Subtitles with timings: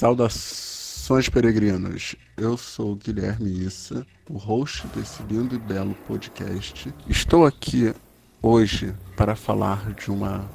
[0.00, 6.90] Saudações peregrinos, eu sou Guilherme Issa, o host desse lindo e belo podcast.
[7.06, 7.92] Estou aqui
[8.40, 10.48] hoje para falar de uma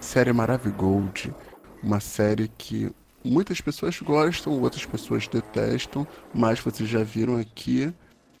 [0.00, 1.32] série Maravigold,
[1.80, 2.90] uma série que
[3.24, 7.94] muitas pessoas gostam, outras pessoas detestam, mas vocês já viram aqui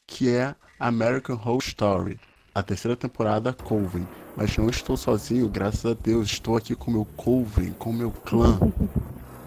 [0.08, 2.18] que é American Horror Story,
[2.52, 4.08] a terceira temporada Coven.
[4.36, 8.58] Mas não estou sozinho, graças a Deus, estou aqui com meu Coven, com meu clã,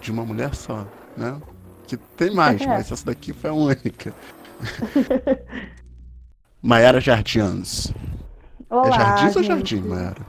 [0.00, 1.40] de uma mulher só né?
[1.86, 2.66] Que tem mais, é.
[2.66, 4.14] mas essa daqui foi a única.
[6.62, 7.92] Maiara Jardins.
[8.70, 9.36] Olá, é Jardins gente.
[9.36, 10.26] ou Jardim, Maiara?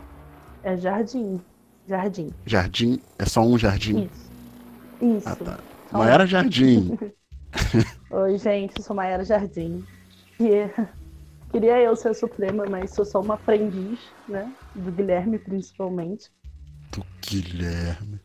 [0.64, 1.42] É Jardim.
[1.88, 2.34] Jardim.
[2.46, 3.00] Jardim?
[3.20, 4.10] É só um jardim?
[5.02, 5.18] Isso.
[5.18, 5.30] Isso.
[5.30, 5.60] Ah, tá.
[5.92, 6.98] Maiara Jardim.
[8.10, 9.86] Oi, gente, eu sou Maiara Jardim.
[10.40, 10.70] E
[11.52, 14.52] queria eu ser suprema, mas sou só uma aprendiz, né?
[14.74, 16.32] Do Guilherme, principalmente.
[16.92, 18.20] Do Guilherme.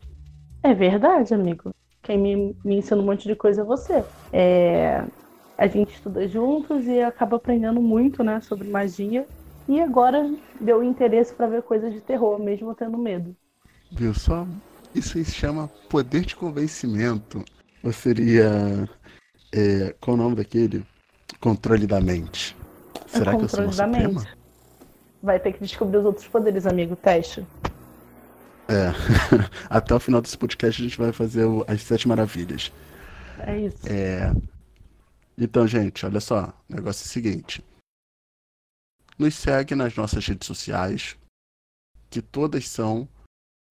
[0.63, 1.73] É verdade, amigo.
[2.09, 4.03] Quem me, me ensina um monte de coisa é você.
[4.33, 5.05] É,
[5.55, 9.27] a gente estuda juntos e acaba aprendendo muito, né, sobre magia.
[9.67, 10.27] E agora
[10.59, 13.35] deu interesse para ver coisas de terror, mesmo tendo medo.
[13.91, 14.47] Viu só?
[14.95, 17.45] Isso aí se chama poder de convencimento.
[17.83, 18.89] Ou seria.
[19.53, 20.83] É, qual o nome daquele?
[21.39, 22.57] Controle da mente.
[23.05, 24.21] Será que eu sou uma da suprema?
[24.21, 24.33] mente.
[25.21, 26.95] Vai ter que descobrir os outros poderes, amigo.
[26.95, 27.45] Teste.
[28.69, 28.93] É.
[29.67, 32.71] Até o final desse podcast a gente vai fazer o, as sete maravilhas.
[33.39, 33.77] É isso.
[33.87, 34.31] É.
[35.35, 36.53] Então, gente, olha só.
[36.69, 37.63] O negócio é o seguinte.
[39.17, 41.17] Nos segue nas nossas redes sociais,
[42.11, 43.09] que todas são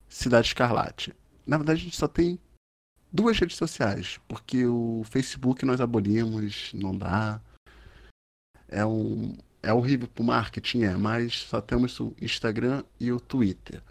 [0.09, 1.15] Cidade Escarlate.
[1.47, 2.39] Na verdade, a gente só tem
[3.13, 7.41] duas redes sociais, porque o Facebook nós abolimos, não dá.
[8.69, 13.83] É um é horrível pro marketing, é, mas só temos o Instagram e o Twitter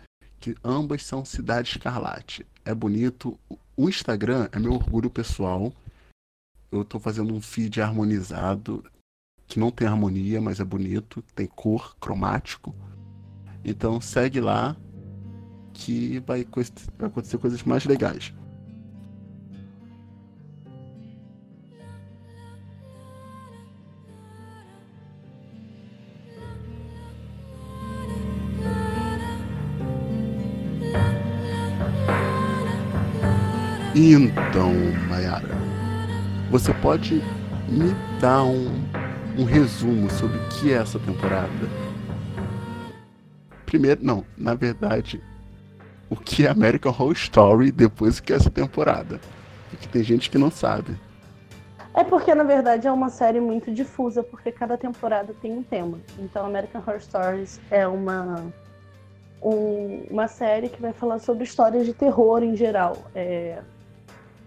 [0.47, 2.45] que ambas são Cidade Escarlate.
[2.63, 3.37] É bonito.
[3.75, 5.73] O Instagram é meu orgulho pessoal.
[6.71, 8.83] Eu estou fazendo um feed harmonizado,
[9.45, 12.73] que não tem harmonia, mas é bonito, tem cor, cromático.
[13.63, 14.77] Então segue lá
[15.73, 16.45] que vai,
[16.97, 18.33] vai acontecer coisas mais legais.
[33.99, 34.73] Então,
[35.09, 35.55] Mayara,
[36.51, 37.15] você pode
[37.67, 38.69] me dar um,
[39.35, 41.49] um resumo sobre o que é essa temporada?
[43.65, 45.19] Primeiro, não, na verdade,
[46.11, 49.19] o que é American Horror Story depois que é essa temporada.
[49.71, 50.95] Porque tem gente que não sabe.
[51.95, 55.97] É porque, na verdade, é uma série muito difusa, porque cada temporada tem um tema.
[56.19, 58.45] Então, American Horror Stories é uma,
[59.41, 62.95] um, uma série que vai falar sobre histórias de terror em geral.
[63.15, 63.57] É,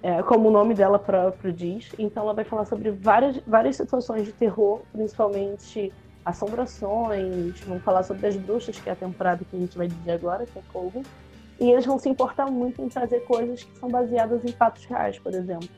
[0.03, 1.93] é, como o nome dela próprio diz.
[1.99, 5.93] Então ela vai falar sobre várias, várias situações de terror, principalmente
[6.25, 10.13] assombrações, vão falar sobre as bruxas, que é a temporada que a gente vai dizer
[10.13, 11.03] agora, que é Coven.
[11.59, 15.19] E eles vão se importar muito em trazer coisas que são baseadas em fatos reais,
[15.19, 15.69] por exemplo.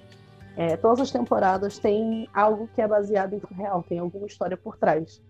[0.56, 4.56] É, todas as temporadas têm algo que é baseado em fato real, tem alguma história
[4.56, 5.20] por trás.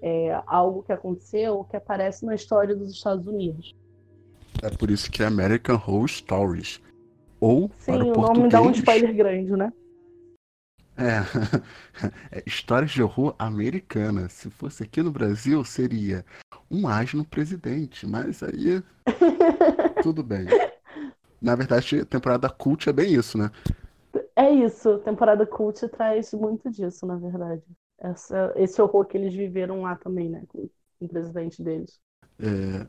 [0.00, 3.74] É, algo que aconteceu que aparece na história dos Estados Unidos.
[4.62, 6.80] É por isso que é American Horror Stories.
[7.42, 9.72] Ou Sim, para o, o português, nome dá um spoiler grande, né?
[10.96, 11.18] É.
[12.38, 14.28] é, histórias de horror americana.
[14.28, 16.24] Se fosse aqui no Brasil, seria
[16.70, 18.06] um asno presidente.
[18.06, 18.80] Mas aí.
[20.04, 20.46] tudo bem.
[21.40, 23.50] Na verdade, a temporada cult é bem isso, né?
[24.36, 24.98] É isso.
[24.98, 27.64] Temporada cult traz muito disso, na verdade.
[27.98, 30.44] Essa, esse horror que eles viveram lá também, né?
[30.46, 30.70] Com
[31.00, 31.98] o presidente deles.
[32.38, 32.86] É...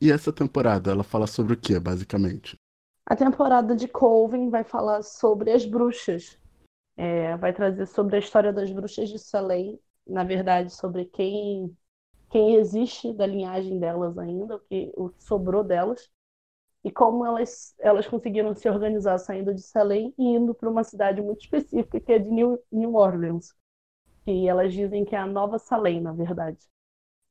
[0.00, 2.56] E essa temporada, ela fala sobre o que, basicamente?
[3.06, 6.38] A temporada de Colvin vai falar sobre as bruxas.
[6.96, 11.76] É, vai trazer sobre a história das bruxas de Salem, na verdade, sobre quem
[12.30, 16.10] quem existe da linhagem delas ainda, o que, o sobrou delas,
[16.84, 21.22] e como elas, elas conseguiram se organizar saindo de Salem e indo para uma cidade
[21.22, 23.54] muito específica, que é de New, New Orleans,
[24.24, 26.58] que elas dizem que é a nova Salem, na verdade.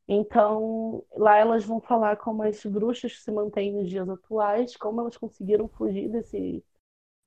[0.08, 5.18] Então, lá elas vão falar como as bruxas se mantêm nos dias atuais, como elas
[5.18, 6.64] conseguiram fugir desse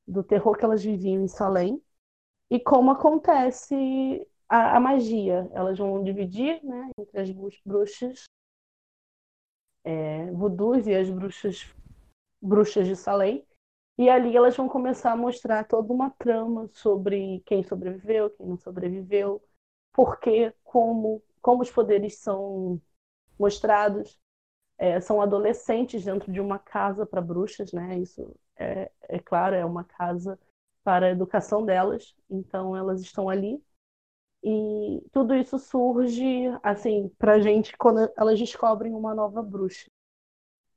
[0.07, 1.83] do terror que elas viviam em Salem
[2.51, 3.75] e como acontece
[4.49, 5.49] a, a magia.
[5.53, 7.31] Elas vão dividir, né, entre as
[7.65, 8.25] bruxas
[9.85, 11.67] é, voodoos e as bruxas
[12.41, 13.47] bruxas de Salem.
[13.97, 18.59] E ali elas vão começar a mostrar toda uma trama sobre quem sobreviveu, quem não
[18.59, 19.43] sobreviveu,
[19.93, 22.81] por quê, como, como os poderes são
[23.39, 24.21] mostrados.
[24.79, 27.99] É, são adolescentes dentro de uma casa para bruxas, né?
[28.01, 30.39] Isso é, é, claro, é uma casa
[30.85, 33.63] para a educação delas, então elas estão ali.
[34.45, 36.25] E tudo isso surge,
[36.63, 39.87] assim, pra gente quando elas descobrem uma nova bruxa.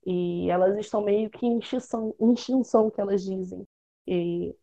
[0.06, 3.66] E elas estão meio que em extinção, em extinção que elas dizem.
[4.08, 4.56] E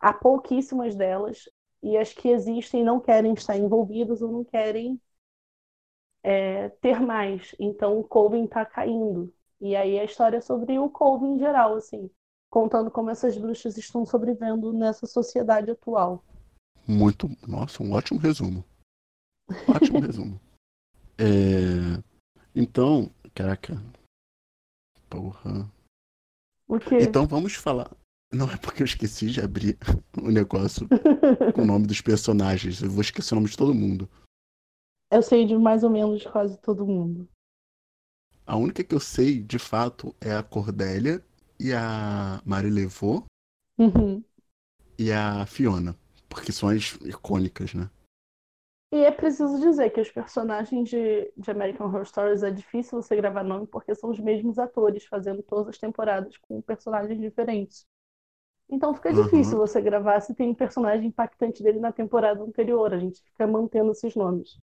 [0.00, 1.48] há pouquíssimas delas,
[1.82, 5.00] e as que existem não querem estar envolvidas ou não querem
[6.22, 7.54] é, ter mais.
[7.58, 9.32] Então o Colvin está caindo.
[9.60, 12.10] E aí a história é sobre o Colvin em geral, assim,
[12.50, 16.24] contando como essas bruxas estão sobrevivendo nessa sociedade atual.
[16.86, 17.28] Muito.
[17.46, 18.64] Nossa, um ótimo resumo.
[19.68, 20.40] Ótimo resumo.
[21.18, 22.02] É...
[22.54, 23.74] Então, caraca.
[25.08, 25.70] Porra.
[26.66, 26.98] O quê?
[27.00, 27.90] Então vamos falar.
[28.32, 29.76] Não é porque eu esqueci de abrir
[30.20, 30.88] o negócio
[31.54, 32.82] com o nome dos personagens.
[32.82, 34.08] Eu vou esquecer o nome de todo mundo.
[35.12, 37.28] Eu sei de mais ou menos quase todo mundo.
[38.46, 41.20] A única que eu sei, de fato, é a Cordélia
[41.58, 43.24] e a Marilevô
[43.78, 44.24] Uhum.
[44.98, 45.94] e a Fiona.
[46.30, 47.90] Porque são as icônicas, né?
[48.92, 53.16] E é preciso dizer que os personagens de, de American Horror Stories é difícil você
[53.16, 57.86] gravar nome porque são os mesmos atores fazendo todas as temporadas com personagens diferentes.
[58.70, 59.14] Então fica Uhum.
[59.14, 62.94] difícil você gravar se tem um personagem impactante dele na temporada anterior.
[62.94, 64.58] A gente fica mantendo esses nomes.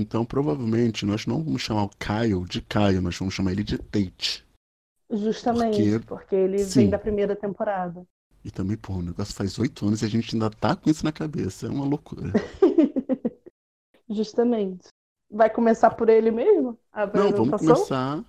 [0.00, 3.78] Então provavelmente nós não vamos chamar o Kyle de Kyle, nós vamos chamar ele de
[3.78, 4.44] Tate.
[5.10, 6.80] Justamente, Porque- porque ele sim.
[6.80, 8.06] vem da primeira temporada.
[8.44, 11.04] E também, pô, o negócio faz oito anos e a gente ainda tá com isso
[11.04, 11.66] na cabeça.
[11.66, 12.32] É uma loucura.
[14.08, 14.88] Justamente.
[15.30, 16.78] Vai começar por ele mesmo?
[17.14, 18.24] Não, vamos começar.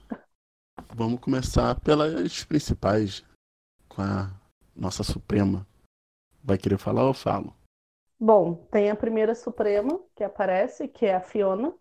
[0.93, 3.23] Vamos começar pelas principais.
[3.87, 4.31] Com a
[4.75, 5.65] nossa Suprema.
[6.43, 7.53] Vai querer falar ou eu falo?
[8.21, 11.73] Bom, tem a primeira Suprema que aparece, que é a Fiona,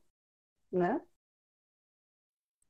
[0.73, 1.01] né?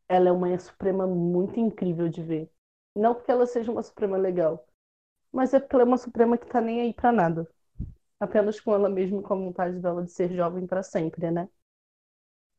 [0.09, 2.51] Ela é uma Suprema muito incrível de ver.
[2.95, 4.67] Não porque ela seja uma Suprema legal,
[5.33, 7.49] mas é porque ela é uma Suprema que tá nem aí pra nada.
[8.21, 11.49] Apenas com ela mesma, com a vontade dela de ser jovem pra sempre, né?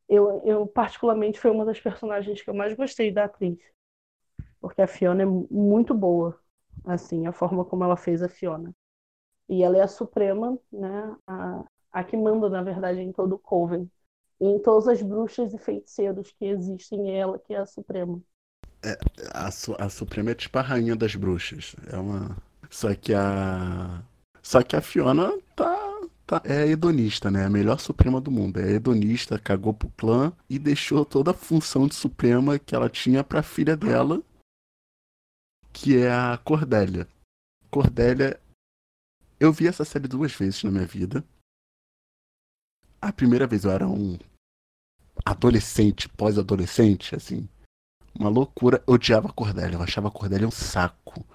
[0.08, 3.58] Eu, eu, particularmente, foi uma das personagens que eu mais gostei da atriz.
[4.60, 6.40] Porque a Fiona é mu- muito boa,
[6.86, 8.74] assim, a forma como ela fez a Fiona.
[9.52, 11.14] E ela é a Suprema, né?
[11.26, 11.62] A,
[11.92, 13.86] a que manda, na verdade, em todo o Coven.
[14.40, 18.18] E em todas as bruxas e feiticeiros que existem, é ela que é a Suprema.
[19.34, 21.76] A, Su- a Suprema é tipo a rainha das bruxas.
[21.92, 22.34] É uma.
[22.70, 24.02] Só que a.
[24.42, 26.00] Só que a Fiona tá.
[26.26, 26.42] tá...
[26.46, 27.44] É hedonista, né?
[27.44, 28.58] A melhor Suprema do mundo.
[28.58, 33.22] É hedonista, cagou pro clã e deixou toda a função de Suprema que ela tinha
[33.22, 34.22] pra filha dela,
[35.74, 37.06] que é a Cordélia.
[37.70, 38.40] Cordélia.
[39.42, 41.24] Eu vi essa série duas vezes na minha vida.
[43.00, 44.16] A primeira vez eu era um
[45.24, 47.48] adolescente, pós-adolescente, assim.
[48.14, 48.84] Uma loucura.
[48.86, 51.26] Eu odiava a Cordélia, eu achava a Cordélia um saco.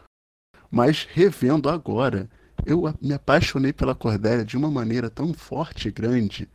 [0.71, 2.30] Mas revendo agora,
[2.65, 6.50] eu me apaixonei pela Cordélia de uma maneira tão forte e grande.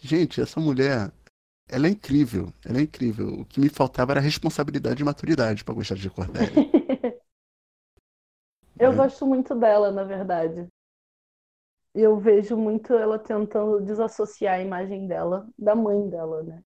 [0.00, 1.12] Gente, essa mulher,
[1.68, 3.40] ela é incrível, ela é incrível.
[3.40, 6.50] O que me faltava era responsabilidade e maturidade pra gostar de Cordélia.
[8.80, 8.96] Eu né?
[8.96, 10.66] gosto muito dela, na verdade.
[11.94, 16.62] Eu vejo muito ela tentando desassociar a imagem dela da mãe dela, né?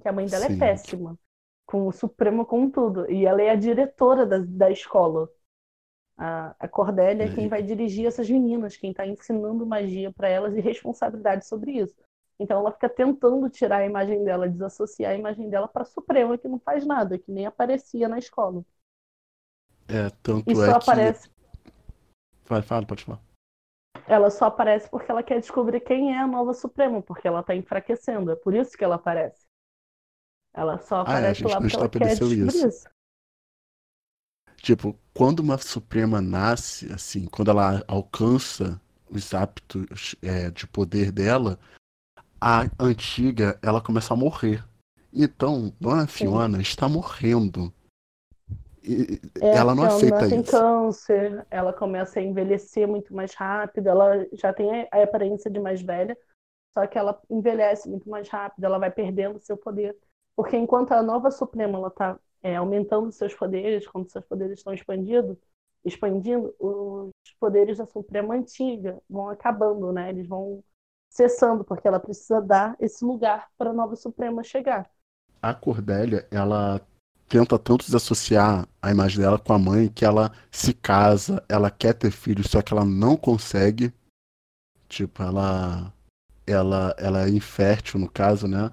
[0.00, 0.54] Que a mãe dela Sim.
[0.54, 1.18] é péssima,
[1.66, 3.10] com o Supremo, com tudo.
[3.10, 5.28] E ela é a diretora da, da escola.
[6.16, 10.54] A, a Cordélia é quem vai dirigir essas meninas, quem está ensinando magia para elas
[10.54, 11.96] e responsabilidade sobre isso.
[12.38, 16.48] Então ela fica tentando tirar a imagem dela, desassociar a imagem dela para Suprema, que
[16.48, 18.64] não faz nada, que nem aparecia na escola.
[19.88, 20.90] É, tanto E só é que.
[20.90, 21.28] aparece
[22.44, 23.31] Fala, fala, pode falar.
[24.08, 27.54] Ela só aparece porque ela quer descobrir quem é a nova Suprema, porque ela tá
[27.54, 28.30] enfraquecendo.
[28.32, 29.46] É por isso que ela aparece.
[30.54, 32.66] Ela só Ah, é, aparece lá porque ela quer descobrir isso.
[32.66, 32.88] isso.
[34.56, 38.80] Tipo, quando uma Suprema nasce, assim, quando ela alcança
[39.10, 41.58] os hábitos é, de poder dela,
[42.40, 44.64] a antiga, ela começa a morrer.
[45.12, 47.72] Então, Dona Fiona está morrendo.
[49.40, 50.50] É, ela não ela aceita tem isso.
[50.50, 55.80] câncer, ela começa a envelhecer muito mais rápido, ela já tem a aparência de mais
[55.80, 56.16] velha,
[56.72, 59.96] só que ela envelhece muito mais rápido, ela vai perdendo seu poder.
[60.34, 62.18] Porque enquanto a nova Suprema ela está
[62.56, 65.38] aumentando seus poderes, quando seus poderes estão expandidos,
[65.84, 70.10] expandindo, os poderes da Suprema antiga vão acabando, né?
[70.10, 70.62] Eles vão
[71.10, 74.90] cessando, porque ela precisa dar esse lugar para a nova Suprema chegar.
[75.42, 76.80] A Cordélia, ela
[77.32, 81.94] tenta tanto desassociar a imagem dela com a mãe que ela se casa, ela quer
[81.94, 83.90] ter filhos, só que ela não consegue.
[84.86, 85.90] Tipo, ela
[86.46, 88.70] ela ela é infértil no caso, né?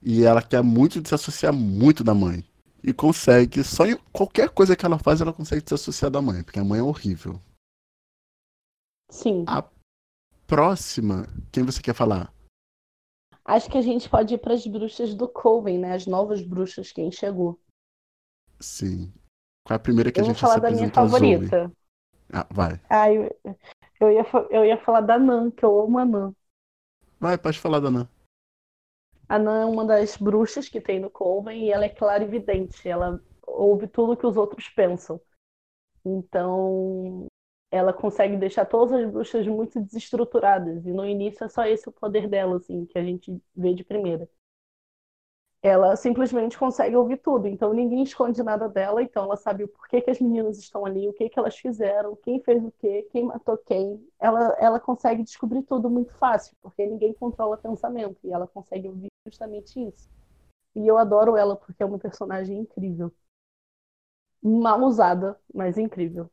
[0.00, 2.42] E ela quer muito desassociar muito da mãe.
[2.82, 6.58] E consegue, só em qualquer coisa que ela faz, ela consegue desassociar da mãe, porque
[6.58, 7.38] a mãe é horrível.
[9.10, 9.44] Sim.
[9.46, 9.62] A
[10.46, 12.32] próxima, quem você quer falar?
[13.44, 15.92] Acho que a gente pode ir para as bruxas do Coven, né?
[15.92, 17.61] As novas bruxas, quem chegou.
[18.62, 19.12] Sim.
[19.66, 21.70] Qual é a primeira que eu a gente falar da minha favorita.
[22.32, 22.80] Ah, vai.
[22.88, 23.30] Ah, eu,
[24.00, 26.34] eu, ia, eu ia falar da Nan, que eu amo a Nan.
[27.20, 28.08] Vai, pode falar da Nan.
[29.28, 32.88] A Nan é uma das bruxas que tem no Coven e ela é clarividente.
[32.88, 35.20] Ela ouve tudo que os outros pensam.
[36.04, 37.26] Então,
[37.70, 40.84] ela consegue deixar todas as bruxas muito desestruturadas.
[40.84, 43.84] E no início é só esse o poder dela, assim, que a gente vê de
[43.84, 44.28] primeira.
[45.62, 50.00] Ela simplesmente consegue ouvir tudo, então ninguém esconde nada dela, então ela sabe o porquê
[50.00, 53.24] que as meninas estão ali, o que que elas fizeram, quem fez o quê, quem
[53.24, 54.04] matou quem.
[54.18, 59.08] Ela, ela consegue descobrir tudo muito fácil, porque ninguém controla pensamento, e ela consegue ouvir
[59.24, 60.10] justamente isso.
[60.74, 63.12] E eu adoro ela porque é uma personagem incrível.
[64.42, 66.30] Mal usada, mas incrível.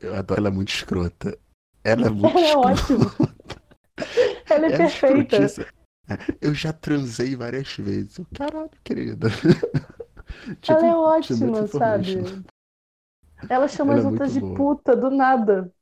[0.00, 1.38] Eu adoro ela é muito escrota.
[1.84, 3.10] Ela é muito Ela é ótima.
[4.50, 5.36] Ela é perfeita.
[5.36, 5.79] escrotiça.
[6.40, 8.20] Eu já transei várias vezes.
[8.34, 9.28] Caralho, querida.
[10.62, 12.44] Tipo, Ela é ótima, sabe?
[13.50, 14.56] Ela chama Ela as é outras de boa.
[14.56, 15.72] puta do nada.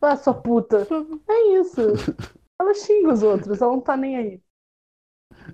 [0.00, 0.86] Ah, sua puta.
[1.28, 1.80] É isso.
[2.60, 4.42] Ela xinga os outros, ela não tá nem aí.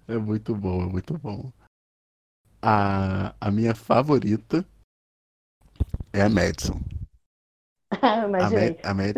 [0.06, 1.50] É muito bom, é muito bom.
[2.62, 4.64] A, a minha favorita
[6.12, 6.80] é a Madison.
[8.02, 8.50] Ah, A, imaginei.
[8.50, 9.16] Ma- a Mad...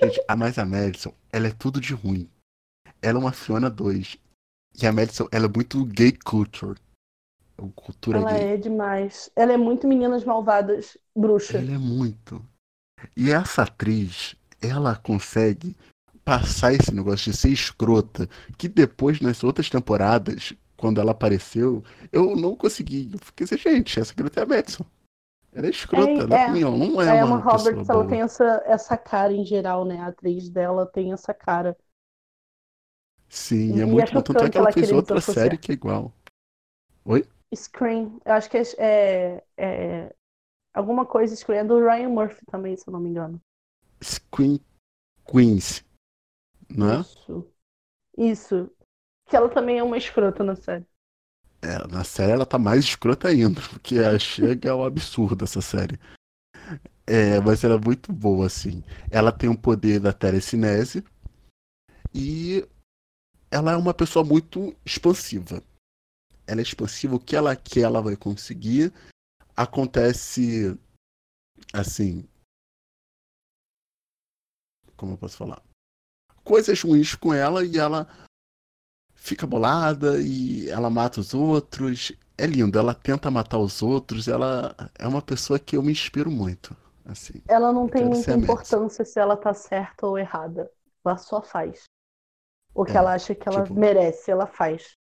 [0.00, 2.30] Gente, a, mas a Madison, ela é tudo de ruim.
[3.06, 4.16] Ela é uma Fiona 2.
[4.82, 6.76] E a Madison, ela é muito gay culture.
[7.56, 8.42] É Cultura Ela gay.
[8.54, 9.30] é demais.
[9.36, 11.58] Ela é muito Meninas Malvadas, bruxa.
[11.58, 12.44] Ela é muito.
[13.16, 15.76] E essa atriz, ela consegue
[16.24, 22.34] passar esse negócio de ser escrota, que depois, nas outras temporadas, quando ela apareceu, eu
[22.36, 23.10] não consegui.
[23.12, 24.84] Eu fiquei assim, gente, essa garota é a Madison.
[25.52, 26.60] Ela é escrota, É, ela é, é.
[26.60, 28.10] não é A Emma uma pessoa Roberts, ela boa.
[28.10, 30.00] tem essa, essa cara em geral, né?
[30.00, 31.76] A atriz dela tem essa cara.
[33.28, 34.22] Sim, E é é muito bom.
[34.22, 36.12] Tanto é que ela ela fez outra série que é igual.
[37.04, 37.24] Oi?
[37.54, 40.14] Scream, eu acho que é, é, é
[40.74, 43.40] alguma coisa Scream, é do Ryan Murphy também, se eu não me engano.
[44.02, 44.58] Scream
[45.26, 45.84] Queens.
[46.68, 47.00] Não é?
[47.00, 47.52] Isso.
[48.18, 48.70] Isso.
[49.26, 50.86] Que ela também é uma escrota na série.
[51.62, 55.98] É, na série ela tá mais escrota ainda, porque chega ao absurdo essa série.
[57.06, 58.82] É, mas ela é muito boa, assim.
[59.10, 61.04] Ela tem o poder da telecinese
[62.14, 62.66] e
[63.50, 65.62] ela é uma pessoa muito expansiva.
[66.46, 68.92] Ela é expansiva, o que ela quer, ela vai conseguir.
[69.56, 70.78] Acontece
[71.72, 72.28] assim.
[74.96, 75.62] Como eu posso falar?
[76.44, 78.08] Coisas ruins com ela e ela
[79.14, 82.12] fica bolada e ela mata os outros.
[82.38, 86.30] É lindo, ela tenta matar os outros, ela é uma pessoa que eu me inspiro
[86.30, 87.42] muito, assim.
[87.48, 90.70] Ela não tem muita importância se ela tá certa ou errada.
[91.04, 91.84] Ela só faz.
[92.76, 94.96] O que É, ela acha que ela tipo- merece, ela faz.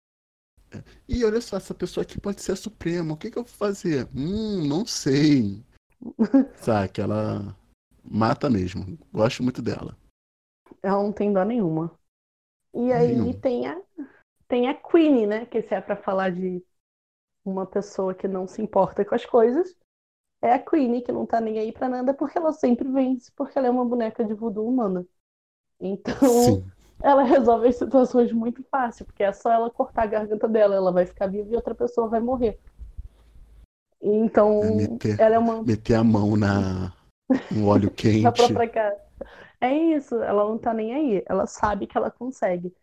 [1.09, 3.53] E olha só, essa pessoa aqui pode ser a Suprema, o que que eu vou
[3.53, 4.09] fazer?
[4.15, 5.65] Hum, não sei.
[6.57, 7.57] Sabe, ela
[8.05, 8.99] mata mesmo.
[9.13, 9.97] Gosto muito dela.
[10.83, 11.99] Ela não tem dó nenhuma.
[12.75, 13.35] E aí Nenhuma.
[13.35, 13.81] tem a,
[14.49, 15.47] tem a Queenie, né?
[15.47, 16.65] Que se é pra falar de
[17.45, 19.77] uma pessoa que não se importa com as coisas,
[20.43, 23.59] é a Queenie que não tá nem aí pra nada porque ela sempre vence, porque
[23.59, 25.05] ela é uma boneca de voodoo humana.
[25.81, 26.71] Então, Sim,
[27.03, 30.93] ela resolve as situações muito fácil, porque é só ela cortar a garganta dela, ela
[30.93, 32.59] vai ficar viva e outra pessoa vai morrer.
[34.03, 36.93] Então, é meter, ela é uma meter a mão na,
[37.51, 38.33] no óleo na quente.
[38.33, 38.99] própria cara.
[39.61, 42.75] É isso, ela não tá nem aí, ela sabe que ela consegue.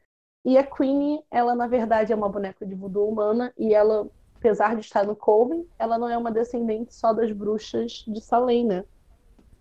[0.45, 4.75] E a Queenie, ela na verdade é uma boneca de voodoo humana e ela, apesar
[4.75, 8.85] de estar no Coven, ela não é uma descendente só das bruxas de Salem, né?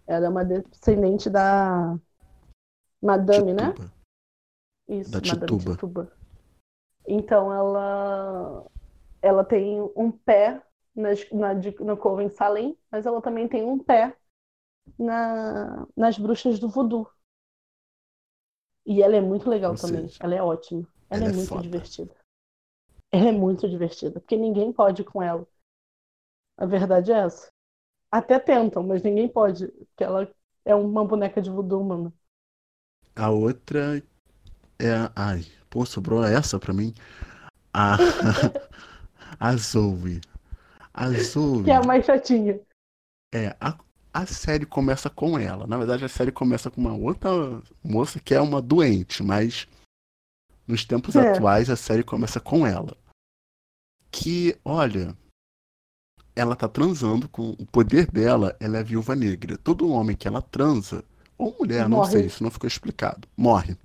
[0.06, 1.98] Ela é uma descendente da
[3.02, 3.74] Madame, né?
[4.88, 5.56] Isso, Da Madame Tituba.
[5.56, 6.12] Tituba.
[7.06, 8.66] Então ela
[9.22, 10.62] ela tem um pé
[10.96, 14.16] na, de- no Coven Salem, mas ela também tem um pé
[14.98, 17.08] na, nas bruxas do voodoo.
[18.86, 20.14] E ela é muito legal Ou também.
[20.16, 20.86] seja, Ela é ótima.
[21.10, 21.58] Ela, ela é é muito foda.
[21.58, 22.14] divertida.
[23.10, 25.44] Ela é muito divertida, porque ninguém pode com ela.
[26.58, 27.50] A verdade é essa.
[28.12, 30.30] Até tentam, mas ninguém pode, porque ela
[30.64, 32.12] é uma boneca de voodoo, mano.
[33.14, 34.00] A outra
[34.78, 35.10] é.
[35.14, 36.94] Ai, pô, sobrou essa pra mim.
[37.72, 37.96] A.
[39.38, 40.20] a Zoe.
[40.92, 41.64] A Zoe.
[41.64, 42.60] Que é a mais chatinha.
[43.34, 43.76] É, a,
[44.14, 45.66] a série começa com ela.
[45.66, 47.30] Na verdade, a série começa com uma outra
[47.84, 49.66] moça que é uma doente, mas
[50.66, 51.32] nos tempos É.
[51.32, 52.96] atuais a série começa com ela.
[54.10, 55.14] Que, olha,
[56.34, 59.58] ela tá transando com o poder dela, ela é viúva negra.
[59.58, 61.04] Todo homem que ela transa
[61.36, 62.12] Ou mulher, não Morre.
[62.12, 63.28] sei, isso não ficou explicado.
[63.36, 63.76] Morre.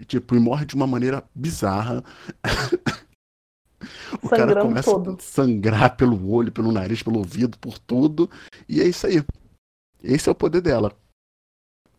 [0.00, 2.02] E, tipo, e morre de uma maneira bizarra.
[4.22, 5.10] o cara Sangrando começa todo.
[5.10, 8.30] a sangrar pelo olho, pelo nariz, pelo ouvido, por tudo.
[8.66, 9.22] E é isso aí.
[10.02, 10.96] Esse é o poder dela.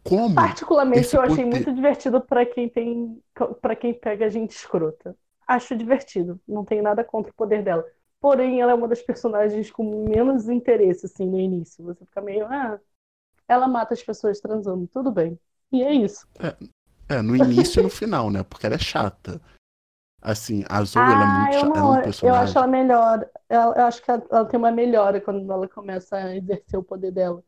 [0.04, 0.34] Como?
[0.34, 3.22] Particularmente, eu achei poder- muito divertido pra quem tem,
[3.62, 5.16] para quem pega gente escrota.
[5.48, 6.42] Acho divertido.
[6.48, 7.86] Não tenho nada contra o poder dela.
[8.20, 11.84] Porém, ela é uma das personagens com menos interesse, assim, no início.
[11.86, 12.80] Você fica meio, ah,
[13.48, 15.38] ela mata as pessoas transando, tudo bem.
[15.72, 16.28] E é isso.
[16.40, 16.56] É,
[17.22, 18.44] no início e no final, né?
[18.44, 19.42] Porque ela é chata.
[20.22, 21.80] Assim, a Zoe, ela é Ah, muito eu chata.
[21.80, 22.44] Ela é um eu personagem.
[22.44, 23.30] acho ela melhor.
[23.50, 26.84] Ela- Eu acho que ela ela tem uma melhora quando ela começa a exercer o
[26.84, 27.44] poder dela.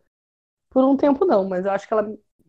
[0.70, 2.03] Por um tempo não, mas eu acho que ela,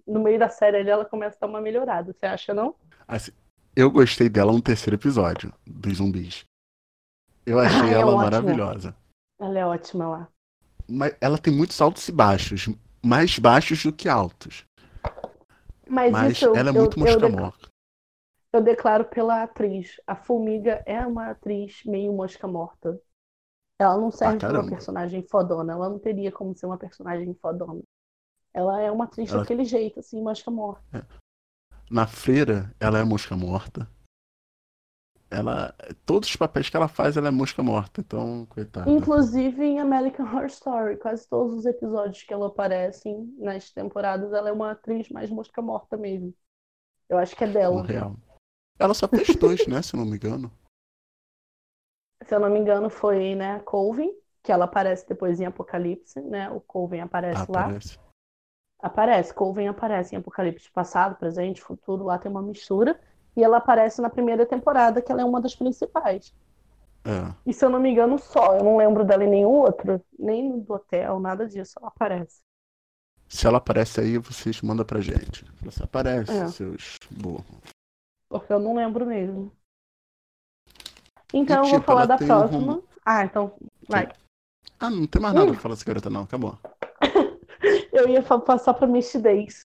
[0.07, 2.13] no meio da série ali, ela começa a dar uma melhorada.
[2.15, 2.77] Você acha, não?
[3.07, 3.33] Assim,
[3.77, 6.45] eu gostei dela no terceiro episódio dos zumbis.
[7.47, 8.25] Eu achei Ah, é ela ótima.
[8.25, 8.97] maravilhosa.
[9.41, 10.29] Ela é ótima lá.
[10.89, 12.69] Mas ela tem muitos altos e baixos.
[13.05, 14.65] Mais baixos do que altos.
[15.95, 17.69] Mas, Mas isso eu, ela é muito eu, mosca morta.
[18.53, 20.01] eu declaro pela atriz.
[20.05, 23.01] A Formiga é uma atriz meio mosca morta.
[23.79, 24.71] Ela não serve pra uma caramba.
[24.71, 25.73] personagem fodona.
[25.73, 27.81] Ela não teria como ser uma personagem fodona.
[28.53, 31.07] Ela é uma atriz Ela- daquele jeito, assim, mosca morta.
[31.89, 33.89] Na freira, ela é mosca morta.
[35.35, 35.75] Ela.
[36.07, 38.01] Todos os papéis que ela faz, ela é mosca morta.
[38.01, 38.89] Então, coitada.
[38.91, 44.49] Inclusive em American Horror Story, quase todos os episódios que ela aparece nas temporadas, ela
[44.49, 46.33] é uma atriz mais mosca morta mesmo.
[47.09, 47.83] Eu acho que é dela.
[47.83, 48.17] real.
[48.79, 49.83] Ela só fez dois, né?
[49.83, 50.51] Se eu não me engano.
[52.23, 54.11] Se eu não me engano, foi, né, Colvin,
[54.43, 56.51] que ela aparece depois em Apocalipse, né?
[56.51, 57.65] O Colvin aparece Ah, lá.
[57.65, 57.99] parece.
[58.81, 63.01] Aparece, Colvin aparece em Apocalipse passado, presente, futuro, lá tem uma mistura.
[63.37, 66.33] E ela aparece na primeira temporada, que ela é uma das principais.
[67.05, 67.35] É.
[67.45, 68.57] E se eu não me engano, só.
[68.57, 71.75] Eu não lembro dela em nenhum outro, nem do hotel, nada disso.
[71.79, 72.41] Ela aparece.
[73.29, 75.45] Se ela aparece aí, vocês mandam pra gente.
[75.63, 76.49] Você aparece, É.
[76.49, 77.45] seus burros.
[78.29, 79.53] Porque eu não lembro mesmo.
[81.33, 82.73] Então E, eu vou tipo, falar da um próxima.
[82.75, 83.55] rom- Ah, então
[83.89, 84.09] vai.
[84.79, 85.53] Ah, não tem mais nada Hum.
[85.53, 86.23] pra falar dessa garota, não.
[86.23, 86.59] Acabou.
[87.93, 88.87] Eu ia passar pra
[89.21, 89.61] Days.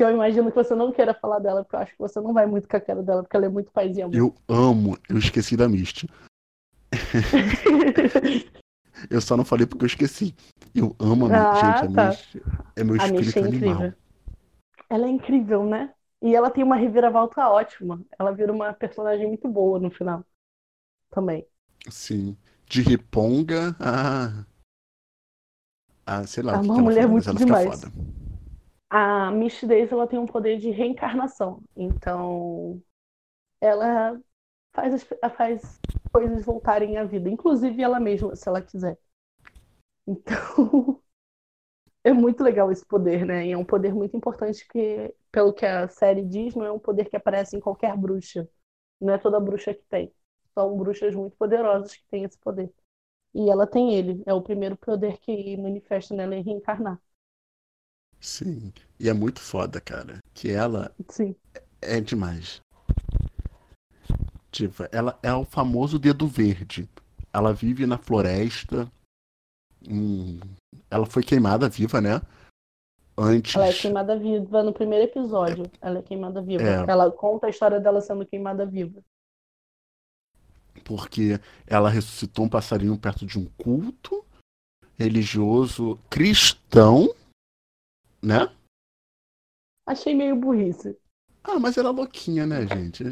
[0.00, 2.32] Que eu imagino que você não queira falar dela, porque eu acho que você não
[2.32, 4.08] vai muito com a cara dela, porque ela é muito paizinha.
[4.10, 4.96] Eu amo.
[5.06, 6.08] Eu esqueci da Misty.
[9.10, 10.34] Eu só não falei porque eu esqueci.
[10.74, 11.44] Eu amo a Misty.
[11.44, 12.08] Ah, Gente, a tá.
[12.08, 12.42] Misty
[12.76, 13.74] é meu A Misty espírito é animal.
[13.74, 13.94] incrível.
[14.88, 15.92] Ela é incrível, né?
[16.22, 18.00] E ela tem uma reviravolta ótima.
[18.18, 20.24] Ela vira uma personagem muito boa no final.
[21.10, 21.46] Também.
[21.90, 22.38] Sim.
[22.64, 24.46] De Riponga a.
[26.06, 26.54] a sei lá.
[26.54, 27.82] É uma ela mulher muito ela fica demais.
[28.90, 31.62] A Misty Days, ela tem um poder de reencarnação.
[31.76, 32.82] Então,
[33.60, 34.20] ela
[34.74, 35.80] faz, as- faz
[36.12, 37.28] coisas voltarem à vida.
[37.30, 38.98] Inclusive ela mesma, se ela quiser.
[40.06, 41.02] Então,
[42.04, 43.46] é muito legal esse poder, né?
[43.46, 46.78] E é um poder muito importante que, pelo que a série diz, não é um
[46.78, 48.48] poder que aparece em qualquer bruxa.
[49.00, 50.12] Não é toda bruxa que tem.
[50.54, 52.72] São bruxas muito poderosas que têm esse poder.
[53.34, 54.22] E ela tem ele.
[54.26, 57.00] É o primeiro poder que manifesta nela em reencarnar.
[58.20, 58.72] Sim.
[58.98, 60.18] E é muito foda, cara.
[60.34, 61.34] Que ela Sim.
[61.80, 62.60] é demais.
[64.50, 66.88] Tipo, ela é o famoso dedo verde.
[67.32, 68.90] Ela vive na floresta.
[69.88, 70.38] Hum,
[70.90, 72.20] ela foi queimada viva, né?
[73.16, 73.54] Antes.
[73.54, 75.70] Ela é queimada viva no primeiro episódio.
[75.80, 76.62] Ela é queimada viva.
[76.62, 76.90] É.
[76.90, 79.02] Ela conta a história dela sendo queimada viva.
[80.84, 84.24] Porque ela ressuscitou um passarinho perto de um culto
[84.98, 87.14] religioso cristão,
[88.22, 88.54] né?
[89.86, 90.96] Achei meio burrice.
[91.42, 93.04] Ah, mas ela é louquinha, né, gente?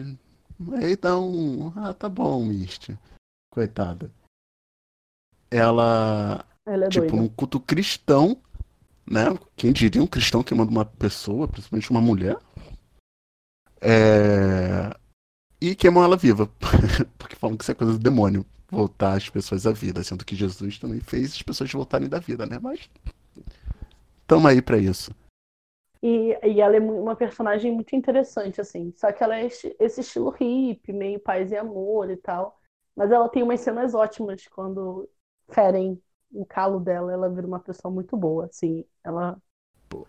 [0.61, 1.73] Um.
[1.77, 2.99] Ah, tá bom, Misty.
[3.51, 4.13] Coitada.
[5.51, 7.23] Ela Ela é tipo, doida.
[7.23, 8.41] num culto cristão,
[9.11, 9.25] né?
[9.57, 12.37] Quem diria um cristão queimando uma pessoa, principalmente uma mulher?
[13.81, 14.95] É...
[15.61, 16.47] E queimam ela viva.
[17.19, 18.45] Porque falam que isso é coisa do demônio.
[18.71, 20.05] Voltar as pessoas à vida.
[20.05, 22.59] Sendo que Jesus também fez as pessoas voltarem da vida, né?
[22.61, 22.89] Mas.
[24.29, 25.11] Tamo aí pra isso.
[26.03, 28.93] E, e ela é uma personagem muito interessante, assim.
[28.97, 32.61] Só que ela é esse, estilo hippie, meio paz e amor e tal.
[32.95, 35.09] Mas ela tem umas cenas ótimas quando
[35.51, 36.01] ferem
[36.33, 37.13] o calo dela.
[37.13, 38.85] Ela vira uma pessoa muito boa, assim.
[39.05, 39.41] Ela.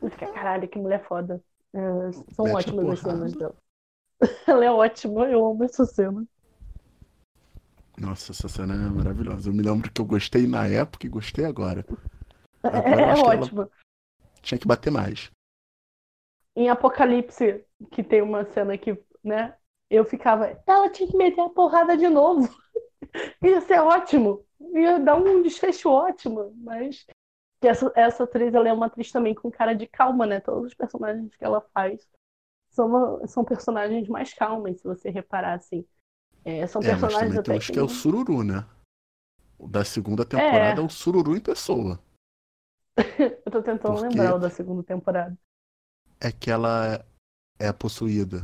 [0.01, 1.43] Fica, caralho, que mulher foda.
[1.73, 1.79] É,
[2.33, 3.55] são Mete ótimas as cenas dela.
[4.47, 6.25] Ela é ótima, eu amo essa cena.
[7.97, 9.49] Nossa, essa cena é maravilhosa.
[9.49, 11.85] Eu me lembro que eu gostei na época e gostei agora.
[12.63, 13.69] Agora eu É, é que ela- ótima.
[14.41, 15.31] Tinha que bater mais.
[16.55, 19.55] Em Apocalipse, que tem uma cena que, né,
[19.89, 22.53] eu ficava, ela tinha que meter a porrada de novo.
[23.43, 24.45] Ia ser ótimo.
[24.73, 27.05] Ia dar um desfecho ótimo, mas
[27.61, 30.39] essa, essa atriz ela é uma atriz também com cara de calma, né?
[30.41, 32.07] Todos os personagens que ela faz
[32.71, 35.85] são, são personagens mais calmas, se você reparar assim.
[36.45, 37.73] É, são É, personagens até uns que.
[37.73, 38.65] que é o Sururu, né?
[39.59, 41.99] O da segunda temporada é, o Sururu em pessoa.
[43.45, 45.37] Eu tô tentando Porque- lembrar o da segunda temporada.
[46.19, 47.05] É que ela
[47.57, 48.43] é possuída.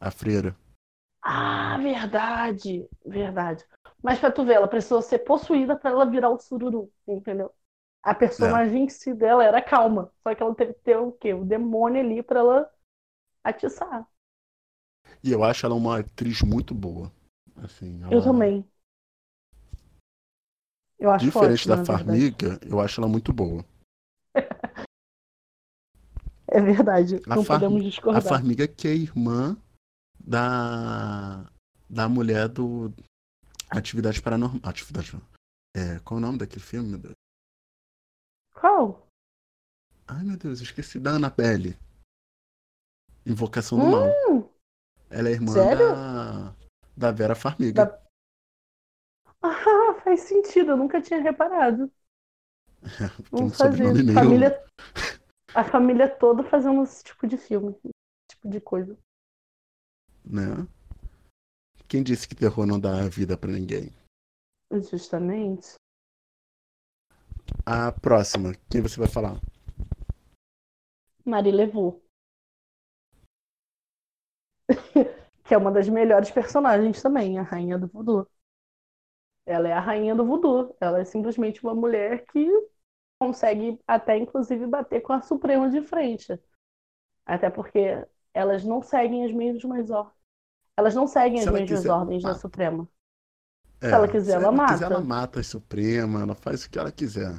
[0.00, 0.56] A freira.
[1.22, 2.88] Ah, verdade!
[3.04, 3.64] Verdade.
[4.02, 7.52] Mas pra tu ver, ela precisou ser possuída pra ela virar o sururu, entendeu?
[8.02, 11.34] A personagem em si dela era calma, só que ela teve que ter o quê?
[11.34, 12.70] O demônio ali pra ela
[13.42, 14.06] atiçar.
[15.22, 17.10] E eu acho ela uma atriz muito boa.
[17.56, 18.64] Assim, Eu ela- também.
[20.98, 21.84] Eu acho Diferente da.
[21.84, 23.64] Farmiga, eu acho ela muito boa.
[26.50, 28.22] É verdade, A não podemos A discordar.
[28.22, 29.54] Farmiga que é irmã
[30.18, 31.44] da
[31.90, 32.90] da mulher do
[33.70, 34.60] Atividade Paranormal.
[34.64, 35.12] Atividade
[35.76, 37.14] é, qual é o nome daquele filme, meu Deus?
[38.54, 39.06] Qual?
[40.06, 41.78] Ai, meu Deus, esqueci da Annabelle.
[43.26, 44.52] Invocação do Hum, Mal.
[45.10, 45.78] Ela é irmã sério?
[45.92, 46.54] da
[46.96, 47.84] da Vera Farmiga.
[47.84, 48.02] Da-
[49.42, 51.92] Ah, faz sentido, eu nunca tinha reparado.
[53.30, 53.92] Vamos fazer.
[53.92, 54.64] meio- Família...
[55.54, 57.92] A família toda fazendo esse tipo de filme, esse
[58.30, 58.96] tipo de coisa.
[60.24, 60.66] né?
[61.88, 63.90] Quem disse que terror não dá vida pra ninguém?
[64.90, 65.74] Justamente.
[67.66, 69.40] A próxima, quem você vai falar?
[71.24, 72.02] Marie Levu.
[75.44, 78.26] que é uma das melhores personagens também, a rainha do voodoo.
[79.48, 80.76] Ela é a rainha do voodoo.
[80.78, 82.46] Ela é simplesmente uma mulher que
[83.18, 86.38] consegue até inclusive bater com a Suprema de frente.
[87.24, 90.14] Até porque elas não seguem as mesmas ordens.
[90.76, 92.34] Elas não seguem Se as ela mesmas quiser- ordens da Ah.
[92.34, 92.88] Suprema.
[93.80, 94.84] É, ela quiser, ela quiser, mata.
[94.84, 97.32] ela mata a Suprema, ela faz o que ela quiser.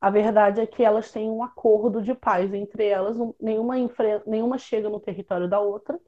[0.00, 4.56] A verdade é que elas têm um acordo de paz entre elas, nenhuma, enfre- nenhuma
[4.58, 6.00] chega no território da outra.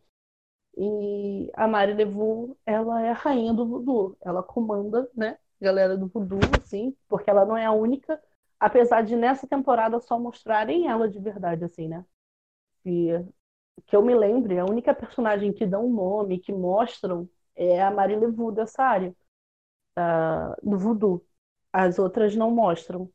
[0.76, 4.16] E a Mari Levu, ela é a rainha do voodoo.
[4.22, 8.20] Ela comanda, né, galera do voodoo, assim, porque ela não é a única,
[8.58, 12.04] apesar de nessa temporada só mostrarem ela de verdade, assim, né?
[12.86, 13.10] E
[13.86, 17.90] que eu me lembre, a única personagem que dão um nome, que mostram, é a
[17.90, 19.14] Mari Levu dessa área,
[19.96, 21.24] ah, do voodoo.
[21.72, 23.10] As outras não mostram.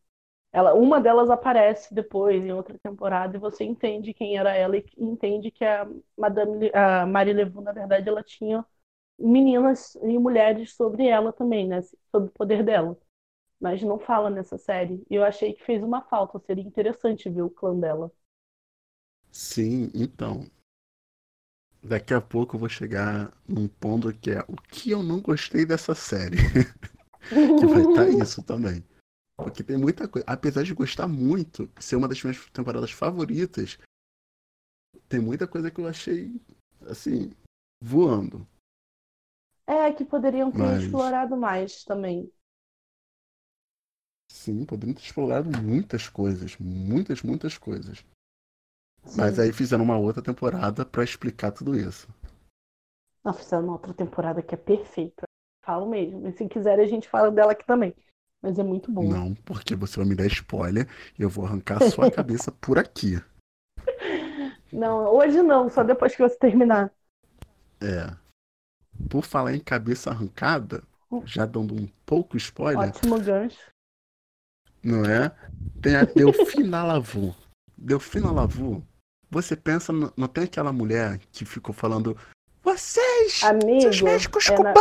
[0.58, 4.84] Ela, uma delas aparece depois em outra temporada e você entende quem era ela e
[4.98, 8.66] entende que a Madame, a Marie Levu, na verdade, ela tinha
[9.20, 11.84] meninas e mulheres sobre ela também, né?
[12.12, 12.98] Sobre o poder dela.
[13.62, 15.04] Mas não fala nessa série.
[15.12, 16.40] E eu achei que fez uma falta.
[16.40, 18.12] Seria interessante ver o clã dela.
[19.32, 20.50] Sim, então.
[21.84, 25.68] Daqui a pouco eu vou chegar num ponto que é o que eu não gostei
[25.68, 26.38] dessa série.
[27.58, 28.84] que vai estar isso também.
[29.38, 30.26] Porque tem muita coisa.
[30.28, 33.78] Apesar de gostar muito, ser uma das minhas temporadas favoritas,
[35.08, 36.42] tem muita coisa que eu achei,
[36.90, 37.32] assim,
[37.82, 38.46] voando.
[39.68, 42.32] É, que poderiam ter Mas- explorado mais também.
[44.32, 46.58] Sim, poderiam ter explorado muitas coisas.
[46.58, 48.00] Muitas, muitas coisas.
[49.06, 49.18] Sim.
[49.18, 52.08] Mas aí fizeram uma outra temporada pra explicar tudo isso.
[53.24, 55.24] Não, fizeram uma outra temporada que é perfeita.
[55.64, 56.26] Falo mesmo.
[56.28, 57.94] E se quiser, a gente fala dela aqui também.
[58.42, 59.04] Mas é muito bom.
[59.10, 62.78] Não, porque você vai me dar spoiler e eu vou arrancar a sua cabeça por
[62.78, 63.22] aqui.
[64.72, 66.92] Não, hoje não, só depois que você terminar.
[67.82, 68.14] É.
[69.10, 70.84] Por falar em cabeça arrancada,
[71.26, 73.72] já dando um pouco spoiler, Ótimo gancho.
[74.84, 75.30] não é?
[75.82, 77.36] Tem a Delfina Lavu.
[77.78, 78.84] Delfina Lavu,
[79.30, 82.18] você pensa, no- não tem aquela mulher que ficou falando
[82.64, 84.74] vocês, Amigo, seus médicos é na-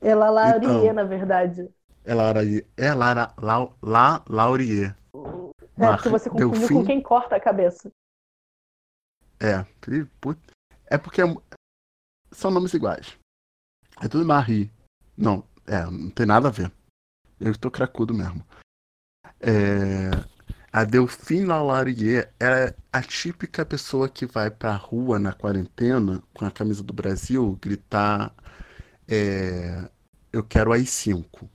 [0.00, 0.92] ela Laurie, Então.
[0.94, 1.68] na verdade.
[2.04, 2.40] Ela era,
[2.76, 4.96] ela era La, La, Laurier.
[5.76, 7.90] É, porque você confundiu com quem corta a cabeça.
[9.38, 9.64] É,
[10.86, 11.36] é porque é-
[12.30, 13.18] são nomes iguais.
[14.02, 14.70] É tudo Marie.
[15.16, 16.72] Não, é, não tem nada a ver.
[17.38, 18.44] Eu tô cracudo mesmo.
[19.40, 20.10] É,
[20.72, 26.50] a Delphine Lalarier é a típica pessoa que vai pra rua na quarentena com a
[26.50, 28.34] camisa do Brasil gritar
[29.10, 29.90] é,
[30.32, 31.50] eu quero as 5.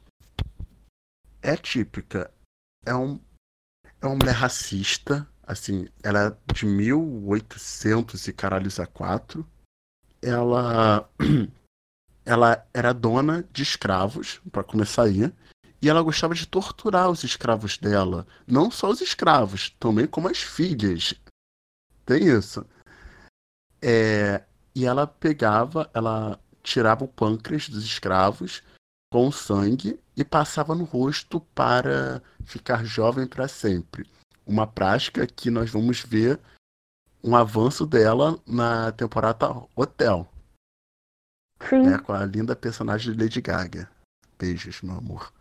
[1.42, 2.30] É típica.
[2.86, 3.20] É um
[4.02, 9.48] é uma mulher racista, assim, ela é de 1800 e caralhos a quatro.
[10.22, 11.10] Ela
[12.26, 15.32] ela era dona de escravos, para começar aí,
[15.82, 20.42] e ela gostava de torturar os escravos dela, não só os escravos, também como as
[20.42, 21.14] filhas.
[22.06, 22.66] Tem isso.
[23.82, 28.62] É, e ela pegava, ela tirava o pâncreas dos escravos,
[29.12, 34.10] com sangue e passava no rosto para ficar jovem para sempre.
[34.46, 36.40] Uma prática que nós vamos ver
[37.24, 40.28] um avanço dela na temporada Hotel.
[41.70, 41.84] Sim.
[41.84, 43.90] Né, com a linda personagem de Lady Gaga.
[44.38, 45.34] Beijos, meu amor.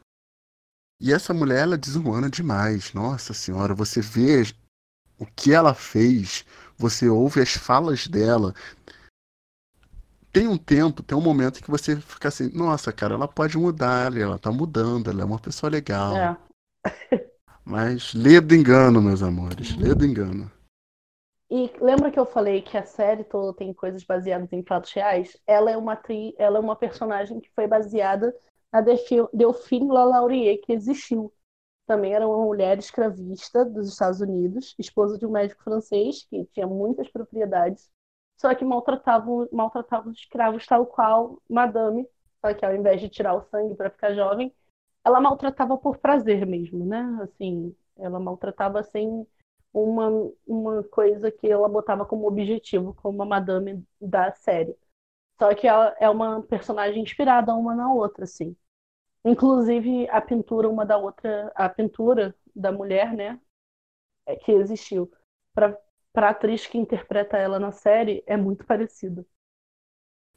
[1.00, 2.92] E essa mulher, ela é desumana demais.
[2.94, 4.42] Nossa senhora, você vê
[5.18, 6.44] o que ela fez,
[6.78, 8.54] você ouve as falas dela.
[10.34, 14.12] Tem um tempo, tem um momento que você fica assim, nossa, cara, ela pode mudar,
[14.16, 16.16] ela tá mudando, ela é uma pessoa legal.
[16.16, 16.36] É.
[17.64, 20.50] Mas lê do engano, meus amores, lê do engano.
[21.48, 25.40] E lembra que eu falei que a série toda tem coisas baseadas em fatos reais?
[25.46, 28.34] Ela é uma atriz, ela é uma personagem que foi baseada
[28.72, 31.32] na Delphine Lalaurie, que existiu.
[31.86, 36.66] Também era uma mulher escravista dos Estados Unidos, esposa de um médico francês que tinha
[36.66, 37.88] muitas propriedades,
[38.36, 42.08] só que maltratava, maltratava os escravos tal qual Madame,
[42.40, 44.54] só que ao invés de tirar o sangue para ficar jovem,
[45.04, 47.18] ela maltratava por prazer mesmo, né?
[47.22, 49.26] Assim, ela maltratava sem
[49.72, 50.08] uma,
[50.46, 54.76] uma coisa que ela botava como objetivo, como a Madame da série.
[55.38, 58.56] Só que ela é uma personagem inspirada uma na outra, assim.
[59.24, 63.40] Inclusive a pintura uma da outra, a pintura da mulher, né,
[64.26, 65.10] é que existiu
[66.14, 69.27] para atriz que interpreta ela na série é muito parecida.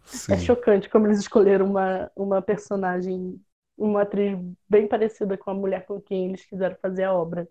[0.05, 0.33] Sim.
[0.33, 3.41] É chocante como eles escolheram uma uma personagem,
[3.77, 4.37] uma atriz
[4.69, 7.47] bem parecida com a mulher com quem eles quiseram fazer a obra.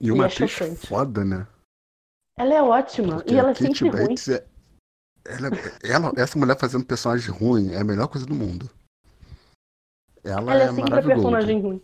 [0.00, 0.86] E uma é atriz chocante.
[0.86, 1.46] foda, né?
[2.38, 4.14] Ela é ótima Porque e ela a é sempre ruim.
[4.14, 4.46] Bates é.
[5.24, 5.50] Ela,
[5.82, 8.70] ela- essa mulher fazendo personagem ruim é a melhor coisa do mundo.
[10.24, 11.14] Ela, Ela é, é sempre a maravilhosa.
[11.14, 11.82] personagem ruim.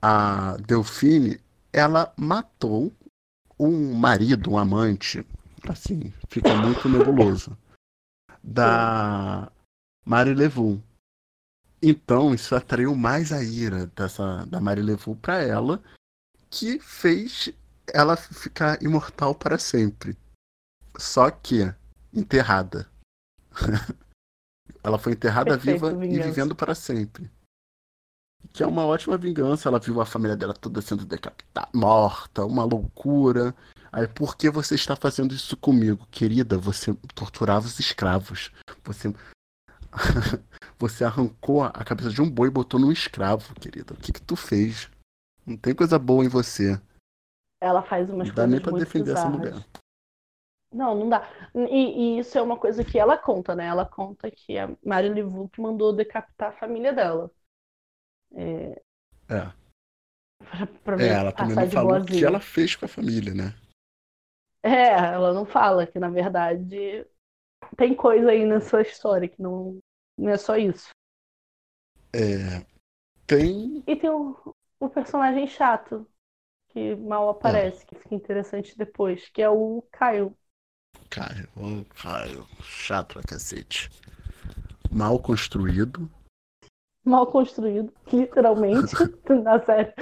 [0.00, 1.40] A Delphine,
[1.72, 2.92] ela matou
[3.58, 5.24] um marido, um amante,
[5.68, 7.56] assim, fica muito nebuloso,
[8.42, 9.50] da
[10.04, 10.82] Mari Levu.
[11.82, 15.82] Então, isso atraiu mais a ira dessa, da Mari Levu pra ela,
[16.50, 17.52] que fez
[17.92, 20.16] ela ficar imortal para sempre.
[20.96, 21.74] Só que
[22.12, 22.88] enterrada.
[24.82, 26.28] ela foi enterrada Perfeito, viva e vingança.
[26.28, 27.30] vivendo para sempre.
[28.52, 29.68] Que é uma ótima vingança.
[29.68, 33.54] Ela viu a família dela toda sendo decapitada, morta, uma loucura.
[33.92, 36.06] Aí, por que você está fazendo isso comigo?
[36.10, 38.50] Querida, você torturava os escravos.
[38.84, 39.14] Você.
[40.78, 43.94] você arrancou a cabeça de um boi e botou num escravo, querida.
[43.94, 44.90] O que que tu fez?
[45.46, 46.80] Não tem coisa boa em você.
[47.60, 49.52] Ela faz umas Não dá coisas nem pra defender essa bizarras.
[49.52, 49.66] mulher.
[50.72, 51.28] Não, não dá.
[51.54, 53.66] E, e isso é uma coisa que ela conta, né?
[53.66, 57.30] Ela conta que a Mari Livu que mandou decapitar a família dela.
[58.32, 58.82] É,
[59.28, 59.52] É.
[60.82, 63.54] pra, pra É, ela também não falou o que ela fez com a família, né?
[64.62, 67.06] É, ela não fala que, na verdade,
[67.76, 69.78] tem coisa aí nessa história que não,
[70.18, 70.90] não é só isso.
[72.12, 72.64] É.
[73.26, 73.84] Tem.
[73.86, 74.36] E tem o,
[74.78, 76.06] o personagem chato,
[76.68, 80.36] que mal aparece, que fica interessante depois, que é o Caio.
[81.08, 83.88] Caio, ô, Caio, chato pra cacete.
[84.90, 86.10] Mal construído.
[87.04, 88.94] Mal construído, literalmente,
[89.42, 89.92] na série.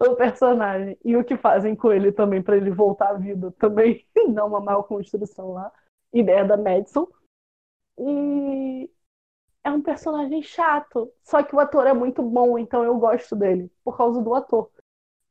[0.00, 0.98] O personagem.
[1.04, 4.60] E o que fazem com ele também para ele voltar à vida também dá uma
[4.60, 5.72] mal construção lá.
[6.12, 7.06] Ideia da Madison.
[7.98, 8.90] E
[9.64, 11.12] é um personagem chato.
[11.22, 14.70] Só que o ator é muito bom, então eu gosto dele, por causa do ator.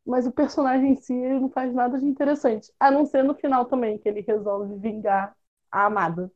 [0.05, 2.71] Mas o personagem em si ele não faz nada de interessante.
[2.79, 5.35] A não ser no final também, que ele resolve vingar
[5.71, 6.31] a amada.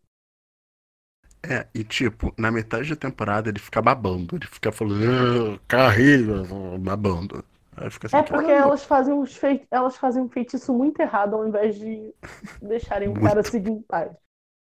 [1.45, 4.35] É, e tipo, na metade da temporada ele fica babando.
[4.37, 6.43] Ele fica falando, "Ah, carreira,
[6.79, 7.43] babando.
[7.75, 9.65] Assim, É porque elas fazem, uns fei...
[9.71, 12.13] elas fazem um feitiço muito errado ao invés de
[12.61, 13.49] deixarem o cara Muito.
[13.49, 14.11] seguir em paz.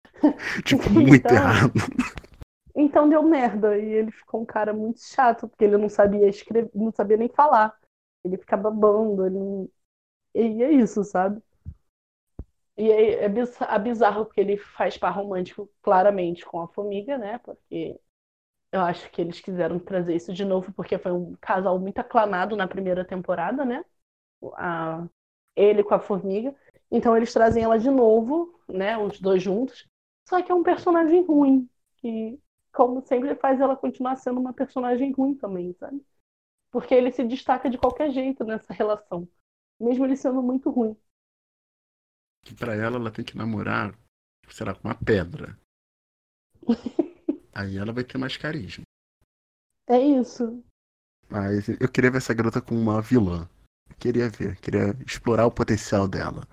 [0.64, 1.72] Tipo, muito Então- errado.
[2.74, 3.78] Então deu merda.
[3.78, 7.28] E ele ficou um cara muito chato, porque ele não sabia escrever, não sabia nem
[7.28, 7.74] falar.
[8.24, 9.70] Ele fica babando, ele não...
[10.34, 11.42] E é isso, sabe?
[12.76, 17.38] E é, é biz- bizarro porque ele faz par romântico claramente com a Formiga, né?
[17.38, 18.00] Porque
[18.72, 22.56] eu acho que eles quiseram trazer isso de novo, porque foi um casal muito aclamado
[22.56, 23.84] na primeira temporada, né?
[24.56, 25.06] A-
[25.56, 26.54] Ele com a Formiga.
[26.90, 28.98] Então eles trazem ela de novo, né?
[28.98, 29.88] Os dois juntos.
[30.28, 32.40] Só que é um personagem ruim, que,
[32.72, 36.02] como sempre, faz ela continuar sendo uma personagem ruim também, sabe?
[36.70, 39.28] Porque ele se destaca de qualquer jeito nessa relação,
[39.80, 40.96] mesmo ele sendo muito ruim.
[42.44, 43.94] Que pra ela, ela tem que namorar,
[44.50, 45.58] sei lá, com uma pedra.
[47.54, 48.84] Aí ela vai ter mais carisma.
[49.88, 50.64] É isso.
[51.28, 53.48] Mas eu queria ver essa garota com uma vilã.
[53.98, 56.46] Queria ver, queria explorar o potencial dela.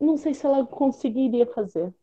[0.00, 1.94] Não sei se ela conseguiria fazer.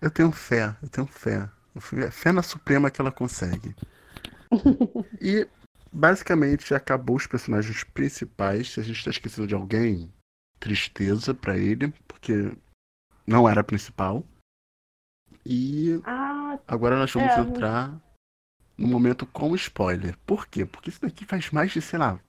[0.00, 1.50] Eu tenho fé, eu tenho fé.
[1.74, 3.74] Eu fui- Fé na Suprema que ela consegue.
[5.20, 5.48] e
[5.92, 8.70] basicamente acabou os personagens principais.
[8.70, 10.12] Se a gente tá esquecendo de alguém,
[10.62, 12.32] tristeza para ele, porque
[13.26, 14.24] não era a principal.
[15.44, 18.00] E ah, agora nós vamos é, entrar
[18.78, 20.16] no momento com spoiler.
[20.20, 20.64] Por quê?
[20.64, 22.20] Porque isso daqui faz mais de, sei lá,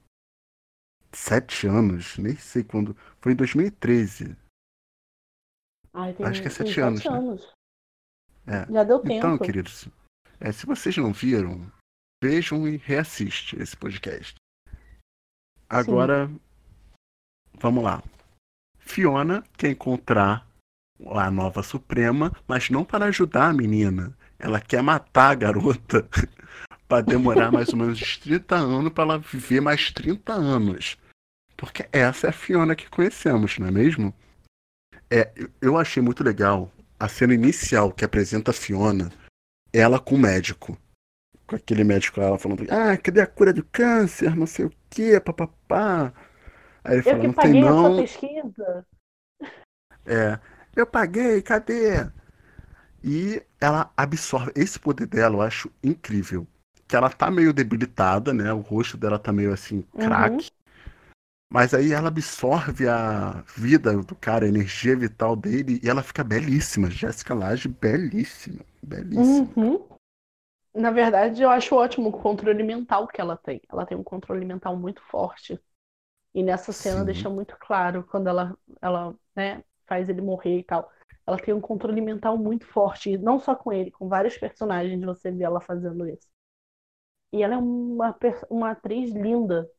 [1.13, 2.95] sete anos, nem sei quando.
[3.21, 4.35] Foi em 2013.
[5.93, 7.11] Ai, tem, Acho que é sete anos, né?
[7.11, 7.53] anos.
[8.47, 8.73] É.
[8.73, 9.45] Já deu Então, tempo.
[9.45, 9.87] queridos,
[10.39, 11.71] é, se vocês não viram,
[12.21, 14.35] vejam e reassiste esse podcast.
[15.69, 16.29] Agora,
[17.59, 18.01] vamos lá.
[18.97, 20.47] Fiona quer encontrar
[21.15, 24.15] a nova Suprema, mas não para ajudar a menina.
[24.37, 26.07] Ela quer matar a garota
[26.87, 30.95] para demorar mais ou menos uns 30 anos para ela viver mais 30 anos.
[31.57, 34.13] Porque essa é a Fiona que conhecemos, não é mesmo?
[35.09, 39.11] É, eu- eu achei muito legal a cena inicial que apresenta a Fiona,
[39.73, 40.77] ela com o médico.
[41.47, 44.35] Com aquele médico ela falando, ah, cadê a cura do câncer?
[44.35, 46.13] Não sei o que, papapá.
[46.83, 47.81] Aí ele Eu fala, que não tem paguei a não.
[47.81, 48.87] sua pesquisa.
[50.05, 50.39] É,
[50.75, 52.09] eu paguei, cadê?
[53.03, 54.51] E ela absorve.
[54.55, 56.47] Esse poder dela eu acho incrível.
[56.87, 58.51] Que ela tá meio debilitada, né?
[58.53, 60.51] O rosto dela tá meio assim, craque.
[60.51, 60.63] Uhum.
[61.51, 66.23] Mas aí ela absorve a vida do cara, a energia vital dele, e ela fica
[66.23, 66.89] belíssima.
[66.89, 68.65] Jéssica Lange, belíssima.
[68.81, 69.47] Belíssima.
[69.55, 69.87] Uhum.
[70.73, 73.61] Na verdade, eu acho ótimo o controle mental que ela tem.
[73.69, 75.59] Ela tem um controle mental muito forte.
[76.33, 77.05] E nessa cena Sim.
[77.05, 80.91] deixa muito claro quando ela, ela, né, faz ele morrer e tal.
[81.25, 85.03] Ela tem um controle mental muito forte, e não só com ele, com vários personagens
[85.03, 86.27] você vê ela fazendo isso.
[87.31, 88.15] E ela é uma,
[88.49, 89.69] uma atriz linda.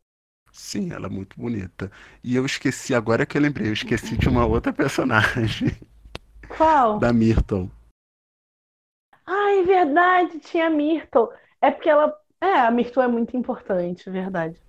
[0.53, 1.91] Sim, ela é muito bonita.
[2.23, 5.69] E eu esqueci, agora que eu lembrei, eu esqueci de uma outra personagem,
[6.49, 6.99] Qual?
[7.01, 7.71] da Myrtle.
[9.27, 11.29] Ai, verdade, tinha a Myrtle.
[11.61, 12.15] É porque ela.
[12.41, 14.61] É, a Myrtle é muito importante, verdade.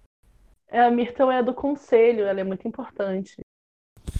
[0.75, 3.37] É, a Myrtle é do conselho, ela é muito importante.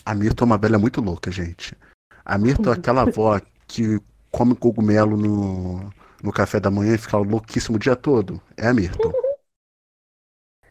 [0.05, 1.75] A Myrtle é uma velha muito louca, gente.
[2.23, 3.37] A Myrtle é aquela avó
[3.67, 3.99] que
[4.31, 5.89] come cogumelo no,
[6.23, 8.41] no café da manhã e fica louquíssimo o dia todo.
[8.55, 9.11] É a Myrtle.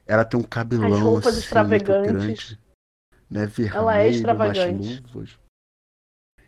[0.07, 2.53] Ela tem um cabelão As roupas assim, extravagantes.
[2.55, 2.61] grande,
[3.31, 3.45] né?
[3.47, 5.05] Vermelho, Ela é extravagante.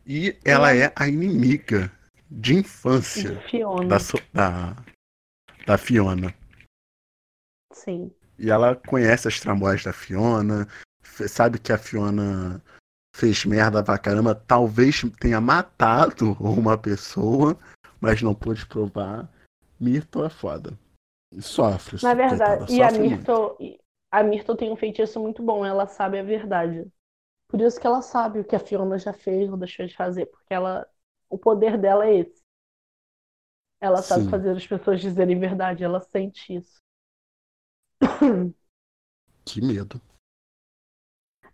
[0.07, 1.93] E ela Ela- é a inimiga
[2.31, 3.87] de infância De Fiona.
[3.87, 3.97] da,
[4.33, 4.77] da,
[5.67, 6.35] da Fiona.
[7.75, 8.11] Sim.
[8.39, 10.69] E ela conhece as tramóias da Fiona,
[11.29, 12.63] sabe que a Fiona
[13.15, 17.59] fez merda pra caramba, talvez tenha matado uma pessoa,
[18.01, 19.29] mas não pôde provar.
[19.81, 20.79] Myrtle é foda.
[21.33, 21.99] E Sofre.
[22.03, 23.57] Na coitada, verdade, e a muito.
[23.59, 26.87] E a Myrtle tem um feitiço muito bom, ela sabe a verdade.
[27.49, 30.27] Por isso que ela sabe o que a Fiona já fez ou deixou de fazer,
[30.27, 30.87] porque ela,
[31.29, 32.43] o poder dela é esse.
[33.81, 34.31] Ela sabe Sim.
[34.31, 36.81] fazer as pessoas dizerem verdade, ela sente isso.
[39.45, 40.01] Que medo.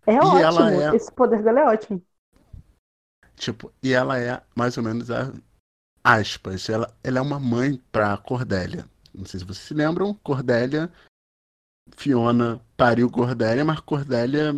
[0.05, 2.03] É E ela ótimo, é- esse poder dela é ótimo.
[3.35, 5.31] Tipo, e ela é mais ou menos a.
[6.03, 8.89] Aspas, ela, ela é uma mãe pra Cordélia.
[9.13, 10.91] Não sei se vocês se lembram, Cordélia.
[11.95, 14.51] Fiona pariu Cordélia, mas Cordélia.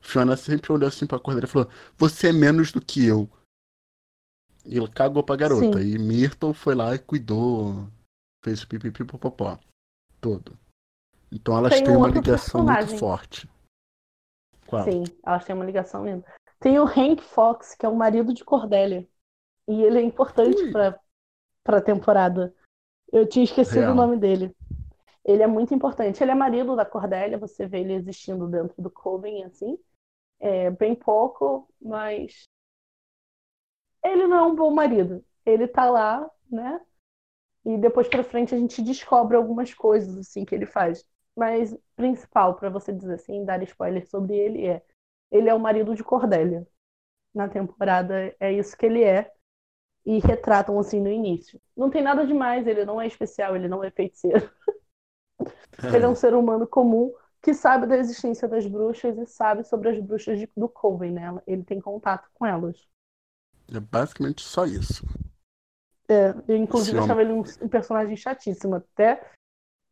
[0.00, 1.68] Fiona sempre olhou assim pra Cordélia e falou:
[1.98, 3.28] Você é menos do que eu.
[4.64, 5.80] E ela cagou pra garota.
[5.80, 5.94] Sim.
[5.94, 7.88] E Myrtle foi lá e cuidou.
[8.44, 9.58] Fez o pipipi popopó.
[10.20, 10.58] Todo.
[11.32, 12.98] Então elas Tem têm um uma ligação muito personagem.
[12.98, 13.48] forte.
[14.66, 14.82] Qual?
[14.84, 16.24] Sim, elas têm uma ligação linda.
[16.58, 19.06] Tem o Hank Fox, que é o marido de Cordélia.
[19.68, 20.98] E ele é importante pra,
[21.62, 22.54] pra temporada.
[23.12, 23.92] Eu tinha esquecido Real.
[23.92, 24.54] o nome dele.
[25.24, 26.22] Ele é muito importante.
[26.22, 29.78] Ele é marido da Cordélia, você vê ele existindo dentro do Coven, assim.
[30.38, 32.44] É bem pouco, mas
[34.04, 35.24] ele não é um bom marido.
[35.44, 36.80] Ele tá lá, né?
[37.64, 41.04] E depois pra frente a gente descobre algumas coisas assim que ele faz.
[41.36, 44.82] Mas principal pra você dizer assim, dar spoiler sobre ele é
[45.30, 46.66] ele é o marido de Cordélia.
[47.34, 49.32] Na temporada é isso que ele é.
[50.06, 51.60] E retratam assim no início.
[51.76, 54.50] Não tem nada demais, ele não é especial, ele não é feiticeiro.
[55.92, 57.12] Ele é um ser humano comum
[57.42, 61.22] que sabe da existência das bruxas e sabe sobre as bruxas de- do Coven, né?
[61.46, 62.76] Ele tem contato com elas.
[63.72, 65.04] É basicamente só isso.
[66.08, 69.20] É, eu inclusive Esse achava ele um, um personagem chatíssimo, até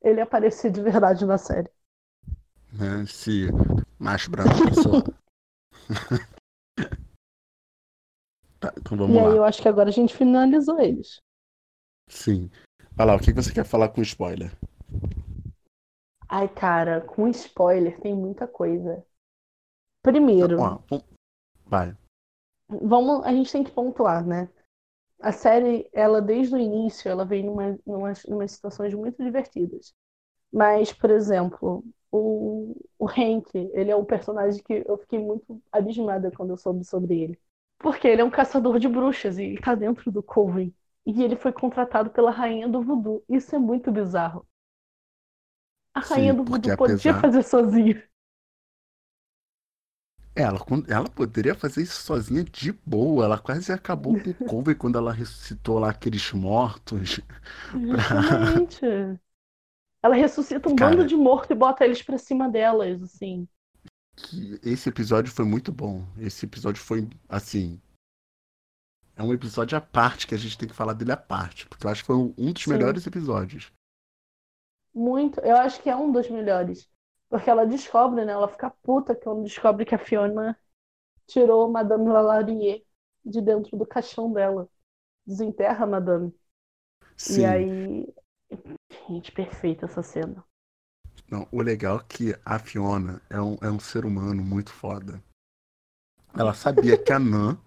[0.05, 1.69] ele aparecer de verdade na série.
[2.73, 3.03] né?
[3.03, 3.49] Esse
[3.99, 4.31] macho
[4.83, 5.03] sou.
[8.61, 9.37] tá, então vamos e aí lá.
[9.37, 11.21] eu acho que agora a gente finalizou eles.
[12.09, 12.51] Sim.
[12.93, 14.51] Vai lá, o que você quer falar com spoiler?
[16.29, 19.03] Ai, cara, com spoiler tem muita coisa.
[20.03, 21.05] Primeiro, Ó, vamos-
[21.67, 21.97] vai.
[22.69, 24.49] vamos, a gente tem que pontuar, né?
[25.29, 29.95] A série, ela desde o início, ela vem numa, numa, numa situações muito divertidas.
[30.53, 36.31] Mas, por exemplo, o, o Hank, ele é um personagem que eu fiquei muito abismada
[36.33, 37.41] quando eu soube sobre ele.
[37.79, 40.75] Porque ele é um caçador de bruxas e ele tá dentro do Coven.
[41.07, 43.25] E ele foi contratado pela rainha do voodoo.
[43.29, 44.47] Isso é muito bizarro.
[45.93, 48.01] A rainha Sim, do voodoo podia apesar- fazer sozinha.
[50.37, 50.59] Ela,
[50.89, 53.25] ela poderia fazer isso sozinha de boa.
[53.25, 57.21] Ela quase acabou com o Coven quando ela ressuscitou lá aqueles mortos.
[57.73, 58.85] Justamente.
[60.03, 60.97] Ela ressuscita um Cara.
[60.97, 63.49] bando de morto e bota eles pra cima delas, assim.
[64.63, 66.05] Esse episódio foi muito bom.
[66.19, 67.81] Esse episódio foi, assim.
[69.17, 71.67] É um episódio à parte que a gente tem que falar dele à parte.
[71.69, 72.71] Porque eu acho que foi um dos Sim.
[72.71, 73.73] melhores episódios.
[74.93, 75.41] Muito.
[75.41, 76.89] Eu acho que é um dos melhores.
[77.35, 78.31] Porque ela descobre, né?
[78.31, 80.57] Ela fica puta quando descobre que a Fiona
[81.27, 82.87] tirou Madame Lalaurie
[83.25, 84.69] de dentro do caixão dela.
[85.27, 86.33] Desenterra a Madame.
[87.17, 87.41] Sim.
[87.41, 88.15] E aí.
[89.09, 90.45] Gente, perfeita essa cena.
[91.29, 95.21] Não, o legal é que a Fiona é um, é um ser humano muito foda.
[96.39, 97.59] Ela sabia que a Nan,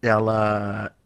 [0.00, 0.96] ela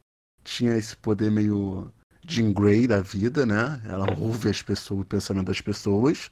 [0.44, 1.92] tinha esse poder meio
[2.24, 3.82] Jean Grey da vida, né?
[3.84, 6.30] Ela ouve as pessoas, o pensamento das pessoas.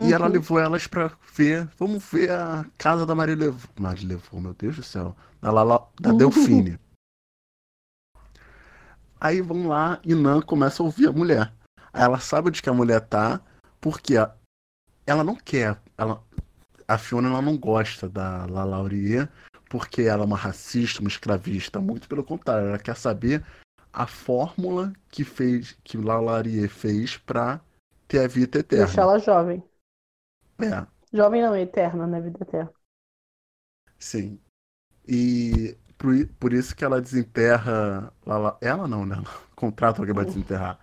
[0.00, 0.32] E ela Uhum.
[0.32, 3.68] levou elas pra ver, vamos ver a casa da Maria Levou.
[3.78, 5.16] Maria Levou, meu Deus do céu.
[5.40, 6.78] Da, Lala- da Delfine.
[9.20, 11.52] Aí vão lá e Nan começa a ouvir a mulher.
[11.92, 13.40] Aí ela sabe onde que a mulher tá,
[13.80, 14.14] porque
[15.06, 15.80] ela não quer.
[15.96, 16.22] Ela,
[16.86, 19.28] a Fiona ela não gosta da Lalaurie,
[19.68, 21.80] porque ela é uma racista, uma escravista.
[21.80, 23.44] Muito pelo contrário, ela quer saber
[23.92, 27.60] a fórmula que fez, que Lalaurie fez pra
[28.06, 28.86] ter a vida eterna.
[28.86, 29.62] Deixa ela jovem.
[30.60, 32.20] É, Jovem não, eterna, né?
[32.20, 32.72] Vida eterna.
[33.98, 34.40] sim.
[35.08, 38.12] E por, por isso que ela desenterra.
[38.26, 39.16] Lala, ela não, né?
[39.16, 40.80] Ela contrata alguém pra desenterrar.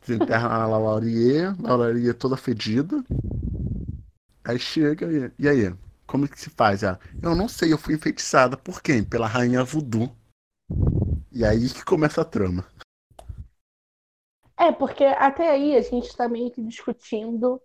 [0.00, 3.02] Desenterra a Lalaurie, Lalaurie toda fedida.
[4.44, 5.74] Aí chega e, e aí?
[6.06, 6.82] Como que se faz?
[6.82, 8.56] Ela, eu não sei, eu fui enfeitiçada.
[8.56, 9.02] Por quem?
[9.04, 10.14] Pela rainha voodoo.
[11.32, 12.64] E aí que começa a trama.
[14.58, 17.60] É, porque até aí a gente tá meio que discutindo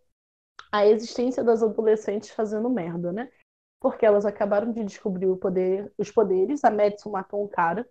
[0.71, 3.31] a existência das adolescentes fazendo merda, né?
[3.79, 6.63] Porque elas acabaram de descobrir poder, os poderes.
[6.63, 7.87] A Madison matou um cara,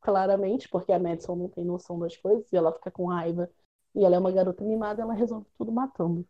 [0.00, 3.50] claramente, porque a Madison não tem noção das coisas e ela fica com raiva.
[3.94, 6.26] E ela é uma garota mimada, ela resolve tudo matando.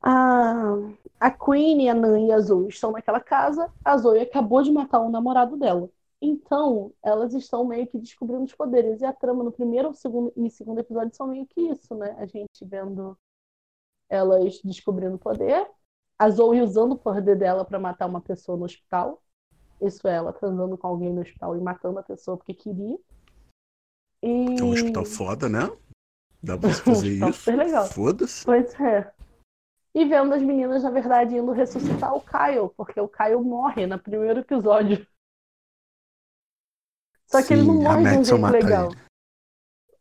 [0.00, 0.74] A,
[1.20, 3.72] a Queen, a Nan e a Zoe estão naquela casa.
[3.84, 5.90] A Zoe acabou de matar o namorado dela.
[6.20, 9.00] Então, elas estão meio que descobrindo os poderes.
[9.00, 12.16] E a trama no primeiro segundo, e segundo episódio são meio que isso, né?
[12.18, 13.18] A gente vendo
[14.08, 15.68] elas descobrindo o poder.
[16.18, 19.22] A Zoe usando o poder dela pra matar uma pessoa no hospital.
[19.80, 22.98] Isso é, ela transando com alguém no hospital e matando a pessoa porque queria.
[24.22, 24.58] E...
[24.58, 25.70] É um hospital foda, né?
[26.42, 27.94] Dá pra você fazer hospital isso.
[27.94, 28.44] Foda-se.
[28.44, 29.12] Pois é.
[29.94, 33.98] E vendo as meninas, na verdade, indo ressuscitar o Kyle, porque o Kyle morre no
[33.98, 35.06] primeiro episódio.
[37.26, 38.88] Só que ele não Sim, morre de um jeito legal.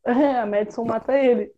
[0.04, 1.55] É, a Madison mata ele.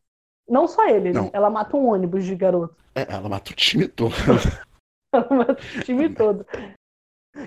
[0.47, 1.19] Não só ele, né?
[1.21, 1.29] Não.
[1.33, 2.75] Ela mata um ônibus de garoto.
[2.95, 4.13] É, ela mata o time todo.
[5.13, 6.45] Ela mata o time todo.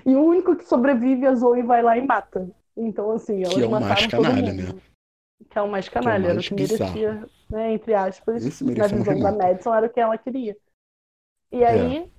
[0.05, 2.49] E o único que sobrevive, a Zoe vai lá e mata.
[2.75, 4.73] Então, assim, elas Que é o mais mataram todo canalha, mundo.
[4.75, 4.81] né?
[5.49, 6.93] Que é o mais canalha, era o mais que bizarro.
[6.93, 9.31] merecia, né, entre aspas, Esse na visão da.
[9.31, 10.57] Madison, era o que ela queria.
[11.51, 11.67] E É.
[11.67, 12.11] aí,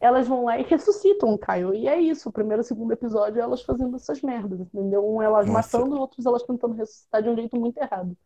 [0.00, 1.74] elas vão lá e ressuscitam o Caio.
[1.74, 5.06] E é isso, o primeiro e o segundo episódio, elas fazendo essas merdas, entendeu?
[5.06, 5.78] Um elas Nossa.
[5.78, 8.16] matando, outros elas tentando ressuscitar de um jeito muito errado.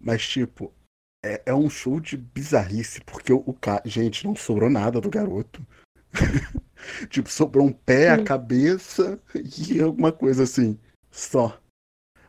[0.00, 0.72] Mas, tipo,
[1.24, 3.82] é, é um show de bizarrice, porque o, o ca...
[3.84, 5.64] Gente, não sobrou nada do garoto.
[7.10, 8.24] tipo, sobrou um pé, a Sim.
[8.24, 10.78] cabeça e alguma coisa assim.
[11.10, 11.60] Só.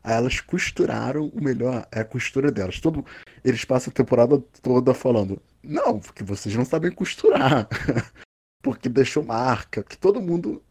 [0.04, 2.80] Aí elas costuraram o melhor, é a costura delas.
[2.80, 3.06] Todo,
[3.44, 7.68] eles passam a temporada toda falando, não, porque vocês não sabem costurar.
[8.64, 10.64] porque deixou marca, que todo mundo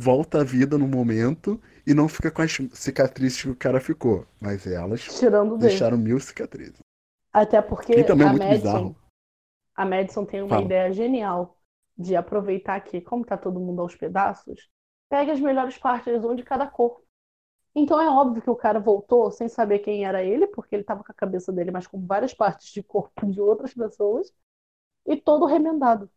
[0.00, 4.26] volta à vida no momento e não fica com as cicatrizes que o cara ficou.
[4.40, 5.84] Mas elas Tirando dele.
[5.84, 6.80] deixaram mil cicatrizes.
[7.32, 8.96] Até porque E também é a muito Madison, bizarro.
[9.76, 10.60] a Madison tem uma Fala.
[10.60, 11.58] ideia genial
[11.98, 14.70] de aproveitar que, como tá todo mundo aos pedaços,
[15.10, 17.04] pega as melhores partes um de cada corpo.
[17.74, 21.04] Então é óbvio que o cara voltou sem saber quem era ele, porque ele tava
[21.04, 24.32] com a cabeça dele, mas com várias partes de corpo de outras pessoas,
[25.06, 26.10] e todo remendado.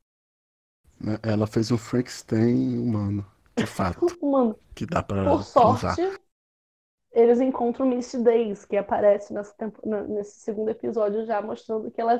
[0.99, 1.17] né?
[1.23, 3.25] Ela fez um Frankenstein humano,
[3.57, 5.99] de fato, Mano, que dá pra por usar.
[5.99, 6.01] sorte,
[7.11, 12.19] eles encontram Misty Days, que aparece tempo- nesse segundo episódio já mostrando que ela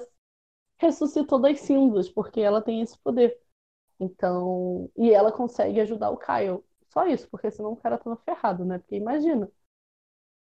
[0.77, 3.39] ressuscitou das cinzas, porque ela tem esse poder.
[3.99, 6.63] Então, e ela consegue ajudar o Kyle.
[6.89, 8.79] Só isso, porque senão o cara tava ferrado, né?
[8.79, 9.51] Porque imagina.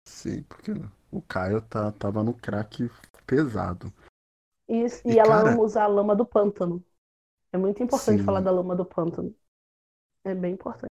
[0.06, 0.74] Sim, porque
[1.12, 2.88] o Caio tá, tava no crack
[3.26, 3.92] pesado.
[4.68, 5.50] E, e, e ela cara...
[5.50, 6.84] ama usar a lama do pântano.
[7.52, 8.24] É muito importante Sim.
[8.24, 9.36] falar da lama do pântano.
[10.24, 10.92] É bem importante.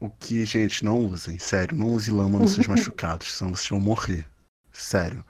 [0.00, 3.80] O que, gente, não usem, sério, não use lama nos seus machucados, senão vocês vão
[3.80, 4.26] morrer.
[4.72, 5.24] Sério.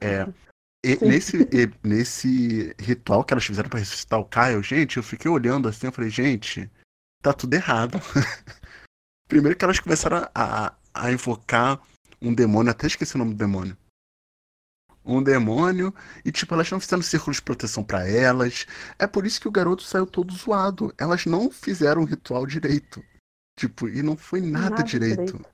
[0.00, 0.26] É,
[0.84, 5.30] e, nesse, e, nesse ritual que elas fizeram para ressuscitar o Caio, gente, eu fiquei
[5.30, 6.70] olhando assim, eu falei, gente,
[7.22, 7.98] tá tudo errado.
[9.28, 11.80] Primeiro que elas começaram a, a invocar
[12.20, 13.76] um demônio, até esqueci o nome do demônio.
[15.04, 15.94] Um demônio,
[16.24, 18.66] e tipo, elas não fizeram círculo de proteção para elas.
[18.98, 20.94] É por isso que o garoto saiu todo zoado.
[20.96, 23.04] Elas não fizeram o ritual direito.
[23.58, 25.24] Tipo, e não foi nada, nada direito.
[25.24, 25.46] direito.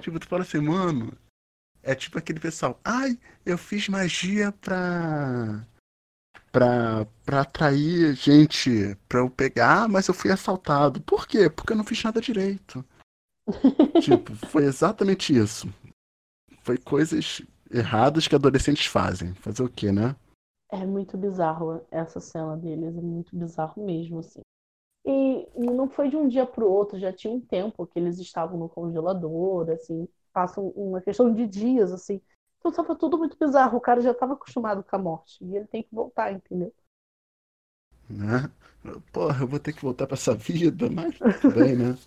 [0.00, 1.12] Tipo, tu fala assim, mano,
[1.82, 5.64] é tipo aquele pessoal, ai, eu fiz magia pra.
[6.50, 7.06] pra.
[7.24, 11.00] pra atrair gente pra eu pegar, mas eu fui assaltado.
[11.00, 11.48] Por quê?
[11.48, 12.84] Porque eu não fiz nada direito.
[14.02, 15.72] tipo, foi exatamente isso.
[16.62, 19.34] Foi coisas erradas que adolescentes fazem.
[19.34, 20.16] Fazer o quê, né?
[20.70, 24.40] É muito bizarro essa cena deles, é muito bizarro mesmo, assim.
[25.04, 28.18] E não foi de um dia para o outro, já tinha um tempo que eles
[28.18, 32.20] estavam no congelador, assim passa uma questão de dias, assim.
[32.58, 33.78] Então estava tudo muito bizarro.
[33.78, 35.42] O cara já estava acostumado com a morte.
[35.42, 36.74] E ele tem que voltar, entendeu?
[38.10, 38.50] Né?
[39.10, 41.98] Porra, eu vou ter que voltar para essa vida, mas tudo bem, né?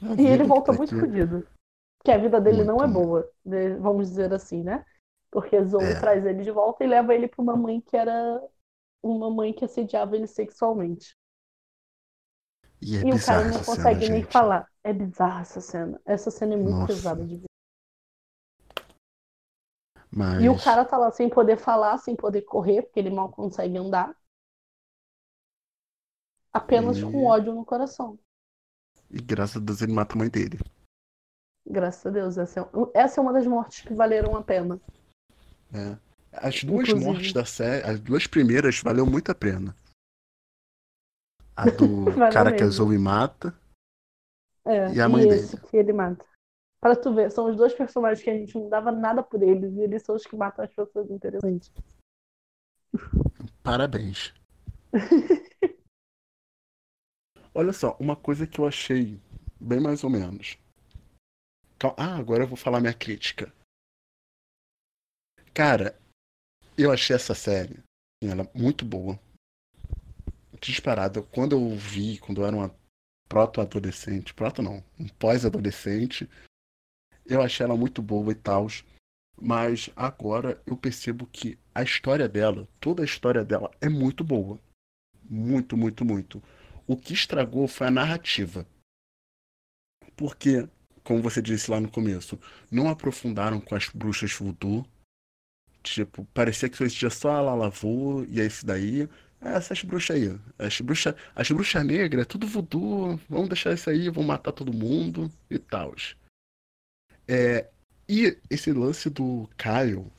[0.18, 1.46] e ele volta tá muito fodido.
[2.08, 3.74] Que a vida dele não é boa, né?
[3.74, 4.82] vamos dizer assim, né?
[5.30, 6.00] Porque Zou é.
[6.00, 8.42] traz ele de volta e leva ele para uma mãe que era
[9.02, 11.14] uma mãe que assediava ele sexualmente.
[12.80, 14.32] E, é e o cara não consegue cena, nem gente.
[14.32, 14.66] falar.
[14.82, 16.00] É bizarra essa cena.
[16.06, 16.86] Essa cena é muito Nossa.
[16.86, 17.46] pesada de ver.
[20.10, 20.42] Mas...
[20.42, 23.76] E o cara tá lá sem poder falar, sem poder correr, porque ele mal consegue
[23.76, 24.16] andar.
[26.50, 27.02] Apenas e...
[27.02, 28.18] com ódio no coração.
[29.10, 30.58] E graças a Deus ele mata a mãe dele.
[31.70, 32.38] Graças a Deus.
[32.38, 32.64] Essa é,
[32.94, 34.80] essa é uma das mortes que valeram a pena.
[35.72, 35.98] É.
[36.32, 37.04] As duas Inclusive.
[37.10, 39.74] mortes da série, as duas primeiras, valeu muito a pena.
[41.56, 42.56] A do cara mesmo.
[42.58, 43.54] que a Zoe mata.
[44.64, 45.46] É, e a mãe e dele.
[45.70, 46.24] que ele mata.
[46.80, 49.74] Pra tu ver, são os dois personagens que a gente não dava nada por eles
[49.74, 51.72] e eles são os que matam as pessoas interessantes.
[53.62, 54.32] Parabéns.
[57.54, 59.20] Olha só, uma coisa que eu achei
[59.60, 60.56] bem mais ou menos.
[61.96, 63.52] Ah, agora eu vou falar minha crítica.
[65.54, 65.98] Cara,
[66.76, 67.82] eu achei essa série
[68.20, 69.18] ela muito boa.
[70.60, 71.22] Disparada.
[71.22, 72.74] Quando eu vi, quando eu era uma
[73.28, 76.28] proto-adolescente, proto não, um pós-adolescente,
[77.24, 78.66] eu achei ela muito boa e tal.
[79.40, 84.58] Mas agora eu percebo que a história dela, toda a história dela é muito boa.
[85.22, 86.42] Muito, muito, muito.
[86.86, 88.66] O que estragou foi a narrativa.
[90.16, 90.68] Porque,
[91.08, 92.38] como você disse lá no começo,
[92.70, 94.86] não aprofundaram com as bruxas voodoo.
[95.82, 99.08] Tipo, parecia que só existia só a Lalavô e isso daí.
[99.40, 100.38] É, essas bruxas aí.
[100.58, 103.18] As bruxas as bruxa negras, é tudo voodoo.
[103.26, 105.94] Vamos deixar isso aí, vão matar todo mundo e tal.
[107.26, 107.66] É,
[108.06, 110.12] e esse lance do Caio,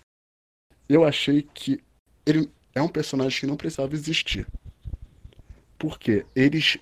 [0.87, 1.83] eu achei que
[2.25, 4.47] ele é um personagem que não precisava existir.
[5.77, 6.79] Porque eles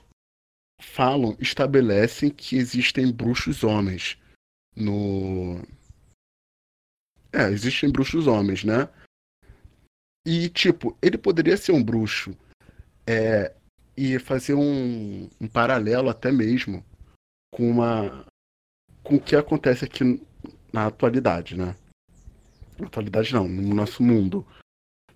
[0.80, 4.18] falam, estabelecem que existem bruxos homens
[4.76, 5.62] no.
[7.34, 8.90] É, existem bruxos homens, né?
[10.26, 12.36] E, tipo, ele poderia ser um bruxo
[13.06, 13.56] é,
[13.96, 16.86] e fazer um, um paralelo até mesmo
[17.52, 18.26] com uma
[19.04, 20.22] com o que acontece aqui
[20.72, 21.76] na atualidade, né?
[22.78, 24.46] Na atualidade não, no nosso mundo.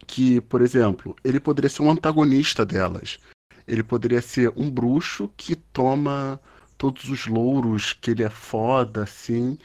[0.07, 3.19] Que, por exemplo, ele poderia ser um antagonista delas.
[3.67, 6.39] Ele poderia ser um bruxo que toma
[6.77, 9.57] todos os louros, que ele é foda, assim,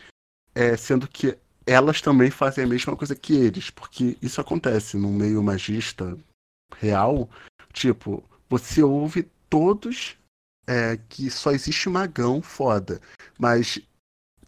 [0.55, 1.37] é, sendo que
[1.67, 6.17] elas também fazem a mesma coisa que eles, porque isso acontece no meio magista
[6.79, 7.29] real.
[7.73, 10.17] Tipo, você ouve todos
[10.67, 13.01] é, que só existe magão foda,
[13.39, 13.81] mas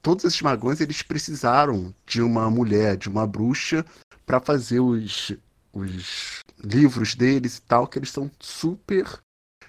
[0.03, 3.84] todos esses magões eles precisaram de uma mulher, de uma bruxa,
[4.24, 5.32] para fazer os,
[5.72, 9.18] os livros deles e tal, que eles são super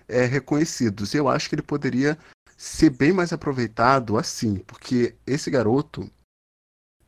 [0.09, 1.13] é, reconhecidos.
[1.13, 2.17] Eu acho que ele poderia
[2.57, 6.09] ser bem mais aproveitado assim, porque esse garoto,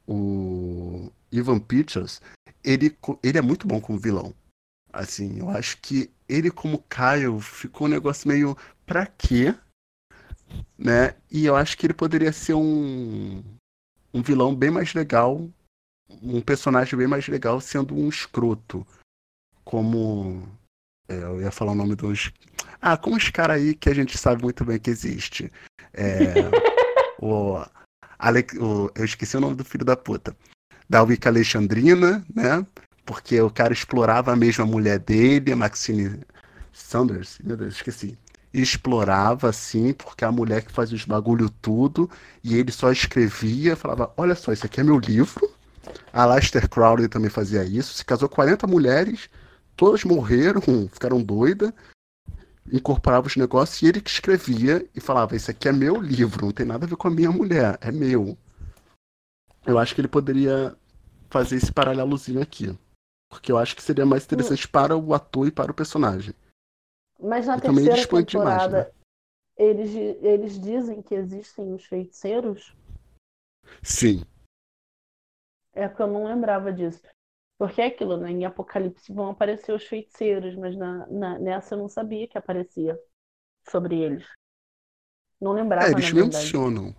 [0.08, 2.22] o Ivan Peters,
[2.64, 4.34] ele, ele é muito bom como vilão.
[4.94, 9.56] Assim, eu acho que ele como Kyle ficou um negócio meio pra quê?
[10.78, 11.16] né?
[11.30, 13.44] E eu acho que ele poderia ser um,
[14.14, 15.50] um vilão bem mais legal,
[16.22, 18.86] um personagem bem mais legal sendo um escroto.
[19.64, 20.48] Como.
[21.12, 22.32] É, eu ia falar o nome dos.
[22.82, 25.52] Ah, como os caras aí que a gente sabe muito bem que existe.
[25.94, 26.34] É,
[27.20, 27.62] o,
[28.18, 30.36] Ale, o, eu esqueci o nome do filho da puta.
[30.90, 32.66] Da Wicca Alexandrina, né?
[33.06, 36.22] Porque o cara explorava a mesma mulher dele, a Maxine
[36.72, 38.18] Sanders, meu Deus, esqueci.
[38.54, 42.10] Explorava assim, porque a mulher que fazia os bagulho tudo,
[42.44, 45.50] e ele só escrevia, falava: Olha só, esse aqui é meu livro.
[46.14, 47.94] A Lester Crowley também fazia isso.
[47.94, 49.30] Se casou 40 mulheres,
[49.76, 50.62] todas morreram,
[50.92, 51.74] ficaram doidas
[52.72, 56.54] incorporava os negócios e ele que escrevia e falava: Esse aqui é meu livro, não
[56.54, 58.38] tem nada a ver com a minha mulher, é meu.
[59.66, 60.76] Eu acho que ele poderia
[61.30, 62.78] fazer esse paralelozinho aqui.
[63.30, 64.72] Porque eu acho que seria mais interessante hum.
[64.72, 66.34] para o ator e para o personagem.
[67.20, 68.92] Mas na e terceira temporada, demais, né?
[69.58, 72.76] eles, eles dizem que existem os feiticeiros?
[73.82, 74.26] Sim.
[75.74, 77.02] É que eu não lembrava disso.
[77.62, 78.32] Porque é aquilo, né?
[78.32, 83.00] Em Apocalipse vão aparecer os feiticeiros, mas na, na, nessa eu não sabia que aparecia
[83.70, 84.26] sobre eles.
[85.40, 86.96] Não lembrava, É, eles mencionam.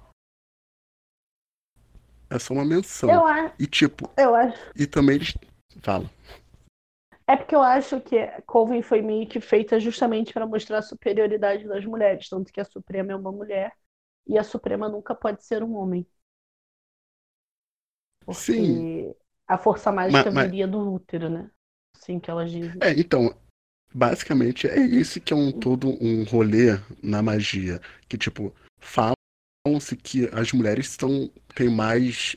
[2.31, 3.11] É só uma menção.
[3.11, 3.55] Eu acho.
[3.59, 4.09] E tipo.
[4.17, 4.73] Eu acho.
[4.77, 5.35] E também eles.
[5.83, 6.09] Fala.
[7.27, 11.67] É porque eu acho que Coven foi meio que feita justamente para mostrar a superioridade
[11.67, 12.29] das mulheres.
[12.29, 13.73] Tanto que a Suprema é uma mulher
[14.29, 16.07] e a Suprema nunca pode ser um homem.
[18.25, 19.13] Porque Sim
[19.49, 20.51] a força mágica mas, mas...
[20.51, 21.51] viria do útero, né?
[21.97, 22.79] Assim que elas dizem.
[22.81, 23.35] É, então,
[23.95, 27.81] basicamente é esse que é um todo um rolê na magia.
[28.09, 32.37] Que, tipo, falam-se que as mulheres são, têm mais.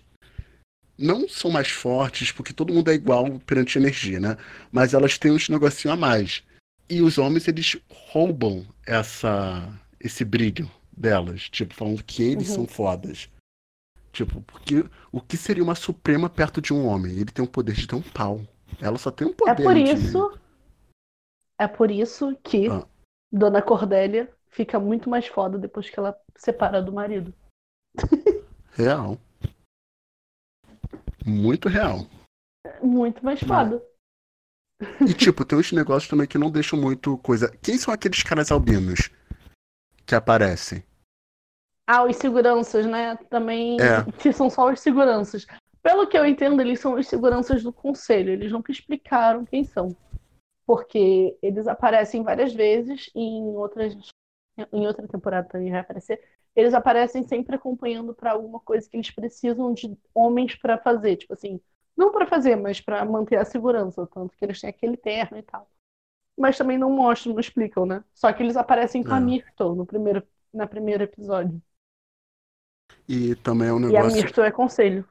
[0.98, 4.38] Não são mais fortes, porque todo mundo é igual perante a energia, né?
[4.72, 6.44] Mas elas têm uns negocinho a mais.
[6.90, 9.68] E os homens, eles roubam essa,
[10.00, 11.50] esse brilho delas.
[11.50, 12.56] Tipo, falando que eles uhum.
[12.56, 13.30] são fodas.
[14.16, 17.12] Tipo, porque o que seria uma suprema perto de um homem?
[17.12, 18.40] Ele tem o poder de ter um pau.
[18.80, 19.62] Ela só tem um poder.
[19.62, 20.30] É por isso.
[20.30, 20.40] De...
[21.60, 22.88] É por isso que ah.
[23.30, 27.34] Dona Cordélia fica muito mais foda depois que ela separa do marido.
[28.72, 29.18] Real.
[31.26, 32.06] Muito real.
[32.84, 33.84] Muito mais foda.
[35.02, 37.50] E tipo, tem uns negócios também que não deixam muito coisa.
[37.64, 39.10] Quem são aqueles caras albinos
[40.06, 40.84] que aparecem?
[41.88, 43.16] Ah, os seguranças, né?
[43.30, 44.12] Também é.
[44.20, 45.46] que são só os seguranças.
[45.84, 48.32] Pelo que eu entendo, eles são os seguranças do conselho.
[48.32, 49.96] Eles nunca explicaram quem são.
[50.66, 53.96] Porque eles aparecem várias vezes e em outras
[54.72, 56.22] em outra temporada também vai aparecer.
[56.56, 61.34] Eles aparecem sempre acompanhando para alguma coisa que eles precisam de homens para fazer, tipo
[61.34, 61.60] assim,
[61.96, 65.44] não para fazer, mas para manter a segurança, tanto que eles têm aquele terno e
[65.44, 65.70] tal.
[66.38, 68.04] Mas também não mostram, não explicam, né?
[68.14, 69.18] Só que eles aparecem com é.
[69.18, 70.24] a Myrtle no primeiro,
[70.54, 71.62] na primeiro episódio.
[73.08, 74.18] E também é um negócio.
[74.18, 75.08] E a Mirto é conselho.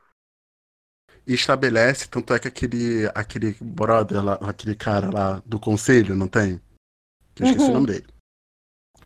[1.27, 6.29] E estabelece, tanto é que aquele, aquele brother lá, aquele cara lá do conselho, não
[6.29, 6.61] tem?
[7.35, 7.71] Que eu esqueci uhum.
[7.71, 8.07] o nome dele.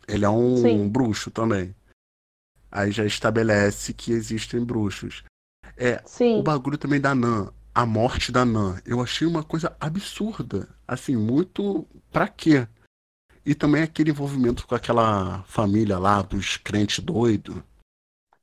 [0.07, 0.89] Ele é um Sim.
[0.89, 1.73] bruxo também.
[2.71, 5.23] Aí já estabelece que existem bruxos.
[5.77, 6.39] É, Sim.
[6.39, 10.67] o bagulho também da Nan, a morte da Nan, eu achei uma coisa absurda.
[10.87, 11.87] Assim, muito.
[12.11, 12.67] Pra quê?
[13.45, 17.63] E também aquele envolvimento com aquela família lá dos crentes doidos.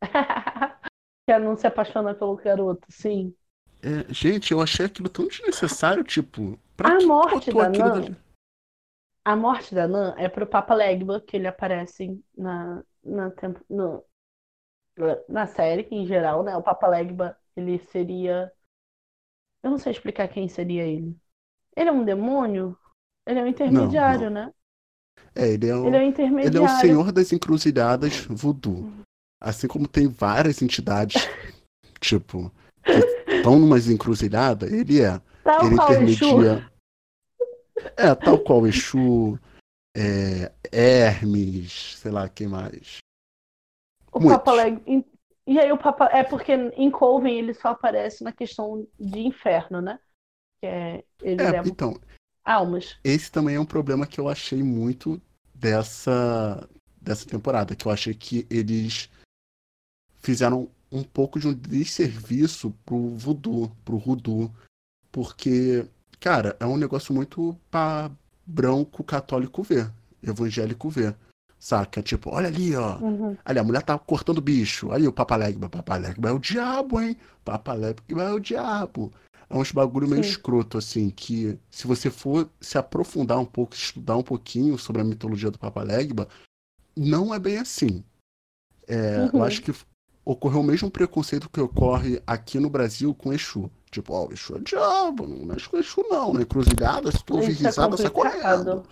[1.26, 3.34] que não se apaixona pelo garoto, sim.
[3.82, 6.58] É, gente, eu achei aquilo tão desnecessário, tipo.
[6.78, 8.00] a morte da Nan.
[8.00, 8.16] Da...
[9.24, 14.04] A morte da Nan é pro Papa Legba, que ele aparece na, na, tempo, no,
[15.28, 16.56] na série em geral, né?
[16.56, 18.50] O Papa Legba, ele seria.
[19.62, 21.16] Eu não sei explicar quem seria ele.
[21.76, 22.78] Ele é um demônio?
[23.26, 24.46] Ele é um intermediário, não, não.
[24.46, 24.52] né?
[25.34, 26.58] É, ele é, o, ele é, intermediário.
[26.58, 28.90] ele é o senhor das encruzilhadas voodoo.
[29.40, 31.22] Assim como tem várias entidades,
[32.00, 32.50] tipo,
[32.82, 35.20] que estão numa encruzilhada, ele é.
[35.44, 36.70] Tal ele intermedia.
[37.96, 39.38] É, tal qual Exu,
[39.94, 42.98] é, Hermes, sei lá, quem mais.
[44.12, 44.38] O Muitos.
[44.38, 45.04] Papa Leg...
[45.46, 46.06] E aí o Papa.
[46.06, 50.00] É porque em Coven ele só aparece na questão de inferno, né?
[50.60, 52.00] Que é, ele é, então,
[52.44, 52.98] almas.
[53.04, 55.20] Esse também é um problema que eu achei muito
[55.54, 56.68] dessa,
[57.00, 59.08] dessa temporada, que eu achei que eles
[60.26, 64.52] fizeram um pouco de um desserviço pro voodoo, pro voodoo,
[65.12, 65.86] porque,
[66.18, 68.10] cara, é um negócio muito pra
[68.44, 69.88] branco católico ver,
[70.20, 71.14] evangélico ver.
[71.60, 72.02] Saca?
[72.02, 72.98] Tipo, olha ali, ó.
[72.98, 73.36] Uhum.
[73.44, 74.90] Ali, a mulher tá cortando bicho.
[74.90, 77.16] Aí o Papalegba, Papalegba é o diabo, hein?
[77.44, 79.12] Papalegba é o diabo.
[79.48, 80.30] É uns bagulho meio Sim.
[80.30, 85.04] escroto, assim, que se você for se aprofundar um pouco, estudar um pouquinho sobre a
[85.04, 86.28] mitologia do Papalegba,
[86.96, 88.04] não é bem assim.
[88.86, 89.30] É, uhum.
[89.34, 89.72] Eu acho que
[90.26, 93.70] ocorreu o mesmo preconceito que ocorre aqui no Brasil com Exu.
[93.92, 96.42] Tipo, ó, oh, Exu é diabo, não mexe com Exu não, né?
[96.42, 98.84] Encruzilhada, se tu ouvir é risada, sai correndo.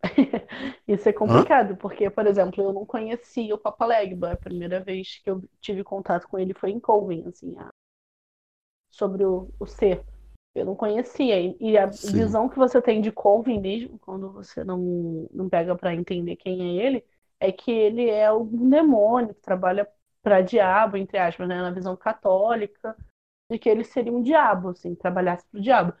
[0.86, 1.76] Isso é complicado, Hã?
[1.76, 4.32] porque, por exemplo, eu não conhecia o Papa Legba.
[4.32, 7.68] A primeira vez que eu tive contato com ele foi em Colvin, assim, a...
[8.88, 10.04] sobre o, o ser.
[10.54, 11.56] Eu não conhecia.
[11.60, 12.12] E a Sim.
[12.12, 16.78] visão que você tem de Colvin mesmo, quando você não, não pega para entender quem
[16.78, 17.04] é ele,
[17.40, 19.88] é que ele é um demônio que trabalha
[20.22, 22.96] para diabo, entre aspas, né, na visão católica,
[23.50, 25.94] de que ele seria um diabo, assim, trabalhasse para o diabo.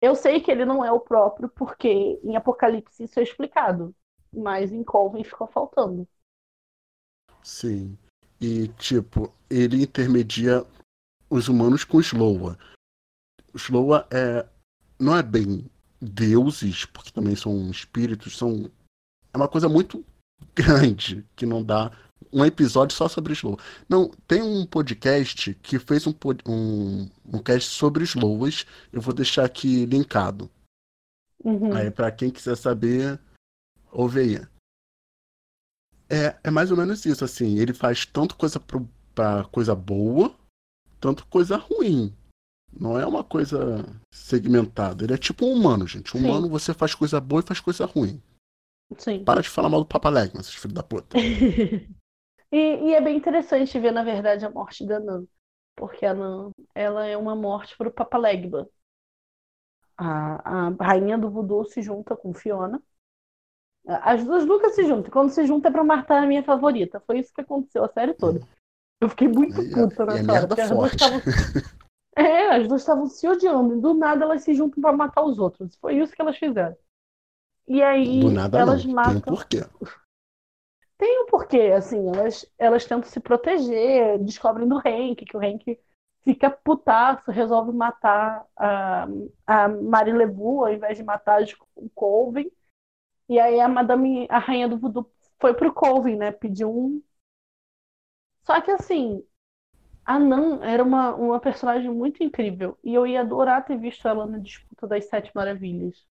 [0.00, 3.94] Eu sei que ele não é o próprio, porque em Apocalipse isso é explicado,
[4.32, 6.06] mas em Colvin ficou faltando.
[7.42, 7.96] Sim.
[8.40, 10.64] E, tipo, ele intermedia
[11.30, 12.58] os humanos com Sloa.
[13.54, 14.46] Sloa é,
[14.98, 15.70] não é bem
[16.00, 18.70] deuses, porque também são espíritos, são
[19.32, 20.04] é uma coisa muito
[20.54, 21.90] grande que não dá
[22.32, 23.58] um episódio só sobre Slow.
[23.88, 26.14] Não, tem um podcast que fez um,
[26.46, 28.66] um, um cast sobre Slowas.
[28.92, 30.50] Eu vou deixar aqui linkado.
[31.42, 31.74] Uhum.
[31.74, 33.20] Aí, para quem quiser saber,
[33.92, 34.48] ouve aí.
[36.08, 37.58] É, é mais ou menos isso, assim.
[37.58, 40.34] Ele faz tanto coisa pro, pra coisa boa,
[41.00, 42.14] tanto coisa ruim.
[42.72, 45.04] Não é uma coisa segmentada.
[45.04, 46.16] Ele é tipo um humano, gente.
[46.16, 46.26] Um Sim.
[46.26, 48.20] humano você faz coisa boa e faz coisa ruim.
[48.98, 49.24] Sim.
[49.24, 51.16] Para de falar mal do Papa Legman, esses filhos da puta.
[52.54, 55.26] e, e, é bem interessante ver, na verdade, a morte da Nan.
[55.74, 58.68] Porque a Nan, ela é uma morte para o Papa Legba.
[59.96, 62.82] A, a rainha do voodoo se junta com Fiona.
[63.86, 65.10] As duas nunca se juntam.
[65.10, 67.00] Quando se juntam é pra matar a minha favorita.
[67.00, 68.40] Foi isso que aconteceu a série toda.
[69.00, 70.46] Eu fiquei muito puta nessa hora.
[70.46, 71.20] Porque as duas estavam.
[72.16, 73.76] É, as duas estavam se odiando.
[73.76, 75.74] E do nada elas se juntam para matar os outros.
[75.80, 76.76] Foi isso que elas fizeram.
[77.66, 78.94] E aí Do nada elas não.
[78.94, 79.20] matam.
[79.20, 79.64] Tem um porquê.
[80.96, 85.78] Tem um porquê, assim, elas, elas tentam se proteger, descobrem do Hank, que o Hank
[86.22, 89.06] fica putaço, resolve matar a,
[89.46, 91.42] a Marilebu ao invés de matar
[91.76, 92.50] o Colvin.
[93.28, 96.32] E aí a Madame, a rainha do voodoo, foi pro Colvin, né?
[96.32, 97.02] Pediu um.
[98.44, 99.24] Só que assim,
[100.04, 102.78] a Nan era uma, uma personagem muito incrível.
[102.84, 106.06] E eu ia adorar ter visto ela na disputa das Sete Maravilhas.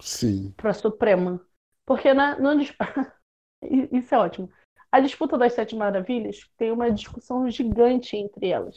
[0.00, 0.54] Sim.
[0.56, 1.40] Pra Suprema.
[1.86, 2.54] Porque na, na
[3.62, 4.50] isso é ótimo.
[4.90, 8.76] A disputa das Sete Maravilhas tem uma discussão gigante entre elas.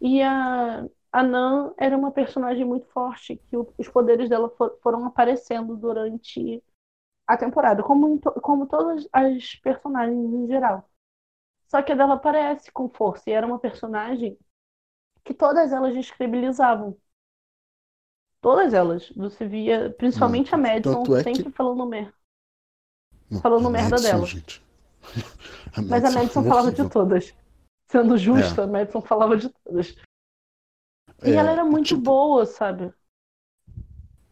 [0.00, 4.78] E a, a Nan era uma personagem muito forte, que o, os poderes dela for,
[4.82, 6.62] foram aparecendo durante
[7.26, 10.88] a temporada, como, como todas as personagens em geral.
[11.68, 14.36] Só que a dela aparece com força, e era uma personagem
[15.22, 16.96] que todas elas descredibilizavam.
[18.40, 19.10] Todas elas.
[19.10, 21.50] Você via, principalmente a Madison, é sempre que...
[21.50, 22.19] falando merda.
[23.38, 24.26] Falando a merda Madison, dela.
[24.26, 24.62] Gente.
[25.72, 27.34] A Mas a Madison é falava de todas.
[27.88, 28.64] Sendo justa, é.
[28.64, 29.94] a Madison falava de todas.
[31.22, 32.00] E é, ela era muito tipo...
[32.00, 32.92] boa, sabe?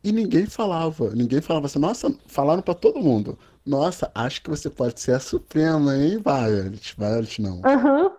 [0.03, 1.11] E ninguém falava.
[1.11, 3.39] Ninguém falava assim, nossa, falaram para todo mundo.
[3.65, 6.95] Nossa, acho que você pode ser a Suprema, hein, Violet?
[6.97, 7.61] Violet não.
[7.65, 8.05] Aham.
[8.05, 8.11] Uhum.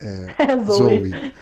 [0.00, 1.10] É, é Zoe.
[1.10, 1.34] Zoe.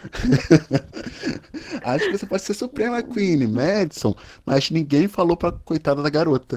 [1.84, 6.56] Acho que você pode ser Suprema Queen, Madison, mas ninguém falou pra coitada da garota.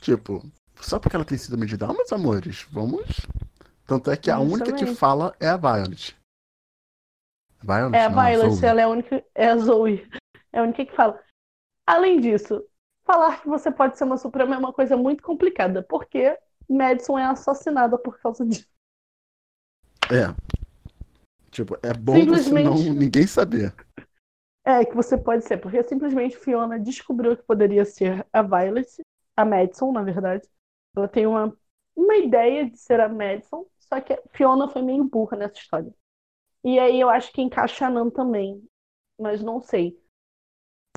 [0.00, 0.44] Tipo,
[0.80, 3.26] só porque ela tem sido medida, ah, meus amores, vamos.
[3.86, 6.16] Tanto é que a única que fala é a Violet.
[7.62, 8.66] Violet é a não, Violet, Zoe.
[8.66, 9.24] ela é a única.
[9.34, 10.08] É a Zoe.
[10.52, 11.20] É a única que fala.
[11.86, 12.64] Além disso,
[13.04, 17.24] falar que você pode ser uma Suprema é uma coisa muito complicada, porque Madison é
[17.24, 18.68] assassinada por causa disso.
[20.10, 20.34] É,
[21.50, 22.68] Tipo, é bom simplesmente...
[22.68, 23.74] você não ninguém saber.
[24.64, 28.88] É, que você pode ser, porque simplesmente Fiona descobriu que poderia ser a Violet,
[29.36, 30.46] a Madison, na verdade.
[30.96, 31.56] Ela tem uma,
[31.94, 35.92] uma ideia de ser a Madison, só que Fiona foi meio burra nessa história.
[36.64, 38.62] E aí eu acho que encaixa a Nan também,
[39.18, 39.98] mas não sei.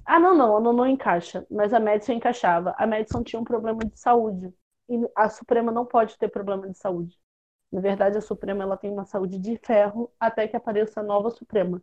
[0.05, 2.75] Ah, não, não, a Nan não encaixa, mas a Madison encaixava.
[2.77, 4.53] A Madison tinha um problema de saúde.
[4.89, 7.17] E a Suprema não pode ter problema de saúde.
[7.71, 11.29] Na verdade, a Suprema ela tem uma saúde de ferro até que apareça a nova
[11.31, 11.81] Suprema.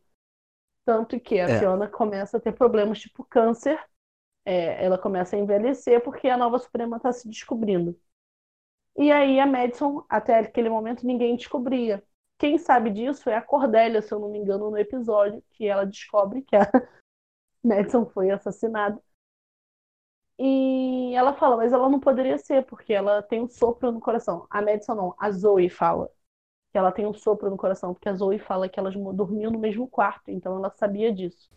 [0.85, 1.59] Tanto que a é.
[1.59, 3.83] Fiona começa a ter problemas tipo câncer,
[4.45, 7.99] é, ela começa a envelhecer porque a nova Suprema está se descobrindo.
[8.97, 12.03] E aí a Madison, até aquele momento, ninguém descobria.
[12.39, 15.85] Quem sabe disso é a Cordélia, se eu não me engano, no episódio, que ela
[15.87, 16.61] descobre que a
[17.65, 19.03] Madison foi assassinada.
[20.39, 24.47] E ela fala, mas ela não poderia ser, porque ela tem um sopro no coração.
[24.51, 26.11] A Madison não, a Zoe fala
[26.73, 29.59] que ela tem um sopro no coração, porque a Zoe fala que elas dormiam no
[29.59, 31.51] mesmo quarto, então ela sabia disso.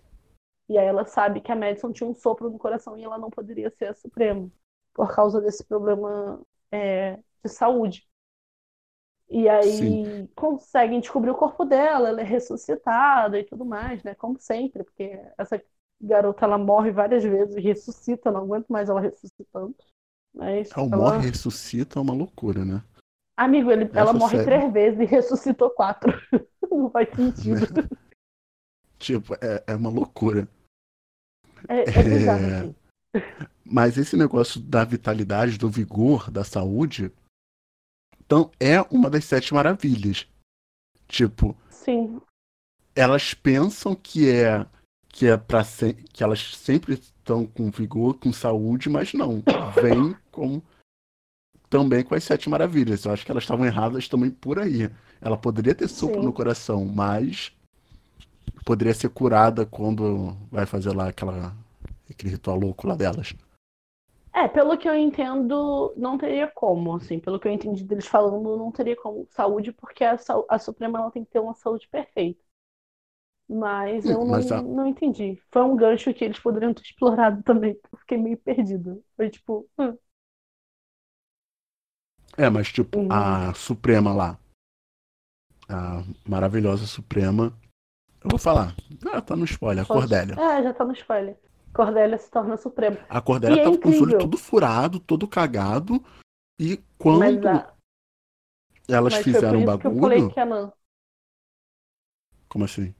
[0.73, 3.29] E aí ela sabe que a Madison tinha um sopro no coração e ela não
[3.29, 4.51] poderia ser a Suprema,
[4.91, 8.07] por causa desse problema é, de saúde.
[9.29, 10.27] E aí Sim.
[10.35, 14.15] conseguem descobrir o corpo dela, ela é ressuscitada e tudo mais, né?
[14.15, 15.63] Como sempre, porque essa
[16.01, 19.75] garota ela morre várias vezes e ressuscita, não aguento mais ela ressuscitando.
[20.33, 22.83] Mas Ela ela- morre e ressuscita é uma loucura, né?
[23.37, 26.11] Amigo, ele, ela morre três vezes e ressuscitou quatro.
[26.71, 27.67] não faz sentido.
[28.97, 30.47] Tipo, é, é uma loucura.
[31.67, 32.59] É, é bizarro, É.
[32.59, 32.75] assim.
[33.65, 37.11] Mas esse negócio da vitalidade, do vigor, da saúde,
[38.25, 40.27] então é uma das sete maravilhas.
[41.07, 42.19] Tipo, Sim,
[42.95, 44.65] elas pensam que é
[45.09, 45.63] que é para
[46.11, 49.43] que elas sempre estão com vigor, com saúde, mas não.
[49.79, 50.59] Vem com
[51.69, 53.05] também com as sete maravilhas.
[53.05, 54.89] Eu acho que elas estavam erradas também por aí.
[55.21, 56.25] Ela poderia ter sopro Sim.
[56.25, 57.51] no coração, mas
[58.65, 61.55] poderia ser curada quando vai fazer lá aquela
[62.09, 63.33] aquele ritual louco lá delas.
[64.35, 68.57] É, pelo que eu entendo, não teria como, assim, pelo que eu entendi deles falando,
[68.57, 70.17] não teria como saúde, porque a,
[70.49, 72.43] a Suprema ela tem que ter uma saúde perfeita.
[73.47, 75.41] Mas eu Hum, não, mas a- não entendi.
[75.51, 77.77] Foi um gancho que eles poderiam ter explorado também.
[77.91, 78.99] Eu fiquei meio perdida.
[79.15, 79.97] Foi tipo, hum,
[82.37, 83.09] É, mas tipo, Uhum.
[83.09, 84.37] a Suprema lá.
[85.67, 87.53] A maravilhosa Suprema.
[88.23, 88.73] Eu vou falar.
[89.11, 90.33] Ah, tá no spoiler, a Cordélia.
[90.35, 91.37] É, já tá no spoiler.
[91.73, 92.97] Cordélia se torna Suprema.
[93.09, 94.19] A Cordélia E é tava com olhos incrível.
[94.19, 96.03] tudo furado, todo cagado.
[96.59, 97.73] E quando Mas, a,
[98.87, 100.33] elas mas fizeram o que eu falei bagulho.
[100.33, 100.71] que a Nan.
[102.47, 102.93] Como assim?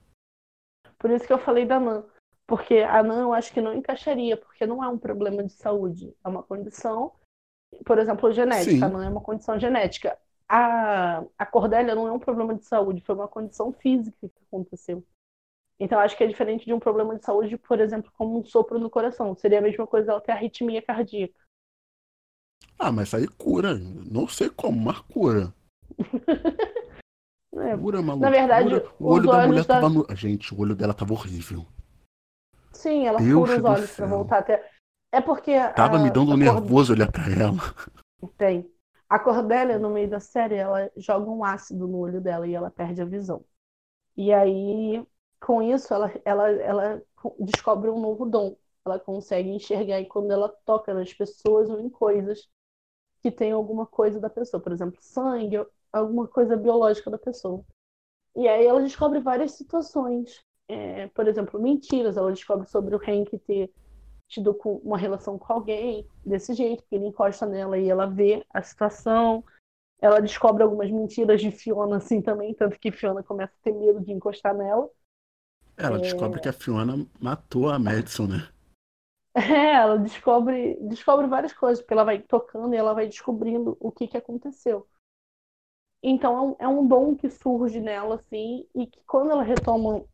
[0.98, 2.04] Por isso que eu falei da Nan.
[2.46, 6.14] Porque a Nan eu acho que não encaixaria, porque não é um problema de saúde.
[6.24, 7.12] É uma condição,
[7.86, 8.70] por exemplo, genética.
[8.72, 8.82] Sim.
[8.82, 10.18] A Nan é uma condição genética.
[10.56, 15.04] A, a Cordélia não é um problema de saúde, foi uma condição física que aconteceu.
[15.80, 18.78] Então, acho que é diferente de um problema de saúde, por exemplo, como um sopro
[18.78, 19.34] no coração.
[19.36, 21.34] Seria a mesma coisa ela ter arritmia cardíaca.
[22.78, 23.74] Ah, mas aí cura.
[23.76, 25.52] Não sei como, mas cura.
[27.56, 28.24] É, Cura, maluco.
[28.24, 28.88] Na verdade, cura.
[28.98, 30.06] O olho da mulher da- tava no.
[30.16, 31.64] Gente, o olho dela tava horrível.
[32.72, 34.70] Sim, ela Deus fura os olhos pra voltar até.
[35.12, 35.52] É porque.
[35.74, 37.58] Tava a- me dando um nervoso olhar pra ela.
[38.36, 38.73] Tem.
[39.08, 42.70] A Cordélia, no meio da série, ela joga um ácido no olho dela e ela
[42.70, 43.44] perde a visão.
[44.16, 45.04] E aí,
[45.40, 47.02] com isso, ela, ela, ela
[47.40, 48.56] descobre um novo dom.
[48.84, 52.48] Ela consegue enxergar e quando ela toca nas pessoas ou em coisas
[53.22, 57.64] que tem alguma coisa da pessoa, por exemplo, sangue, alguma coisa biológica da pessoa.
[58.36, 60.42] E aí ela descobre várias situações.
[60.68, 62.16] É, por exemplo, mentiras.
[62.16, 63.72] Ela descobre sobre o Hank ter
[64.34, 68.44] tido com- uma relação com alguém desse jeito, porque ele encosta nela e ela vê
[68.52, 69.44] a situação.
[70.00, 74.00] Ela descobre algumas mentiras de Fiona assim também, tanto que Fiona começa a ter medo
[74.00, 74.90] de encostar nela.
[75.76, 78.48] Ela descobre que a Fiona matou a Madison, né?
[79.36, 83.90] É, ela descobre, descobre várias coisas, porque ela vai tocando e ela vai descobrindo o
[83.90, 84.86] que que aconteceu.
[86.00, 90.04] Então é um, é um dom que surge nela, assim, e que quando ela retoma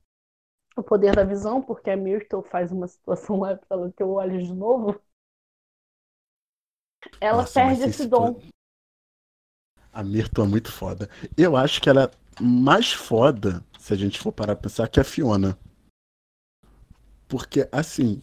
[0.77, 4.43] o poder da visão, porque a Myrtle faz uma situação lá ela ter o olho
[4.43, 5.01] de novo,
[7.21, 8.41] ela Nossa, perde esse dom.
[9.93, 11.11] A Myrtle é muito foda.
[11.37, 15.01] Eu acho que ela é mais foda, se a gente for parar pra pensar, que
[15.01, 15.59] a Fiona.
[17.29, 18.23] Porque, assim,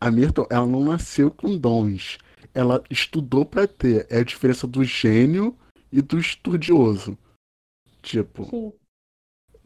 [0.00, 2.18] a Myrtle, ela não nasceu com dons.
[2.54, 4.06] Ela estudou pra ter.
[4.10, 5.56] É a diferença do gênio
[5.90, 7.18] e do estudioso.
[8.02, 8.72] Tipo, Sim.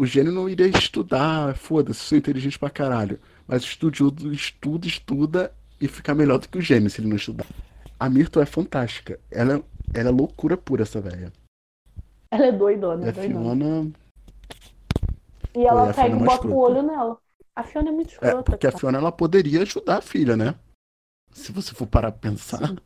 [0.01, 3.20] O gênio não iria estudar, foda-se, sou inteligente pra caralho.
[3.46, 7.16] Mas o estudioso estuda, estuda e fica melhor do que o gênio se ele não
[7.16, 7.44] estudar.
[7.98, 9.20] A Myrtle é fantástica.
[9.30, 11.30] Ela, ela é loucura pura, essa velha.
[12.30, 13.64] Ela é doidona, E a doidona.
[13.66, 13.92] Fiona.
[15.55, 17.18] E ela a pega e bota o olho nela.
[17.55, 18.80] A Fiona é muito É, escrota, porque a cara.
[18.80, 20.55] Fiona ela poderia ajudar a filha, né?
[21.32, 22.76] Se você for parar pra pensar, Sim.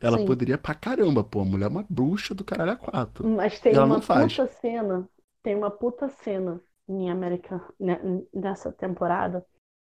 [0.00, 0.24] ela Sim.
[0.26, 1.40] poderia pra caramba, pô.
[1.42, 3.24] A mulher é uma bruxa do caralho a quatro.
[3.24, 5.08] Mas tem uma puta cena,
[5.42, 8.00] tem uma puta cena em América né,
[8.32, 9.46] nessa temporada,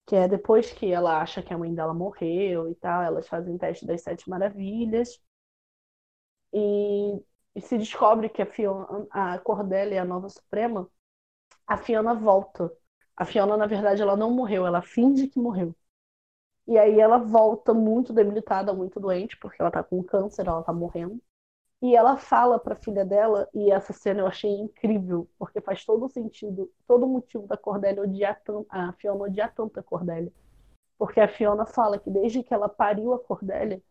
[0.08, 3.58] que é depois que ela acha que a mãe dela morreu e tal, elas fazem
[3.58, 5.22] teste das sete maravilhas
[6.54, 7.24] e,
[7.56, 10.90] e se descobre que a Fiona, a Cordélia é a nova Suprema,
[11.68, 12.72] a Fiona volta.
[13.18, 15.76] A Fiona, na verdade, ela não morreu, ela finge que morreu.
[16.68, 20.74] E aí ela volta muito debilitada, muito doente, porque ela tá com câncer, ela tá
[20.74, 21.22] morrendo.
[21.82, 26.08] E ela fala pra filha dela, e essa cena eu achei incrível, porque faz todo
[26.10, 30.32] sentido, todo motivo da Cordélia odiar tanto, a Fiona odiar tanto a Cordélia.
[30.96, 33.82] Porque a Fiona fala que desde que ela pariu a Cordélia,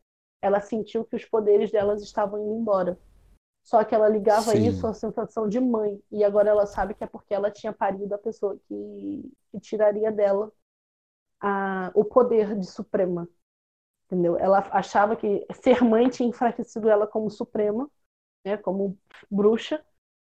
[0.41, 2.97] ela sentiu que os poderes delas estavam indo embora.
[3.65, 4.69] Só que ela ligava Sim.
[4.69, 8.15] isso à sensação de mãe, e agora ela sabe que é porque ela tinha parido
[8.15, 10.53] a pessoa que, que tiraria dela
[11.41, 13.29] a, o poder de Suprema.
[14.11, 14.37] Entendeu?
[14.39, 17.89] Ela achava que ser mãe tinha enfraquecido ela como suprema,
[18.45, 18.99] né, como
[19.31, 19.85] bruxa,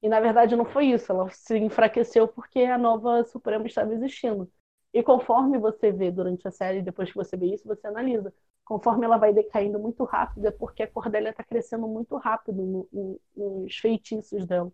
[0.03, 1.13] e na verdade não foi isso.
[1.13, 4.51] Ela se enfraqueceu porque a nova suprema estava existindo.
[4.95, 8.33] E conforme você vê durante a série, depois que você vê isso, você analisa.
[8.65, 12.89] Conforme ela vai decaindo muito rápido, é porque a Cordélia está crescendo muito rápido no,
[12.93, 14.73] no, nos feitiços dela.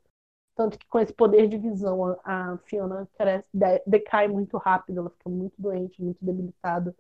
[0.55, 5.11] Tanto que com esse poder de visão, a, Fiona cresce, de, decai muito rápido, ela
[5.11, 6.95] fica muito doente, muito debilitada.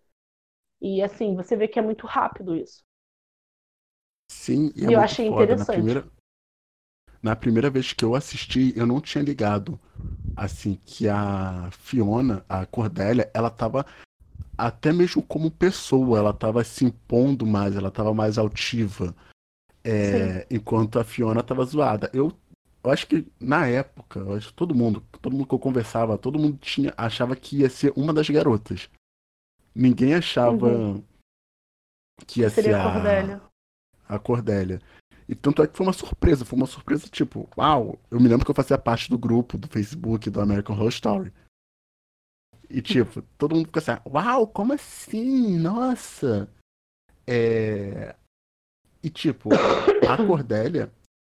[0.83, 2.83] E assim, você vê que é muito rápido isso.
[4.29, 5.45] Sim, e, é eu achei foda.
[5.45, 5.69] interessante.
[5.69, 6.13] Na primeira,
[7.23, 9.79] na primeira vez que eu assisti, eu não tinha ligado
[10.37, 13.87] assim que a Fiona, a Cordélia, ela tava
[14.59, 19.15] até mesmo como pessoa, ela tava se impondo mais, ela tava mais altiva.
[19.85, 22.11] É, enquanto a Fiona tava zoada.
[22.13, 22.33] Eu,
[22.83, 26.41] eu acho que na época, acho que todo mundo, todo mundo que eu conversava, todo
[26.41, 28.91] mundo tinha achava que ia ser uma das garotas.
[29.75, 31.05] Ninguém achava uhum.
[32.27, 33.43] que ia Seria ser a Cordélia.
[34.09, 34.81] A Cordélia.
[35.29, 38.45] E tanto é que foi uma surpresa, foi uma surpresa tipo, uau, eu me lembro
[38.45, 41.33] que eu fazia parte do grupo do Facebook do American Horror Story.
[42.69, 45.59] E tipo, todo mundo ficou assim, uau, como assim?
[45.59, 46.49] Nossa!
[47.27, 48.15] É...
[49.03, 50.93] E tipo, a Cordélia,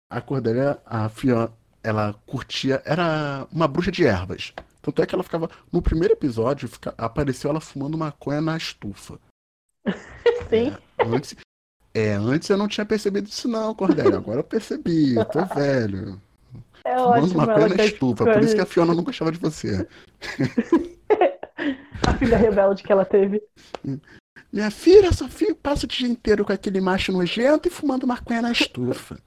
[0.09, 4.53] a Cordélia, a Fiona, ela curtia, era uma bruxa de ervas.
[4.81, 9.19] Tanto é que ela ficava, no primeiro episódio, fica, apareceu ela fumando maconha na estufa.
[10.49, 10.75] Sim.
[10.97, 11.35] É, antes,
[11.93, 14.17] é, antes eu não tinha percebido isso não, Cordélia.
[14.17, 16.21] Agora eu percebi, eu tô velho.
[16.85, 19.85] É Fumando maconha na estufa, por isso que a Fiona não gostava de você.
[22.07, 23.43] a filha rebelde que ela teve.
[24.51, 28.41] Minha filha só fica, passa o dia inteiro com aquele macho nojento e fumando maconha
[28.41, 29.19] na estufa.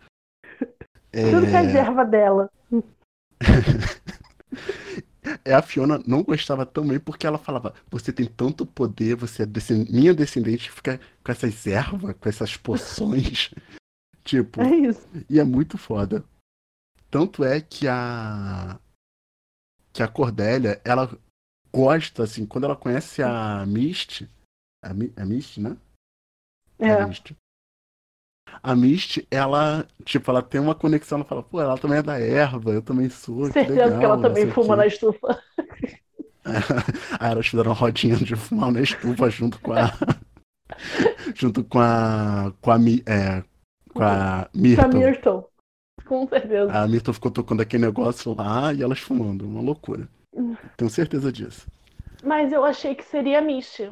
[1.13, 1.51] Tudo é...
[1.51, 2.51] que é reserva dela.
[5.45, 9.47] É, a Fiona não gostava também porque ela falava: Você tem tanto poder, você é
[9.91, 13.51] minha descendente, fica com essas ervas, com essas poções.
[14.25, 14.61] tipo.
[14.61, 15.07] É isso.
[15.31, 16.25] E é muito foda.
[17.11, 18.81] Tanto é que a.
[19.93, 21.11] Que a Cordélia, ela
[21.71, 24.29] gosta, assim, quando ela conhece a Misty.
[24.83, 25.77] A, Mi, a Misty, né?
[26.79, 26.93] É.
[26.93, 27.37] A Misty
[28.63, 32.19] a Misty, ela, tipo, ela tem uma conexão, ela fala, pô, ela também é da
[32.19, 33.47] erva, eu também sou.
[33.47, 35.39] Certeza que, que ela também fuma na estufa.
[37.21, 39.93] Aí elas fizeram uma rodinha de fumar na estufa junto com a.
[41.35, 42.53] junto com a.
[42.61, 42.77] com a.
[43.07, 43.45] É,
[43.95, 44.85] com a Myrtle.
[44.85, 45.45] Com a Myrtle.
[46.05, 46.73] Com certeza.
[46.73, 49.47] A Myrtle ficou tocando aquele negócio lá e elas fumando.
[49.47, 50.09] Uma loucura.
[50.77, 51.67] Tenho certeza disso.
[52.25, 53.91] Mas eu achei que seria a Misty.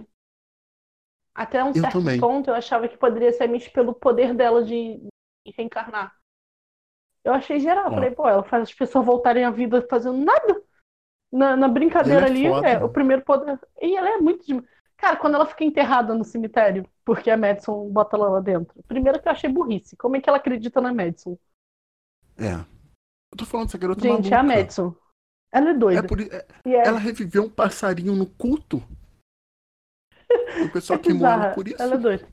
[1.40, 2.20] Até um eu certo também.
[2.20, 5.00] ponto eu achava que poderia ser Mish pelo poder dela de
[5.56, 6.14] reencarnar.
[7.24, 10.62] Eu achei geral, falei, pô, ela faz as pessoas voltarem à vida fazendo nada.
[11.32, 13.58] Na, na brincadeira é ali, foda, é, o primeiro poder.
[13.80, 14.44] E ela é muito.
[14.98, 18.74] Cara, quando ela fica enterrada no cemitério, porque a Madison bota ela lá dentro.
[18.86, 19.96] Primeiro que eu achei burrice.
[19.96, 21.38] Como é que ela acredita na Madison?
[22.36, 22.52] É.
[22.52, 24.34] Eu tô falando dessa garota Gente, maluca.
[24.34, 24.94] é a Madison.
[25.50, 26.00] Ela é doida.
[26.00, 26.20] É por...
[26.20, 26.46] é...
[26.86, 28.82] Ela reviveu um passarinho no culto.
[30.64, 31.82] O pessoal é que morre por isso.
[31.82, 32.28] Ela é doida.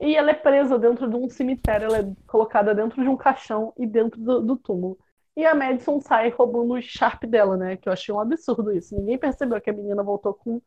[0.00, 3.72] E ela é presa dentro de um cemitério, ela é colocada dentro de um caixão
[3.78, 4.98] e dentro do, do túmulo.
[5.34, 7.76] E a Madison sai roubando o Sharp dela, né?
[7.76, 8.94] Que eu achei um absurdo isso.
[8.96, 10.60] Ninguém percebeu que a menina voltou com,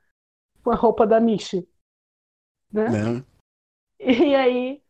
[0.64, 1.68] com a roupa da Michi.
[2.72, 2.86] Né?
[4.00, 4.12] É.
[4.12, 4.82] E aí,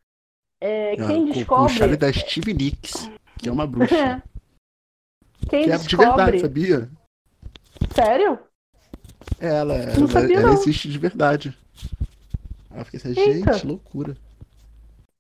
[0.62, 1.74] é, ah, quem descobre.
[1.74, 3.96] Com chave da Steve Nicks, que é uma bruxa.
[3.96, 4.22] É.
[5.50, 5.86] Quem que descobre...
[5.86, 6.92] é de verdade, sabia?
[7.96, 8.40] Sério?
[9.40, 11.58] Ela, ela, sabia, ela existe de verdade.
[12.86, 14.16] Fica assim, gente, loucura.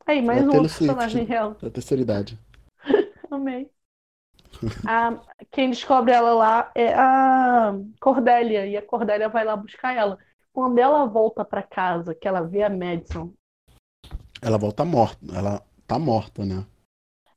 [0.05, 1.55] Aí, mais um outro personagem real.
[1.61, 2.39] Da terceira idade.
[3.29, 3.69] Amei.
[4.87, 5.19] a,
[5.51, 10.17] quem descobre ela lá é a Cordélia, e a Cordélia vai lá buscar ela.
[10.51, 13.31] Quando ela volta para casa, que ela vê a Madison.
[14.41, 15.19] Ela volta morta.
[15.33, 16.65] Ela tá morta, né?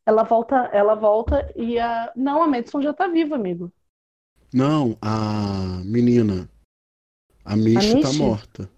[0.04, 2.12] Ela volta, ela volta e a.
[2.16, 3.72] Não, a Madison já tá viva, amigo.
[4.52, 6.48] Não, a menina.
[7.45, 8.70] A Misha tá morta.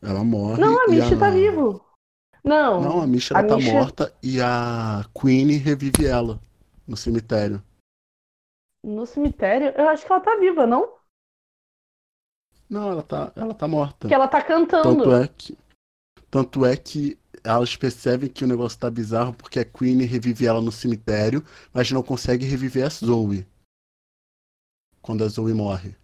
[0.00, 0.60] Ela morre.
[0.60, 1.18] Não, a Misha a...
[1.18, 1.84] tá vivo.
[2.44, 2.80] Não.
[2.80, 6.40] Não, a Misha ela tá morta e a Queen revive ela
[6.86, 7.62] no cemitério.
[8.82, 9.68] No cemitério?
[9.76, 10.96] Eu acho que ela tá viva, não?
[12.68, 14.08] Não, ela tá, ela tá morta.
[14.08, 15.04] Que ela tá cantando.
[15.04, 15.58] Tanto é que,
[16.30, 20.60] tanto é que elas percebem que o negócio tá bizarro porque a Queen revive ela
[20.60, 23.46] no cemitério, mas não consegue reviver a Zoe.
[25.00, 25.94] Quando a Zoe morre.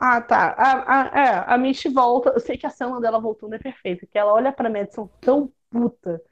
[0.00, 0.54] Ah, tá.
[0.56, 2.30] A, a, é, a Mish volta.
[2.30, 5.52] Eu sei que a cena dela voltando é perfeita, que ela olha pra Madison tão
[5.68, 6.22] puta.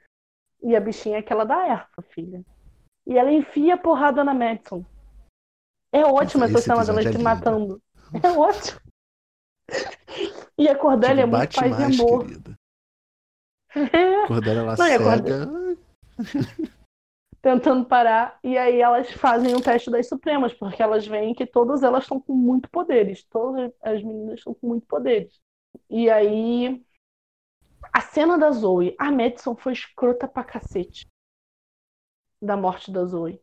[0.63, 2.43] E a bichinha é aquela da erva, filha.
[3.05, 4.83] E ela enfia a porrada na Madison.
[5.91, 7.81] É ótima essa, cena dela é te matando.
[8.23, 8.81] É ótimo.
[10.57, 12.25] E a Cordélia é muito paz mais, e amor.
[12.25, 12.59] Querida.
[14.27, 15.47] Cordélia, ela Não, cega.
[17.41, 18.39] tentando parar.
[18.43, 22.19] E aí elas fazem o teste das Supremas, porque elas veem que todas elas estão
[22.19, 23.23] com muito poderes.
[23.23, 25.39] Todas as meninas estão com muito poderes.
[25.89, 26.83] E aí.
[27.93, 28.95] A cena da Zoe.
[28.99, 31.07] A Madison foi escrota pra cacete.
[32.41, 33.41] Da morte da Zoe.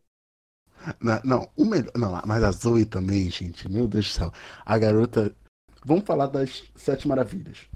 [1.01, 1.92] Não, não, o melhor.
[1.97, 3.68] Não, mas a Zoe também, gente.
[3.70, 4.32] Meu Deus do céu.
[4.64, 5.34] A garota.
[5.84, 7.68] Vamos falar das Sete Maravilhas.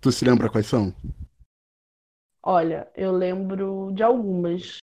[0.00, 0.94] Tu se lembra quais são?
[2.42, 4.78] Olha, eu lembro de algumas.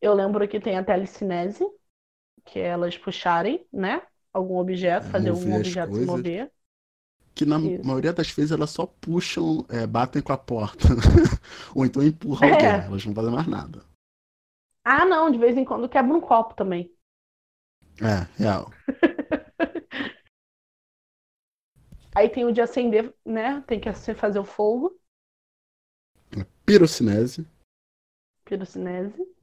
[0.00, 1.64] Eu lembro que tem a telecinese,
[2.44, 4.02] que é elas puxarem, né?
[4.32, 6.04] Algum objeto, É, fazer um as objeto se coisas.
[6.04, 6.52] mover.
[7.36, 7.86] Que na Isso.
[7.86, 10.88] maioria das vezes elas só puxam, é, batem com a porta.
[11.74, 12.48] Ou então empurram É.
[12.48, 12.82] alguém.
[12.86, 13.82] Elas não fazem mais nada.
[14.84, 16.90] Ah, não, de vez em quando quebra um copo também.
[18.00, 18.70] É, real.
[22.14, 23.62] Aí tem o de acender, né?
[23.66, 24.98] Tem que fazer o fogo,
[26.64, 27.46] Pirocinese.
[28.44, 29.36] pirocinese.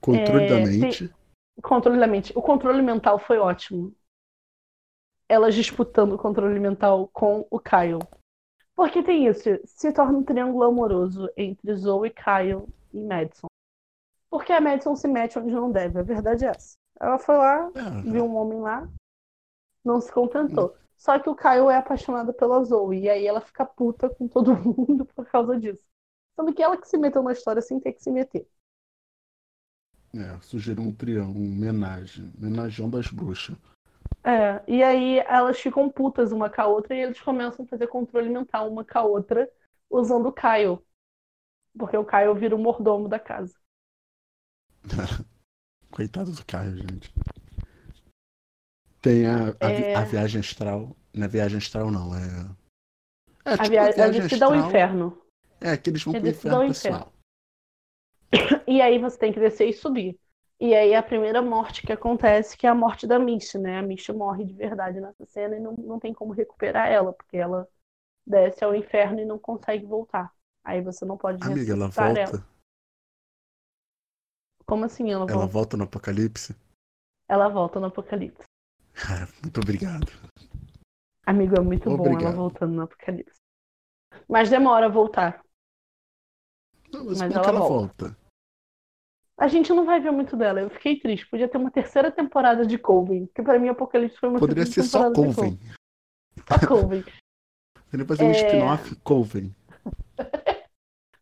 [0.00, 1.14] Controle É, da tem- mente.
[1.62, 2.32] Controle da mente.
[2.36, 3.94] O controle mental foi ótimo.
[5.28, 7.98] Elas disputando o controle mental com o Kyle.
[8.74, 13.46] Porque tem isso, se torna um triângulo amoroso entre Zoe, Kyle e Madison.
[14.30, 16.74] Porque a Madison se mete onde não deve, a verdade é essa.
[17.00, 18.88] Ela foi lá, É, viu um homem lá,
[19.84, 20.76] não se contentou.
[20.96, 24.54] Só que o Kyle é apaixonado pela Zoe, e aí ela fica puta com todo
[24.56, 25.84] mundo por causa disso.
[26.36, 28.48] Sendo que ela que se meteu na história sem ter que se meter.
[30.14, 32.32] é, sugeriu um triângulo, um homenagem.
[32.36, 33.56] Homenagem das bruxas.
[34.24, 37.86] É, e aí elas ficam putas uma com a outra e eles começam a fazer
[37.86, 39.48] controle mental uma com a outra
[39.88, 40.80] usando o Kyle.
[41.78, 43.54] Porque o Kyle vira o mordomo da casa.
[45.90, 47.12] Coitado do Caio, gente.
[49.06, 49.94] Tem a, a, É.
[49.94, 50.96] a viagem astral.
[51.14, 52.12] Não é viagem astral, não.
[52.12, 52.18] É.
[53.44, 53.82] É A tipo via...
[53.82, 54.68] a viagem descida ao astral.
[54.68, 55.22] inferno.
[55.60, 56.98] É, que eles vão É pro inferno inferno.
[56.98, 57.12] pessoal.
[58.66, 60.18] E aí você tem que descer e subir.
[60.58, 63.78] E aí a primeira morte que acontece, que é a morte da Misty, né?
[63.78, 67.36] A Misty morre de verdade nessa cena e não, não tem como recuperar ela, porque
[67.36, 67.68] ela
[68.26, 70.32] desce ao inferno e não consegue voltar.
[70.64, 72.20] Aí você não pode Amiga, ela volta.
[72.20, 72.46] ela.
[74.66, 75.46] Como assim ela Ela volta?
[75.52, 76.56] volta no apocalipse.
[77.28, 78.45] Ela volta no Apocalipse.
[78.96, 80.10] Cara, muito obrigado.
[81.26, 82.36] Amigo, é muito bom ela Obrigado.
[82.36, 83.40] voltando no Apocalipse.
[84.28, 85.42] Mas demora a voltar.
[86.92, 88.04] Não, mas, Mas que ela ela volta.
[88.06, 88.18] volta?
[89.38, 90.60] A gente não vai ver muito dela.
[90.60, 91.28] Eu fiquei triste.
[91.28, 93.26] Podia ter uma terceira temporada de Coven.
[93.26, 95.58] Porque pra mim Apocalipse foi uma Poderia ser só Coven.
[96.48, 97.04] Só Coven.
[97.90, 98.32] Poderia fazer um É.
[98.32, 99.54] spin-off Coven.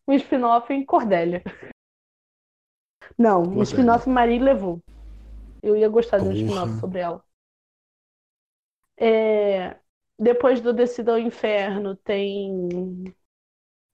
[0.07, 1.43] Um spin-off em Cordélia.
[3.19, 3.63] Não, um Cordélia.
[3.65, 4.79] spin-off Marie levou.
[5.63, 6.41] Eu ia gostar de um Porra.
[6.43, 7.25] spin-off sobre ela.
[8.97, 9.79] É,
[10.19, 12.69] Depois do Descida ao Inferno, tem.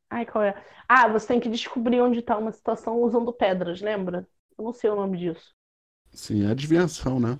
[0.09, 0.55] Ai, qual é?
[0.89, 4.27] Ah, você tem que descobrir onde tá uma situação usando pedras, lembra?
[4.59, 5.55] Eu não sei o nome disso.
[6.13, 7.39] Sim, é adivinhação, né?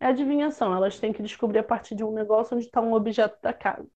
[0.00, 0.74] É adivinhação.
[0.74, 3.88] Elas têm que descobrir a partir de um negócio onde está um objeto da casa.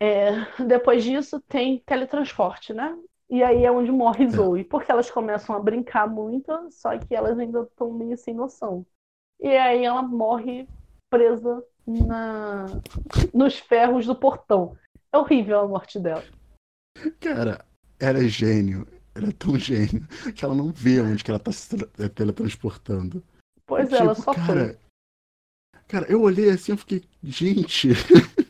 [0.00, 0.30] É,
[0.66, 2.96] depois disso, tem teletransporte, né?
[3.30, 4.64] E aí é onde morre Zoe.
[4.64, 8.86] Porque elas começam a brincar muito, só que elas ainda estão meio sem noção.
[9.40, 10.68] E aí ela morre
[11.10, 12.66] presa na...
[13.32, 14.76] nos ferros do portão.
[15.12, 16.24] É horrível a morte dela.
[17.20, 17.64] Cara,
[17.98, 18.86] ela é gênio.
[19.14, 23.22] Ela é tão gênio que ela não vê onde que ela tá se é, teletransportando.
[23.66, 24.46] Pois é, ela Tipo, só foi.
[24.46, 24.78] cara,
[25.88, 27.88] cara, eu olhei assim e fiquei, gente.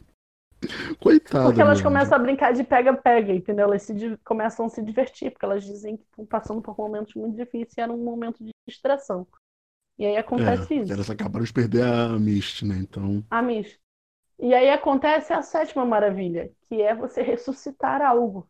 [1.01, 1.45] Coitada.
[1.47, 1.91] Porque elas meu.
[1.91, 3.66] começam a brincar de pega-pega, entendeu?
[3.66, 7.37] Elas se começam a se divertir, porque elas dizem que estão passando por momentos muito
[7.37, 9.27] difíceis e era um momento de distração.
[9.99, 10.93] E aí acontece É, isso.
[10.93, 12.77] elas acabaram de perder a Misty, né?
[12.79, 13.23] Então.
[13.31, 13.79] A Miss.
[14.39, 18.49] E aí acontece a sétima maravilha, que é você ressuscitar algo.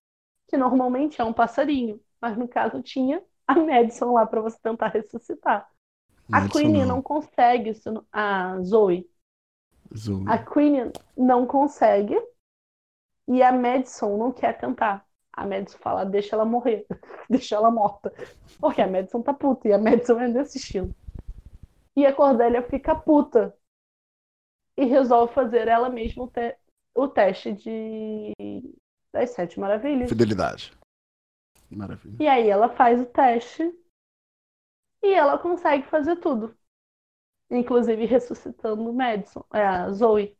[0.48, 4.88] Que normalmente é um passarinho, mas no caso tinha a Madison lá para você tentar
[4.88, 5.68] ressuscitar.
[6.32, 6.86] A Madison Queen não.
[6.86, 9.08] não consegue, isso não- a Zoe.
[9.96, 10.24] Zoe.
[10.26, 12.16] A Queen não consegue
[13.26, 15.04] e a Madison não quer tentar.
[15.32, 16.86] A Madison fala, deixa ela morrer,
[17.30, 18.12] deixa ela morta.
[18.58, 20.94] Porque a Madison tá puta e a Madison é desse estilo.
[21.98, 23.54] E a Cordélia fica puta
[24.76, 26.56] e resolve fazer ela mesma o, te-
[26.94, 28.32] o teste de
[29.12, 30.10] das sete maravilhas.
[30.10, 30.72] Fidelidade.
[31.70, 32.18] Maravilha.
[32.20, 33.62] E aí ela faz o teste
[35.02, 36.56] e ela consegue fazer tudo.
[37.50, 40.36] Inclusive ressuscitando o Madison, é, a Zoe.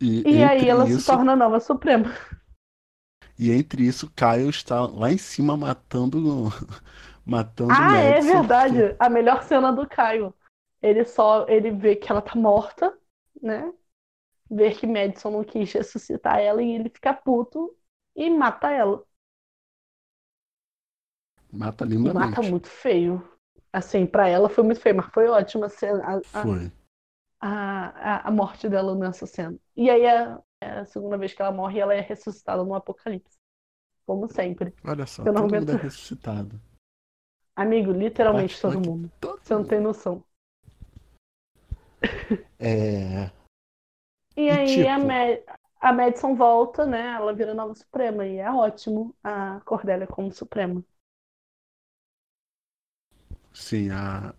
[0.00, 2.10] E, E aí ela isso, se torna a nova Suprema.
[3.38, 6.52] E entre isso, Caio está lá em cima matando.
[7.26, 8.96] Matando Ah, é Madison, verdade.
[8.98, 10.34] A melhor cena do Caio.
[10.82, 12.96] Ele só ele vê que ela tá morta,
[13.42, 13.72] né?
[14.50, 17.76] Vê que Madison não quis ressuscitar ela e ele fica puto
[18.16, 19.04] e mata ela.
[21.60, 22.10] Mata E lindamente.
[22.10, 23.22] mata muito feio.
[23.72, 26.22] Assim, pra ela foi muito feio, mas foi ótima a cena.
[26.32, 26.70] A, a, Foi.
[27.40, 29.58] a, a- a morte dela nessa cena.
[29.76, 32.74] E aí é, é a segunda vez que ela morre e ela é ressuscitada no
[32.74, 33.38] Apocalipse.
[34.06, 34.74] Como sempre.
[34.84, 36.60] Olha só, Eu todo mundo é ressuscitado.
[37.56, 39.12] Amigo, literalmente todo mundo.
[39.20, 40.24] Todo Você não tem noção.
[42.58, 43.30] É.
[44.36, 45.14] E E aí a, tipo- Ma-
[45.80, 47.12] a Madison volta, né?
[47.14, 48.26] Ela vira nova Suprema.
[48.26, 50.84] E é ótimo a Cordélia como Suprema.
[53.52, 54.34] Sim, a...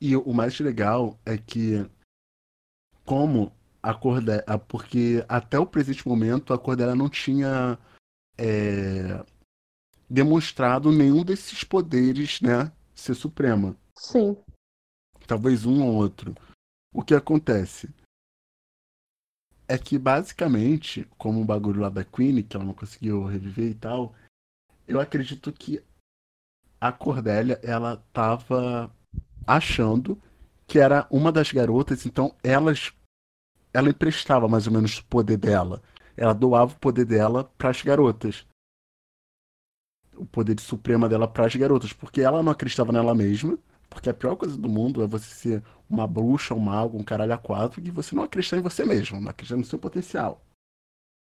[0.00, 1.84] e o mais legal é que
[3.04, 3.52] como
[3.82, 7.78] a Cordélia, porque até o presente momento a Cordélia não tinha
[8.38, 9.24] é,
[10.10, 13.76] demonstrado nenhum desses poderes, né, ser suprema.
[13.96, 14.36] Sim.
[15.26, 16.34] Talvez um ou outro.
[16.92, 17.88] O que acontece
[19.68, 23.74] é que basicamente, como o bagulho lá da Queen, que ela não conseguiu reviver e
[23.74, 24.12] tal,
[24.88, 25.80] eu acredito que
[26.80, 28.92] a Cordélia, ela tava
[29.46, 30.20] achando
[30.66, 32.92] que era uma das garotas, então elas
[33.72, 35.80] ela emprestava mais ou menos o poder dela.
[36.16, 38.44] Ela doava o poder dela para as garotas.
[40.16, 43.58] O poder de suprema dela para as garotas, porque ela não acreditava nela mesma,
[43.88, 47.32] porque a pior coisa do mundo é você ser uma bruxa, um mago, um caralho
[47.32, 50.40] a quatro, e você não acreditar em você mesmo, não acreditar no seu potencial.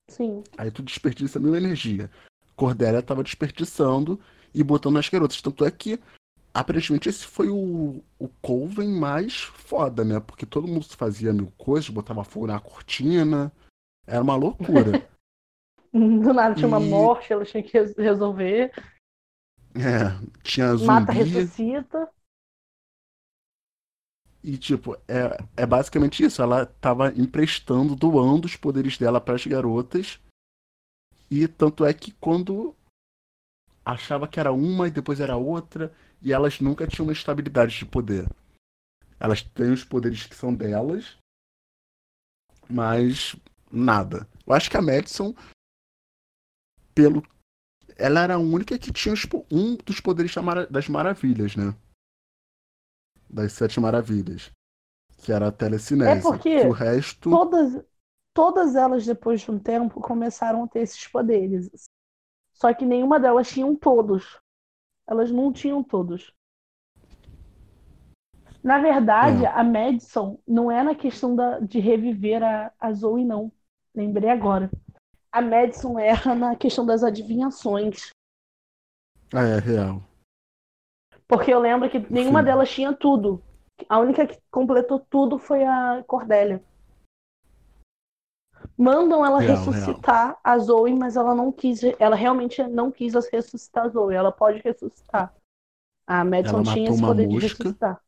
[0.08, 0.44] Sim.
[0.56, 2.10] Aí tu desperdiça mil energia.
[2.54, 4.20] Cordélia tava desperdiçando
[4.54, 5.40] e botando nas garotas.
[5.42, 5.98] Tanto é que,
[6.52, 10.20] aparentemente, esse foi o, o Coven mais foda, né?
[10.20, 13.52] Porque todo mundo fazia mil coisas, botava fogo na cortina.
[14.06, 15.08] Era uma loucura.
[16.22, 18.72] Do nada tinha uma E- morte, ela tinha que res- resolver.
[19.74, 20.10] é,
[20.42, 21.12] tinha Mata, zumbi.
[21.12, 22.08] ressuscita.
[24.42, 26.42] E, tipo, é, é basicamente isso.
[26.42, 30.20] Ela tava emprestando, doando os poderes dela para as garotas.
[31.30, 32.74] E tanto é que quando
[33.84, 35.92] achava que era uma e depois era outra,
[36.22, 38.26] e elas nunca tinham uma estabilidade de poder.
[39.20, 41.16] Elas têm os poderes que são delas,
[42.68, 43.36] mas
[43.70, 44.28] nada.
[44.46, 45.34] Eu acho que a Madison,
[46.94, 47.22] pelo.
[47.96, 50.34] Ela era a única que tinha os po- um dos poderes
[50.70, 51.74] das maravilhas, né?
[53.28, 54.50] Das sete maravilhas.
[55.18, 56.18] Que era a telecinese.
[56.18, 57.30] É porque Que o resto.
[57.30, 57.84] Todas,
[58.34, 61.70] todas elas, depois de um tempo, começaram a ter esses poderes.
[62.54, 64.38] Só que nenhuma delas tinham todos.
[65.06, 66.32] Elas não tinham todos.
[68.62, 69.48] Na verdade, É.
[69.48, 73.52] a Madison não é na questão da, de reviver a, a Zoe, não.
[73.94, 74.70] Lembrei agora.
[75.34, 78.10] A Madison erra na questão das adivinhações.
[79.34, 80.00] Ah, é real.
[81.26, 82.44] Porque eu lembro que nenhuma Sim.
[82.44, 83.42] delas tinha tudo.
[83.88, 86.62] A única que completou tudo foi a Cordélia.
[88.78, 91.80] Mandam ela Real, ressuscitar a Zoe, mas ela não quis.
[91.98, 94.14] Ela realmente não quis ressuscitar a Zoe.
[94.14, 95.34] Ela pode ressuscitar.
[96.06, 97.64] A Madison Ela tinha esse poder de mosca.
[97.64, 98.00] ressuscitar.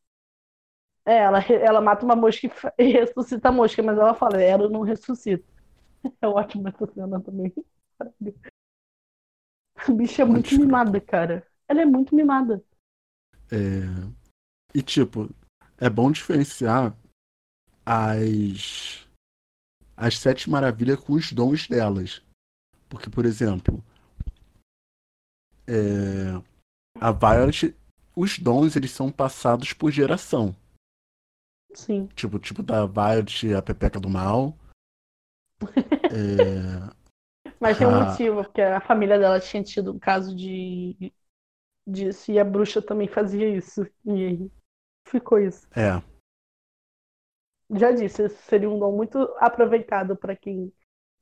[1.05, 2.47] É, ela, ela mata uma mosca
[2.77, 5.56] e e ressuscita a mosca, mas ela fala, ela não ressuscita.
[6.21, 7.53] É ótima essa cena também.
[9.75, 10.65] A bicha é Muito escroto.
[10.65, 11.45] mimada, cara.
[11.67, 12.63] Ela é muito mimada.
[13.51, 14.11] É,
[14.73, 15.29] E, tipo,
[15.77, 16.95] é bom diferenciar
[17.85, 19.05] as.
[19.95, 22.21] As sete maravilhas com os dons delas.
[22.87, 23.83] Porque, por exemplo,
[25.67, 26.41] é,
[26.99, 27.75] a Violet,
[28.15, 30.55] os dons eles são passados por geração.
[31.73, 32.07] Sim.
[32.15, 34.55] Tipo, tipo da Violet, a Pepeca do Mal.
[36.11, 36.97] É,
[37.59, 41.13] Mas tem um motivo, porque a família dela tinha tido um caso de
[41.85, 43.83] disso e a bruxa também fazia isso.
[44.05, 44.51] E aí
[45.07, 45.67] ficou isso.
[45.75, 46.01] é,
[47.75, 50.71] Já disse, esse seria um dom muito aproveitado pra quem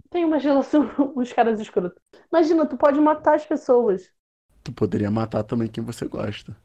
[0.10, 2.02] tem uma relação com os caras escrotos.
[2.32, 4.12] Imagina, tu pode matar as pessoas.
[4.64, 6.56] tu poderia matar também quem você gosta.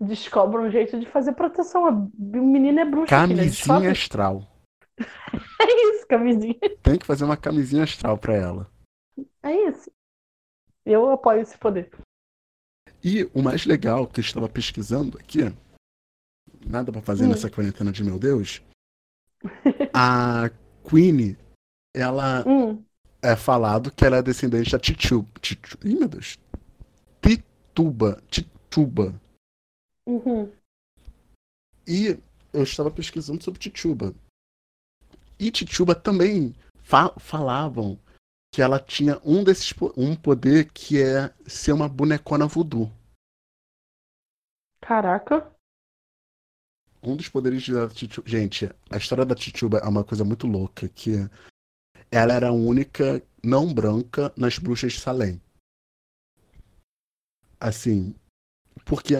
[0.00, 1.86] Descobre um jeito de fazer proteção.
[1.86, 3.26] A menina é bruxa, filha.
[3.36, 3.90] Camisinha Descobre.
[3.90, 4.42] astral.
[5.60, 6.54] É isso, camisinha.
[6.82, 8.70] Tem que fazer uma camisinha astral pra ela.
[9.42, 9.90] É isso.
[10.84, 11.90] Eu apoio esse poder.
[13.02, 15.40] E o mais legal que eu estava pesquisando aqui,
[16.64, 17.28] nada pra fazer Hum.
[17.30, 18.62] nessa quarentena de meu Deus,
[19.94, 20.50] a
[20.88, 21.36] Queen,
[21.94, 22.82] ela Hum,
[23.22, 25.28] é falado que ela é descendente da Tituba.
[25.40, 26.38] Titu, ih, meu Deus.
[27.20, 28.22] Tituba.
[28.30, 29.20] Tituba.
[30.06, 30.52] uhum.
[31.88, 32.18] E
[32.52, 34.14] eu estava pesquisando sobre Tituba.
[35.38, 37.98] E Tituba também fa- falavam
[38.52, 42.90] que ela tinha um desses po- um poder que é ser uma bonecona voodoo.
[44.80, 45.52] Caraca.
[47.02, 48.28] Um dos poderes da Tituba.
[48.28, 51.12] Gente, a história da Tituba é uma coisa muito louca, que
[52.10, 55.40] ela era a única não branca nas bruxas de Salem.
[57.60, 58.14] Assim,
[58.84, 59.14] porque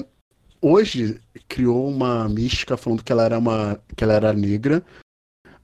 [0.60, 4.84] hoje criou uma mística falando que ela era uma que ela era negra,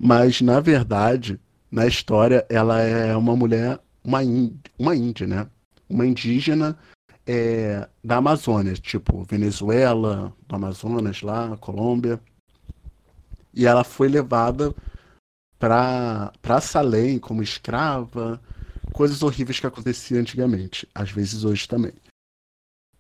[0.03, 1.39] mas na verdade,
[1.71, 4.19] na história, ela é uma mulher, uma,
[4.77, 5.49] uma índia, né?
[5.89, 6.77] Uma indígena
[7.25, 12.21] é, da Amazônia, tipo Venezuela, do Amazonas lá, Colômbia.
[13.55, 14.75] E ela foi levada
[15.57, 18.43] para Salem como escrava,
[18.93, 21.93] coisas horríveis que aconteciam antigamente, às vezes hoje também.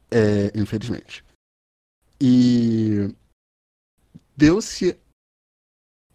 [0.08, 1.24] É, infelizmente.
[2.20, 3.12] E
[4.36, 4.96] deu-se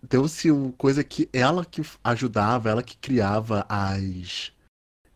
[0.02, 4.52] deu-se coisa que ela que ajudava, ela que criava as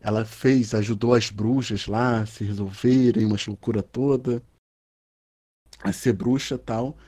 [0.02, 4.42] ela fez, ajudou as bruxas lá a se resolverem, uma loucura toda,
[5.78, 6.98] a ser bruxa tal.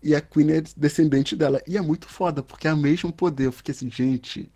[0.00, 1.60] E a Queen é descendente dela.
[1.66, 3.46] E é muito foda, porque é o mesmo poder.
[3.46, 4.52] Eu fiquei assim, gente.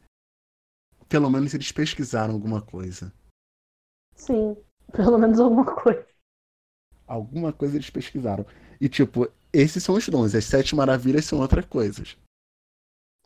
[1.09, 3.13] Pelo menos eles pesquisaram alguma coisa.
[4.15, 4.57] Sim,
[4.93, 6.07] pelo menos alguma coisa.
[7.07, 8.47] Alguma coisa eles pesquisaram.
[8.81, 10.35] E, tipo, esses são os dons.
[10.35, 12.17] As sete maravilhas são outras coisas.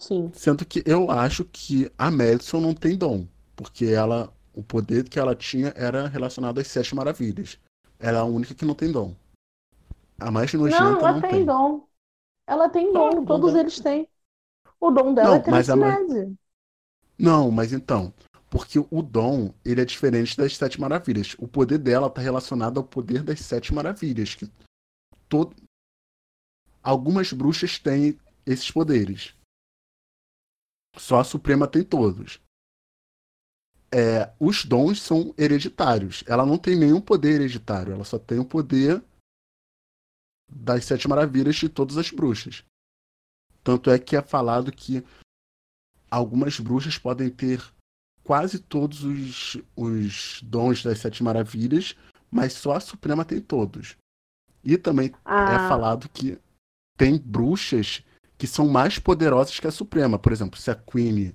[0.02, 0.32] Sim.
[0.34, 3.26] Sendo que eu acho que a Madison não tem dom.
[3.54, 4.32] Porque ela.
[4.54, 7.58] O poder que ela tinha era relacionado às sete maravilhas.
[7.98, 9.14] Ela é a única que não tem dom.
[10.20, 11.44] A mais nojenta não, ela não tem, tem.
[11.46, 11.88] dom.
[12.46, 14.08] Ela tem Não, dom, dom todos dela- eles têm.
[14.80, 15.96] O dom dela Não, é mas a ma-.
[17.18, 18.12] Não, mas então.
[18.50, 21.34] Porque o dom, ele é diferente das sete maravilhas.
[21.38, 24.34] O poder dela está relacionado ao poder das sete maravilhas.
[24.34, 24.50] Que
[25.28, 25.56] todo...
[26.82, 29.34] Algumas bruxas têm esses poderes.
[30.96, 32.40] Só a Suprema tem todos.
[33.94, 36.24] É, os dons são hereditários.
[36.26, 37.92] Ela não tem nenhum poder hereditário.
[37.92, 39.02] Ela só tem o poder
[40.50, 42.64] das sete maravilhas de todas as bruxas.
[43.62, 45.04] Tanto é que é falado que
[46.10, 47.62] algumas bruxas podem ter
[48.22, 51.96] quase todos os, os dons das sete maravilhas,
[52.30, 53.96] mas só a Suprema tem todos.
[54.64, 56.38] E também é Ah, falado que
[56.96, 58.04] tem bruxas
[58.42, 60.18] que são mais poderosas que a Suprema.
[60.18, 61.32] Por exemplo, se a Queen.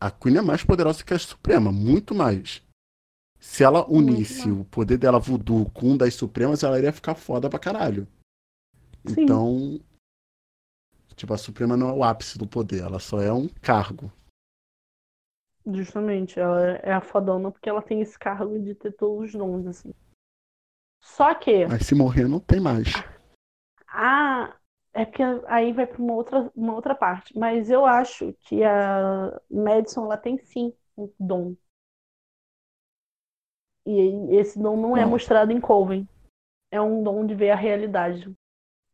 [0.00, 2.62] A Queen é mais poderosa que a Suprema, muito mais.
[3.38, 7.50] Se ela unisse o poder dela voodoo com um das Supremas, ela iria ficar foda
[7.50, 8.08] pra caralho.
[9.06, 9.20] Sim.
[9.20, 9.78] Então.
[11.14, 14.10] Tipo, a Suprema não é o ápice do poder, ela só é um cargo.
[15.66, 19.66] justamente, ela é a fodona porque ela tem esse cargo de ter todos os dons,
[19.66, 19.92] assim.
[21.02, 22.88] Só que Mas se morrer, não tem mais.
[23.88, 24.56] a
[24.94, 29.40] é porque aí vai para uma outra, uma outra parte, mas eu acho que a
[29.50, 31.56] Madison ela tem sim um dom.
[33.86, 36.08] E esse dom não é mostrado em Coven.
[36.70, 38.32] É um dom de ver a realidade.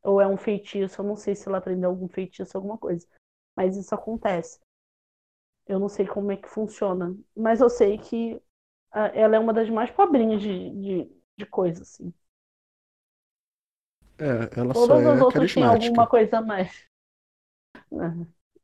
[0.03, 3.07] Ou é um feitiço, eu não sei se ela aprendeu algum feitiço, alguma coisa.
[3.55, 4.59] Mas isso acontece.
[5.67, 7.17] Eu não sei como é que funciona.
[7.37, 8.41] Mas eu sei que
[8.93, 12.13] ah, ela é uma das mais pobrinhas de, de, de coisa, assim.
[14.21, 16.85] É, ela só Todas as é outras têm alguma coisa a mais.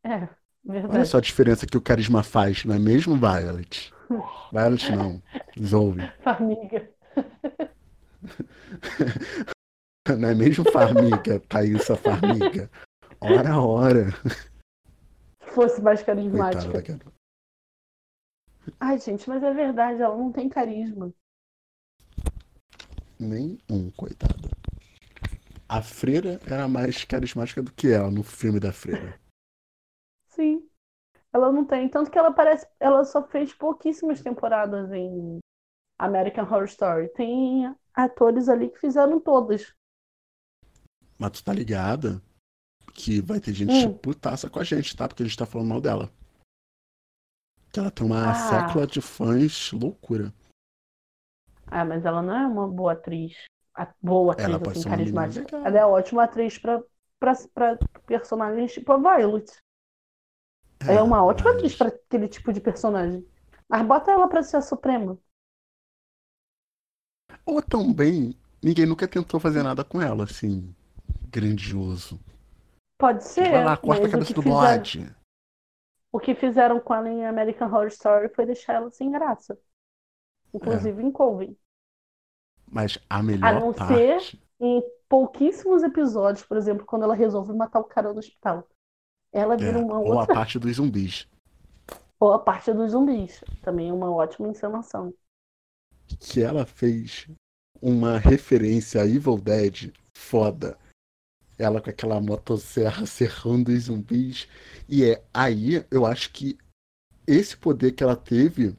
[0.05, 0.28] É,
[0.69, 1.09] Olha verdade.
[1.09, 3.93] só a diferença que o carisma faz, não é mesmo, Violet?
[4.53, 5.23] Violet não,
[5.59, 5.99] Zoe.
[6.24, 6.91] Amiga.
[10.19, 12.70] Não é mesmo Farmiga, Thaísa Farmiga?
[13.20, 14.05] Ora, ora.
[15.41, 16.73] Se fosse mais Coitada carismática.
[16.73, 17.12] da garota.
[18.78, 21.12] Ai, gente, mas é verdade, ela não tem carisma.
[23.19, 24.49] Nem um, coitada.
[25.68, 29.18] A freira era mais carismática do que ela no filme da freira.
[30.28, 30.68] Sim.
[31.32, 31.88] Ela não tem.
[31.88, 32.66] Tanto que ela parece.
[32.78, 35.38] Ela só fez pouquíssimas temporadas em
[35.98, 37.09] American Horror Story.
[37.14, 39.74] Tem atores ali que fizeram todas.
[41.18, 42.22] Mas tu tá ligada
[42.94, 43.98] que vai ter gente Hum.
[43.98, 45.09] putaça com a gente, tá?
[45.09, 46.10] Porque a gente tá falando mal dela.
[47.72, 48.34] Que ela tem uma Ah.
[48.34, 50.32] sécula de fãs loucura.
[51.66, 53.34] Ah, mas ela não é uma boa atriz.
[54.03, 55.57] Boa atriz, Ela assim, menina carismática.
[55.59, 56.82] Ela é ótima atriz pra,
[57.19, 59.51] pra, pra personagens tipo a Violet.
[60.81, 63.27] Ela é uma ótima mas- atriz pra aquele tipo de personagem.
[63.69, 65.19] Mas bota ela pra ser a Suprema.
[67.44, 70.74] Ou também, ninguém nunca tentou fazer nada com ela, assim,
[71.28, 72.20] grandioso.
[72.98, 75.15] Pode ser, Vai lá, corta a cabeça do bode.
[76.11, 79.59] o que fizeram com ela em American Horror Story foi deixar ela sem graça.
[80.55, 81.57] Inclusive em Coven.
[82.70, 84.30] Mas a melhor não parte.
[84.30, 88.66] ser- Em pouquíssimos episódios, por exemplo, quando ela resolve matar o cara no hospital.
[89.32, 90.34] Ela É, vira uma ou a outra.
[90.34, 91.28] parte dos zumbis.
[92.18, 93.44] Ou a parte dos zumbis.
[93.62, 95.12] Também é uma ótima encenação.
[96.18, 97.28] Que ela fez
[97.82, 100.78] uma referência a Evil Dead foda.
[101.59, 104.48] Ela com aquela motosserra serrando os zumbis.
[104.88, 106.56] E é aí, eu acho que
[107.26, 108.74] esse poder que ela teve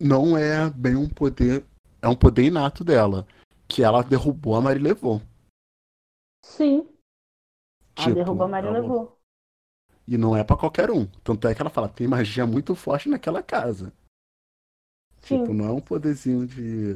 [0.00, 1.62] não é bem um poder.
[2.02, 3.26] É um poder inato dela.
[3.68, 5.20] Que ela derrubou a Mari levou.
[6.44, 6.88] Sim.
[7.96, 9.18] Ela Tipo, derrubou a Maria ela- levou.
[10.06, 11.06] E não é pra qualquer um.
[11.24, 13.92] Tanto é que ela fala, tem magia muito forte naquela casa.
[15.22, 15.40] Sim.
[15.40, 16.94] Tipo, não é um poderzinho de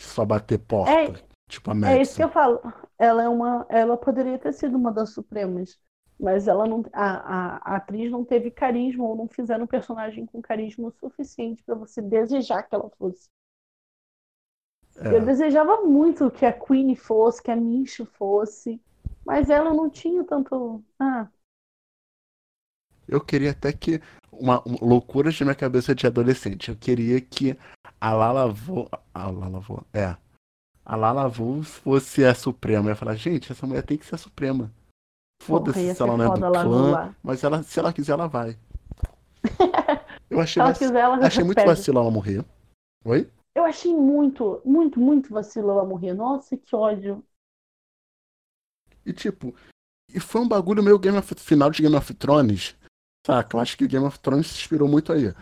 [0.00, 0.90] só bater porta.
[0.90, 2.60] É- tipo a É isso que eu falo.
[2.98, 3.66] Ela é uma.
[3.68, 5.78] Ela poderia ter sido uma das Supremas.
[6.18, 6.82] Mas ela não.
[6.92, 10.92] A, a, a atriz não teve carisma ou não fizeram um personagem com carisma o
[10.92, 13.28] suficiente pra você desejar que ela fosse.
[15.04, 18.80] Eu É, desejava muito que a Queen fosse, que a Mish fosse.
[19.24, 20.82] Mas ela não tinha tanto.
[20.98, 21.28] Ah,
[23.06, 24.00] eu queria até que.
[24.30, 26.68] Uma, uma loucura de minha cabeça de adolescente.
[26.68, 27.56] Eu queria que
[28.00, 28.88] a Lala Vo.
[29.12, 29.84] A Lala Vo.
[29.92, 30.16] É.
[30.84, 32.86] A Lala Vo fosse a Suprema.
[32.86, 34.70] Eu ia falar, gente, essa mulher tem que ser a Suprema.
[35.42, 37.14] Foda-se se ela não é do no clã.
[37.22, 38.56] Mas ela, se ela quiser, ela vai.
[40.30, 42.44] Eu achei, Se ela vac- quiser, ela achei muito vacilo ela morrer.
[43.04, 43.30] Oi?
[43.58, 46.14] Eu achei muito, muito, muito vacilo ela morrer.
[46.14, 47.24] Nossa, que ódio.
[49.04, 49.52] E tipo,
[50.14, 52.76] e foi um bagulho meio Game of final de Game of Thrones.
[53.26, 53.56] Saca?
[53.56, 55.34] Eu acho que Game of Thrones se inspirou muito aí.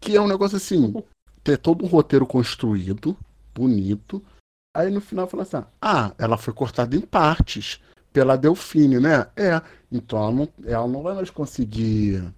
[0.00, 0.94] Que é um negócio assim,
[1.42, 3.18] ter todo um roteiro construído,
[3.52, 4.24] bonito.
[4.72, 7.82] Aí no final fala assim: ah, ela foi cortada em partes
[8.12, 9.28] pela Delfine, né?
[9.34, 9.60] É.
[9.90, 12.32] Então ela não, ela não vai mais conseguir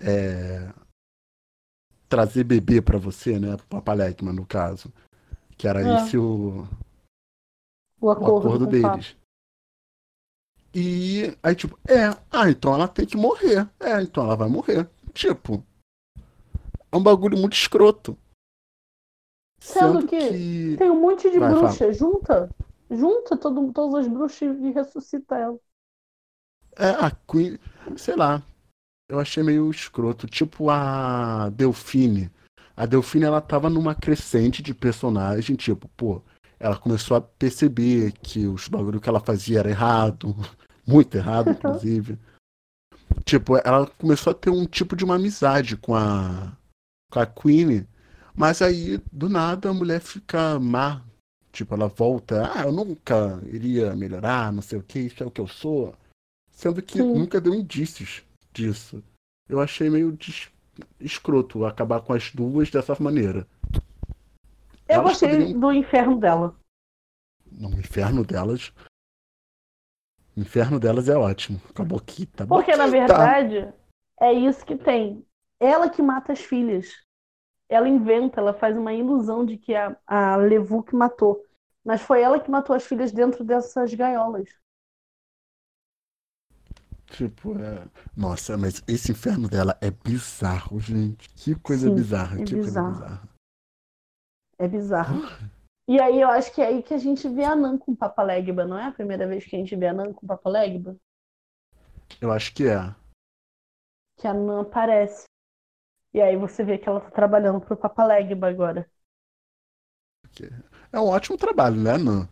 [0.00, 0.72] é,
[2.12, 3.56] trazer bebê pra você, né?
[3.70, 4.92] Papa Legman, no caso.
[5.56, 5.94] Que era É.
[5.96, 6.64] esse o,
[7.98, 8.96] O acordo, acordo o Papa.
[8.98, 9.16] deles.
[10.74, 13.66] E aí, tipo, é, ah, então ela tem que morrer.
[13.80, 14.90] É, então ela vai morrer.
[15.14, 15.64] Tipo,
[16.90, 18.16] é um bagulho muito escroto.
[19.58, 21.92] Sendo que Tem um monte de Vai, bruxa.
[21.94, 22.50] Junta.
[22.90, 25.58] Junta todo, todas as bruxas e ressuscita ela.
[26.76, 27.58] É, a Queen,
[27.96, 28.42] sei lá.
[29.12, 30.26] Eu achei meio escroto.
[30.26, 32.30] Tipo a Delfine.
[32.74, 36.22] A Delfine, ela tava numa crescente de personagem, tipo, pô,
[36.58, 40.34] ela começou a perceber que os bagulho que ela fazia era errado.
[40.88, 42.18] Muito errado, inclusive.
[43.22, 46.56] tipo, ela começou a ter um tipo de uma amizade com a,
[47.10, 47.86] com a Queen.
[48.34, 51.02] Mas aí, do nada, a mulher fica má.
[51.52, 55.30] Tipo, ela volta, ah, eu nunca iria melhorar, não sei o que, isso é o
[55.30, 55.94] que eu sou.
[56.50, 57.12] Sendo que Sim.
[57.12, 59.02] nunca deu indícios disso.
[59.48, 60.50] Eu achei meio des-
[61.00, 63.46] escroto acabar com as duas dessa maneira.
[64.88, 66.56] Eu Elas gostei poderiam- do inferno dela.
[67.50, 68.72] No inferno delas.
[70.36, 71.60] O inferno delas é ótimo.
[71.68, 72.56] Acabou aqui, tá bom?
[72.56, 73.72] Porque, na verdade,
[74.20, 75.24] é isso que tem.
[75.60, 77.02] Ela que mata as filhas.
[77.68, 81.44] Ela inventa, ela faz uma ilusão de que a, a Levu que matou.
[81.84, 84.48] Mas foi ela que matou as filhas dentro dessas gaiolas.
[87.12, 87.86] Tipo, é...
[88.16, 91.28] Nossa, mas esse inferno dela é bizarro, gente.
[91.34, 92.86] Que coisa Sim, bizarra, é que bizarro.
[92.86, 93.28] coisa bizarra.
[94.58, 95.22] É bizarro.
[95.88, 97.96] E aí eu acho que é aí que a gente vê a Nan com o
[97.96, 100.28] Papa Legba, não é a primeira vez que a gente vê a Nan com o
[100.28, 100.96] Papa Legba?
[102.20, 102.94] Eu acho que é.
[104.16, 105.24] Que a Nan aparece.
[106.14, 108.88] E aí você vê que ela tá trabalhando pro Papa Legba agora.
[110.90, 112.28] É um ótimo trabalho, né, Nan?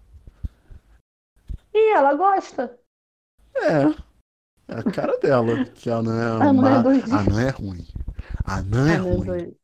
[1.75, 2.79] E ela gosta.
[3.55, 4.10] É.
[4.71, 5.65] É a cara dela.
[5.75, 6.83] Que a Nan é A Nan é uma...
[6.83, 7.17] doidinha.
[7.17, 7.87] A Nan é ruim.
[8.45, 9.57] A Nan é A ruim.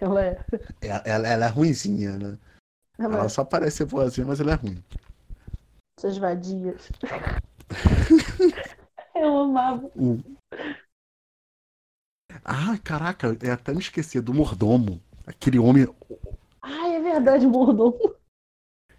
[0.00, 0.44] Ela é.
[0.80, 2.38] Ela, ela, ela é ruinzinha, né?
[2.98, 3.28] Ela Ela é.
[3.28, 4.82] só parece ser boazinha, mas ela é ruim.
[5.98, 6.90] Essas vadias.
[9.14, 9.90] Eu amava.
[9.96, 10.18] O...
[12.44, 15.00] Ah, caraca, eu até me esqueci do mordomo.
[15.26, 15.86] Aquele homem.
[16.62, 18.16] Ai, é verdade, mordomo.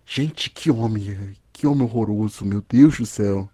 [0.06, 1.36] Gente, que homem.
[1.52, 3.50] Que homem horroroso, meu Deus do céu.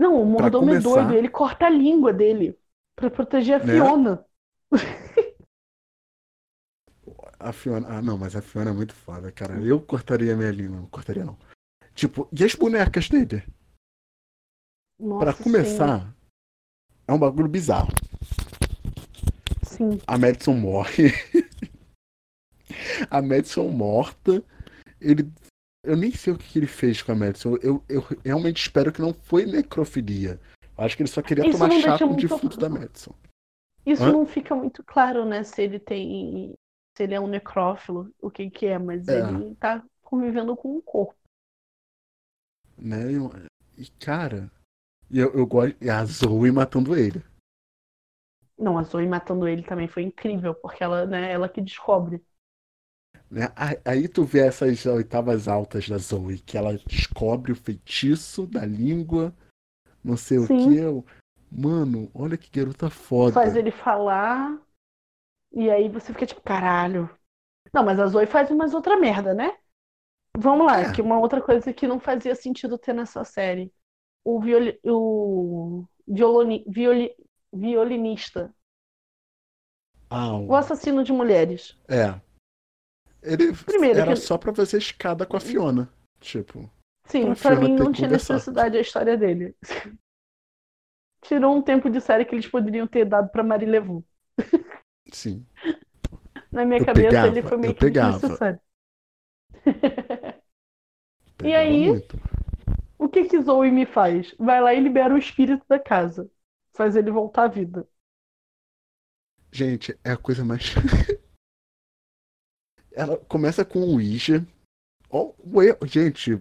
[0.00, 1.12] Não, o mordomo é doido.
[1.12, 2.58] Ele corta a língua dele
[2.96, 3.74] pra proteger a Né?
[3.74, 4.24] Fiona.
[7.38, 7.88] A Fiona.
[7.88, 9.58] Ah, não, mas a Fiona é muito foda, cara.
[9.60, 10.76] Eu cortaria minha língua.
[10.76, 11.38] Não cortaria, não.
[11.94, 13.42] Tipo, e as bonecas dele?
[15.18, 16.14] Pra começar,
[17.08, 17.88] é um bagulho bizarro.
[19.62, 19.92] Sim.
[19.92, 20.00] sim.
[20.06, 21.14] A Madison morre.
[23.10, 24.44] a Madison morta.
[25.00, 25.30] Ele.
[25.82, 27.56] Eu nem sei o que que ele fez com a Madison.
[27.62, 30.38] Eu, eu realmente espero que não foi necrofilia.
[30.76, 33.14] Eu acho que ele só queria Isso tomar chá com o defunto da Madison.
[33.84, 34.12] Isso Hã?
[34.12, 35.42] não fica muito claro, né?
[35.42, 36.54] Se ele tem.
[36.96, 39.20] Se ele é um necrófilo, o que que é, mas É.
[39.20, 41.14] ele tá convivendo com um corpo.
[42.76, 43.12] Né?
[43.78, 44.50] E, cara.
[45.10, 45.76] Eu, eu gosto.
[45.82, 47.24] E a Zoe matando ele.
[48.56, 52.22] Não, a Zoe matando ele também foi incrível, porque ela, né, ela que descobre.
[53.30, 53.42] Né?
[53.84, 59.32] Aí- tu vê essas oitavas altas da Zoe, que ela descobre o feitiço da língua,
[60.02, 60.70] não sei o Sim.
[60.70, 60.76] que.
[60.76, 61.04] Eu...
[61.50, 63.32] Mano, olha que garota foda.
[63.32, 64.60] Faz ele falar.
[65.52, 67.08] E aí você fica tipo, caralho.
[67.72, 69.56] Não, mas a Zoe faz umas outra merda, né?
[70.36, 70.92] Vamos lá, É.
[70.92, 73.72] que uma outra coisa que não fazia sentido ter nessa série.
[74.24, 74.78] O, violi...
[74.84, 75.84] o...
[76.06, 76.64] Violoni...
[76.68, 77.14] Violi...
[77.52, 78.54] violinista.
[80.08, 81.76] Ah, O assassino de mulheres.
[81.88, 82.20] é.
[83.22, 85.88] Ele Primeiro era que- só pra fazer escada com a Fiona.
[86.20, 86.70] Tipo,
[87.06, 89.54] Sim, Pra pra mim não tinha necessidade a história dele.
[91.22, 94.04] Tirou um tempo de série que eles poderiam ter dado pra Marie Levu.
[95.12, 95.46] sim.
[96.52, 98.60] Na minha Eu cabeça pegava, ele foi meio que desnecessário.
[101.36, 101.86] pegava aí?
[101.86, 102.20] muito.
[102.98, 104.32] O que que Zoe me faz?
[104.38, 106.30] Vai lá e libera o espírito da casa.
[106.72, 107.88] Faz ele voltar à vida.
[109.52, 110.74] Gente, é a coisa mais.
[113.00, 114.46] Ela começa com o Ouija.
[115.08, 115.78] Ó, o erro.
[115.86, 116.38] Gente,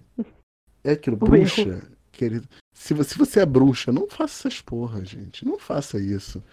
[0.83, 1.81] é aquilo, O bruxa.
[2.11, 2.49] Querido.
[2.73, 5.45] Se você, se você é bruxa, não faça essas porra, gente.
[5.45, 6.43] Não faça isso.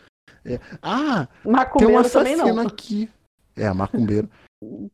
[0.45, 2.67] É, Ah, tem um Macumbeiro assassino não.
[2.69, 3.11] aqui.
[3.57, 4.31] É, macumbeiro.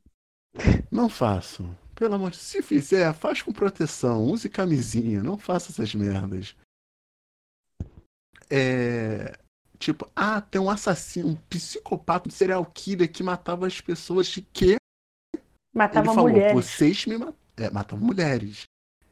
[0.90, 1.76] Não façam.
[1.94, 2.46] Pelo amor de Deus.
[2.46, 4.24] Se fizer, faz com proteção.
[4.24, 5.22] Use camisinha.
[5.22, 6.54] Não faça essas merdas.
[8.50, 9.38] É.
[9.78, 14.42] Tipo, ah, tem um assassino, um psicopata, um serial killer que matava as pessoas de
[14.42, 14.76] quê?
[15.74, 16.52] Matava Ele falou, mulheres.
[16.54, 17.36] vocês me mataram.
[17.56, 18.64] É, matavam mulheres.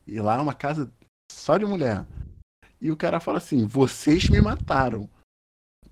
[0.06, 0.92] E lá é uma casa
[1.30, 2.04] só de mulher.
[2.80, 5.08] E o cara fala assim, vocês me mataram.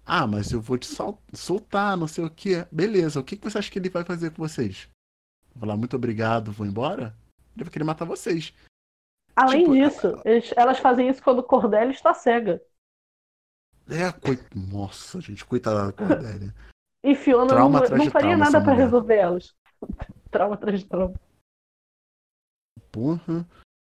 [0.05, 2.66] Ah, mas eu vou te sol- soltar, não sei o que.
[2.73, 4.89] Beleza, o que que você acha que ele vai fazer com vocês?
[5.55, 7.15] Vou falar, muito obrigado, vou embora?
[7.55, 8.55] Ele vai querer matar vocês.
[9.36, 12.62] Além tipo, disso, eles- elas fazem isso quando Cordelia está cega.
[13.89, 14.43] É, coit...
[14.55, 16.55] Nossa, gente, coitada da Cordélia.
[17.05, 18.77] E Fiona não, não faria nada mulher.
[18.77, 19.55] resolver elas.
[20.28, 21.14] Trauma atrás de trauma.
[22.90, 23.46] Porra.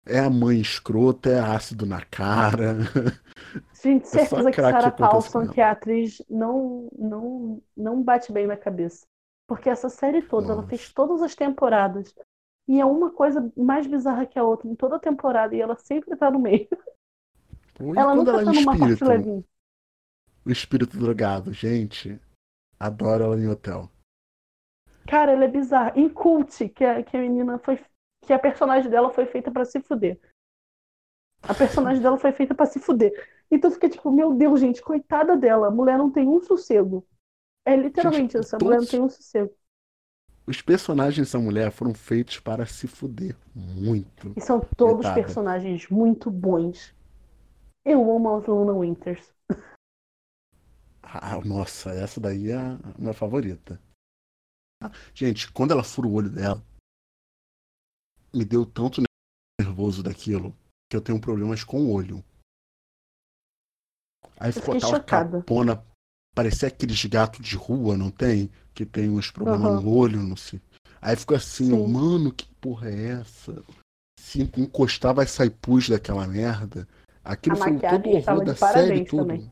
[0.05, 2.77] É a mãe escrota, é ácido na cara.
[3.81, 8.01] Gente, É certeza que Sarah que acontece Paulson, que é a atriz, não, não, não
[8.03, 9.05] bate bem na cabeça.
[9.47, 10.67] Porque essa série toda, ela Nossa.
[10.69, 12.13] fez todas as temporadas.
[12.67, 15.55] E é uma coisa mais bizarra que a outra em toda a temporada.
[15.55, 16.67] E ela sempre tá no meio.
[17.79, 19.05] E ela nunca ela é tá um numa parte espírito?
[19.05, 19.43] levinha.
[20.45, 22.19] O espírito drogado, gente.
[22.79, 23.89] Adoro ela em hotel.
[25.09, 25.91] Cara, ela é bizarra.
[25.95, 27.79] Em Cult, que a, que a menina foi.
[28.21, 30.19] Que a personagem dela foi feita pra se fuder.
[31.41, 33.11] A personagem dela foi feita pra se fuder.
[33.49, 35.67] Então fica tipo, meu Deus, gente, coitada dela.
[35.67, 37.07] A mulher não tem um sossego.
[37.65, 38.55] É literalmente Gente, isso.
[38.55, 39.51] A mulher não tem um sossego.
[40.45, 44.33] Os personagens dessa mulher foram feitos para se fuder muito.
[44.35, 45.15] E são todos Coitada.
[45.15, 46.93] personagens muito bons.
[47.83, 49.33] Eu amo a Luna Winters.
[51.01, 53.79] Ah, nossa, essa daí é a minha favorita.
[55.13, 56.63] Gente, quando ela fura o olho dela,
[58.33, 59.01] me deu tanto
[59.59, 60.55] nervoso daquilo
[60.89, 62.23] que eu tenho problemas com o olho.
[64.39, 65.39] Aí ficou aquela chocada.
[65.39, 65.85] capona,
[66.33, 68.49] parecia aqueles gatos de rua, não tem?
[68.73, 69.81] Que tem uns problemas Aham.
[69.81, 70.61] no olho, não sei.
[71.01, 71.87] Aí ficou assim, Sim.
[71.91, 73.63] mano, que porra é essa?
[74.19, 76.87] Se encostar vai sair pus daquela merda.
[77.23, 79.21] Aquilo A foi todo estava horror de da série parabéns tudo.
[79.23, 79.51] também.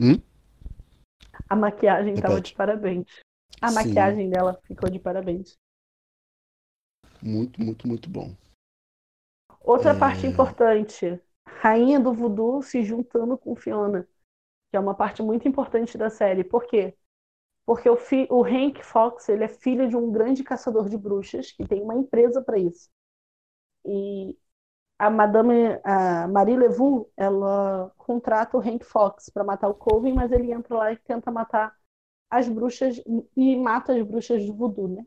[0.00, 0.22] Hum?
[1.48, 2.50] A maquiagem tava Repete.
[2.50, 3.06] de parabéns.
[3.60, 3.72] A Sim.
[3.72, 5.58] maquiagem dela ficou de parabéns.
[7.22, 8.34] Muito, muito, muito bom.
[9.60, 9.94] Outra É.
[9.94, 11.20] parte importante.
[11.46, 14.08] Rainha do Voodoo se juntando com Fiona.
[14.70, 16.44] Que é uma parte muito importante da série.
[16.44, 16.96] Por quê?
[17.66, 18.28] Porque o, fi...
[18.30, 21.96] o Hank Fox ele é filho de um grande caçador de bruxas que tem uma
[21.96, 22.90] empresa para isso.
[23.86, 24.38] E
[24.98, 30.32] a Madame a Marie Levu, ela contrata o Hank Fox para matar o Coven, mas
[30.32, 31.76] ele entra lá e tenta matar
[32.30, 33.02] as bruxas
[33.36, 35.06] e mata as bruxas de voodoo, né?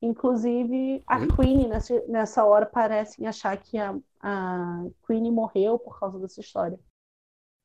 [0.00, 1.26] Inclusive, a?
[1.26, 6.78] Queen, nessa, nessa hora, parece achar que a, a Queen morreu por causa dessa história.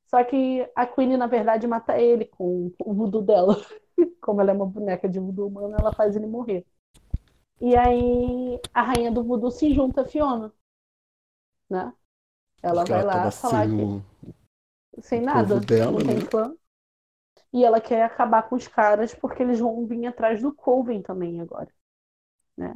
[0.05, 3.55] Só que a Queen, na verdade, mata ele com o voodoo dela.
[4.21, 6.65] Como ela é uma boneca de voodoo humano, ela faz ele morrer.
[7.61, 10.51] E aí, a rainha do voodoo se junta a Fiona.
[11.69, 11.93] Né?
[12.61, 16.25] Ela Porque vai ela lá falar sem que sem nada, dela, não tem né?
[16.25, 16.55] clã.
[17.53, 21.39] E ela quer acabar com os caras porque eles vão vir atrás do Coven também
[21.41, 21.69] agora,
[22.57, 22.73] né?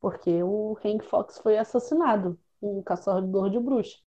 [0.00, 4.02] Porque o Hank Fox foi assassinado, um caçador de bruxas.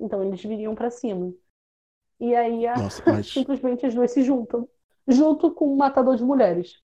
[0.00, 1.34] Então eles viriam pra cima.
[2.20, 3.26] E aí a- Nossa, mas.
[3.34, 4.68] simplesmente as duas se juntam,
[5.08, 6.82] junto com o matador de mulheres,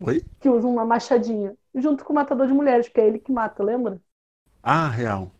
[0.00, 0.22] Oi?
[0.40, 3.62] que usa uma machadinha, junto com o matador de mulheres, porque é ele que mata,
[3.62, 4.00] lembra?
[4.62, 5.32] Ah, real.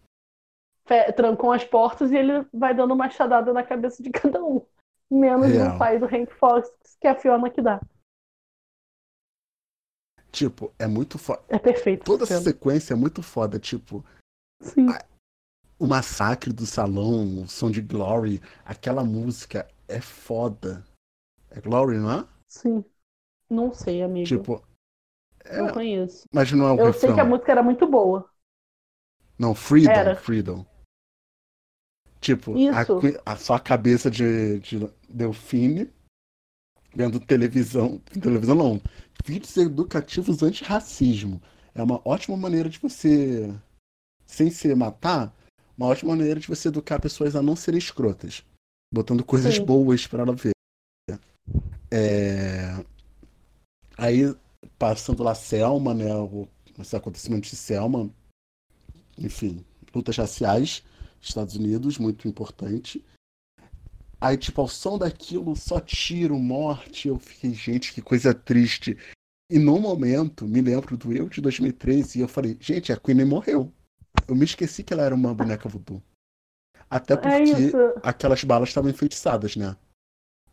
[1.16, 4.64] Trancam as portas e ele vai dando machadada na cabeça de cada um.
[5.10, 5.78] Menos Real.
[5.78, 6.70] pai do Hank Fox,
[7.00, 7.80] que é a Fiona que dá.
[10.30, 11.42] Tipo, é muito foda.
[11.48, 12.04] É perfeito.
[12.04, 13.58] Toda essa sequência é muito foda.
[13.58, 14.04] Tipo,
[14.60, 14.86] Sim.
[15.78, 20.84] o massacre do salão, o som de Glory, aquela música é foda.
[21.50, 22.28] É Glory, não é?
[22.46, 22.84] Sim.
[23.48, 24.26] Não sei, amigo.
[24.26, 24.62] Tipo.
[25.44, 26.26] É, não conheço.
[26.30, 27.00] mas não é o Eu refrão.
[27.00, 28.30] sei que a música era muito boa.
[29.38, 30.16] Não, Freedom, Era.
[30.16, 30.66] Freedom.
[32.20, 32.54] Tipo,
[33.24, 35.90] a, a sua cabeça de, de Delfine
[36.94, 37.98] vendo televisão.
[38.20, 38.80] Televisão não.
[39.24, 41.40] Vídeos educativos anti-racismo.
[41.74, 43.54] É uma ótima maneira de você,
[44.26, 45.34] sem se matar,
[45.76, 48.44] uma ótima maneira de você educar pessoas a não serem escrotas.
[48.92, 49.64] Botando coisas Sim.
[49.64, 50.52] boas pra ela ver.
[51.90, 52.84] É...
[53.96, 54.34] Aí,
[54.78, 56.12] passando lá Selma, né?
[56.14, 58.10] O, esse acontecimento de Selma,
[59.16, 59.64] enfim,
[59.94, 60.82] lutas raciais,
[61.20, 63.04] Estados Unidos, muito importante.
[64.20, 67.08] Aí, tipo, ao som daquilo, só tiro, morte.
[67.08, 68.96] Eu fiquei, gente, que coisa triste.
[69.50, 73.24] E no momento, me lembro do eu de 2013 e eu falei, gente, a Queen
[73.24, 73.72] morreu.
[74.26, 76.02] Eu me esqueci que ela era uma boneca voodoo.
[76.90, 77.76] Até É porque isso.
[78.02, 79.76] aquelas balas estavam enfeitiçadas, né?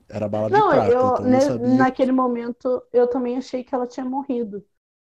[0.08, 1.78] Era bala de Não, prata, eu, então eu não sabia.
[1.78, 4.64] naquele momento eu também achei que ela tinha morrido.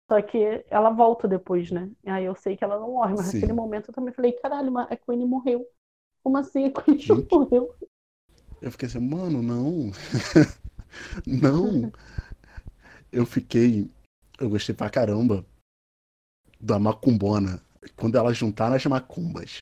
[0.10, 0.38] Só que
[0.70, 1.92] ela volta depois, né?
[2.06, 3.38] Aí eu sei que ela não morre, mas Sim.
[3.38, 5.66] naquele momento eu também falei, caralho, mas a Queen morreu.
[6.24, 7.28] Como assim a Queen Gente.
[7.32, 7.76] morreu?
[8.62, 9.92] Eu fiquei assim, mano, não.
[11.26, 11.92] não.
[13.12, 13.90] Eu fiquei.
[14.40, 15.46] Eu gostei pra caramba
[16.62, 17.60] da Macumbona.
[17.96, 19.58] Quando elas juntaram as macumbas.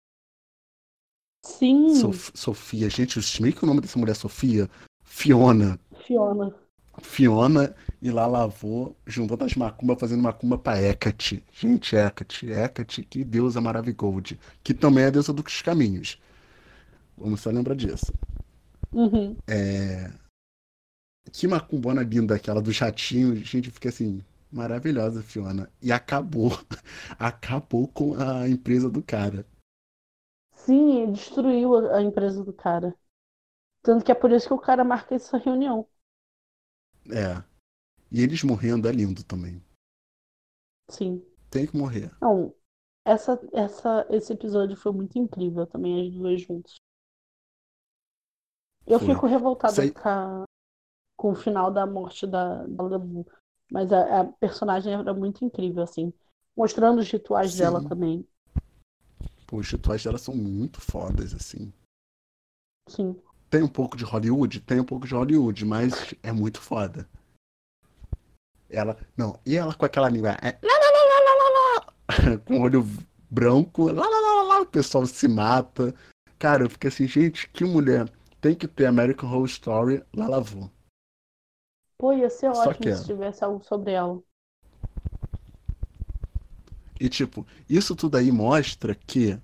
[1.43, 4.69] Sim, Sof- Sofia, gente, eu estimei que o nome dessa mulher é Sofia.
[5.03, 5.79] Fiona.
[6.05, 6.53] Fiona.
[7.01, 11.43] Fiona e lá lavou, juntando as macumbas, fazendo macumba pra Hecate.
[11.51, 14.39] Gente, Hecate, Hecate, que deusa maravigold.
[14.63, 16.19] Que também é a deusa dos caminhos.
[17.17, 18.13] Vamos só lembrar disso.
[18.91, 19.35] Uhum.
[19.47, 20.11] É...
[21.31, 23.39] Que macumbona linda aquela dos ratinhos.
[23.47, 25.69] Gente, fica assim, maravilhosa, Fiona.
[25.81, 26.51] E acabou.
[27.19, 29.45] Acabou com a empresa do cara.
[30.53, 32.95] Sim, destruiu a a empresa do cara.
[33.83, 35.87] Tanto que é por isso que o cara marca essa reunião.
[37.11, 37.43] É.
[38.11, 39.61] E eles morrendo é lindo também.
[40.89, 41.23] Sim.
[41.49, 42.11] Tem que morrer.
[42.21, 42.53] Não,
[43.05, 46.75] essa, essa, esse episódio foi muito incrível também, as duas juntas.
[48.87, 49.07] Eu Foi.
[49.07, 50.43] fico revoltada Sei- com,
[51.17, 52.99] com o final da morte da, da.
[53.71, 56.13] Mas a, a personagem era muito incrível, assim.
[56.57, 57.57] Mostrando os rituais Sim.
[57.57, 58.27] dela também.
[59.47, 61.71] Pô, os rituais dela são muito fodas, assim.
[62.87, 63.21] Sim.
[63.55, 64.59] Tem um pouco de Hollywood?
[64.59, 67.07] Tem um pouco de Hollywood, mas é muito foda.
[68.69, 68.97] Ela.
[69.15, 70.31] Não, e ela com aquela língua.
[70.41, 72.85] é, lá, lá, lá, lá, lá, lá, com olho
[73.31, 73.85] branco.
[73.85, 75.95] Lá, lá, lá, lá, o pessoal se mata.
[76.37, 78.11] Cara, eu fiquei assim, gente, que mulher.
[78.41, 80.69] Tem que ter American Horror Story, lá lavou.
[81.97, 84.21] Pô, ia ser Só ótimo se tivesse algo sobre ela.
[86.99, 89.39] E tipo, isso tudo aí mostra que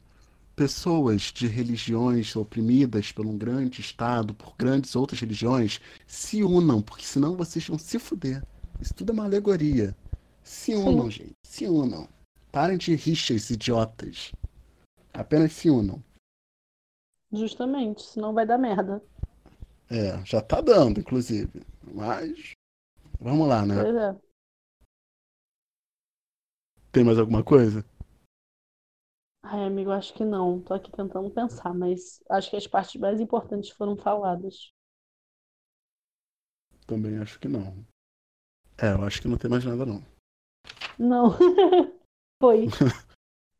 [0.61, 7.03] pessoas de religiões oprimidas por um grande Estado, por grandes outras religiões, se unam, porque
[7.03, 8.45] senão vocês vão se fuder.
[8.79, 9.97] Isso tudo é uma alegoria.
[10.43, 10.83] Se Sim.
[10.83, 11.33] unam, gente.
[11.43, 12.07] Se unam.
[12.51, 14.31] Parem de rixas idiotas.
[15.11, 15.99] Apenas se unam.
[17.31, 19.03] Justamente, senão vai dar merda.
[19.89, 21.63] É, já tá dando, inclusive.
[21.91, 22.51] Mas.
[23.19, 23.81] Vamos lá, né?
[23.81, 24.15] Pois é.
[26.91, 27.83] Tem mais alguma coisa?
[29.43, 30.59] Ai, amigo, acho que não.
[30.61, 34.71] Tô aqui tentando pensar, mas acho que as partes mais importantes foram faladas.
[36.85, 37.83] Também acho que não.
[38.77, 40.03] É, eu acho que não tem mais nada, não.
[40.97, 41.37] Não.
[42.39, 42.77] Foi.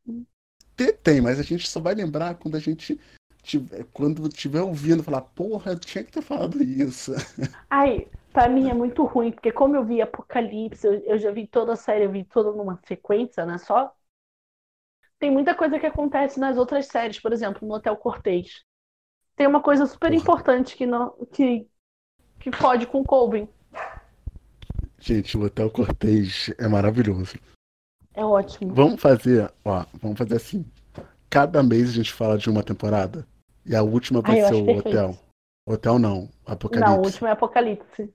[0.76, 3.00] Tem, tem, mas a gente só vai lembrar quando a gente
[3.44, 7.12] tiver, quando tiver ouvindo falar, porra, eu tinha que ter falado isso.
[7.70, 11.48] Ai, pra mim é muito ruim, porque como eu vi Apocalipse, eu, eu já vi
[11.48, 13.58] toda a série, eu vi toda numa sequência, né?
[13.58, 13.94] Só.
[15.22, 18.66] Tem muita coisa que acontece nas outras séries, por exemplo, no Hotel Cortez.
[19.36, 20.20] Tem uma coisa super Porra.
[20.20, 21.70] importante que não que,
[22.40, 23.48] que fode com o Colvin.
[25.00, 27.38] Gente, o Hotel Cortez é maravilhoso.
[28.16, 28.74] É ótimo.
[28.74, 30.66] Vamos fazer, ó, vamos fazer assim.
[31.30, 33.28] Cada mês a gente fala de uma temporada.
[33.64, 34.90] E a última vai Ai, ser o perfeito.
[34.90, 35.18] Hotel.
[35.68, 37.06] Hotel não, Não, o Apocalipse.
[37.06, 38.14] último é Apocalipse.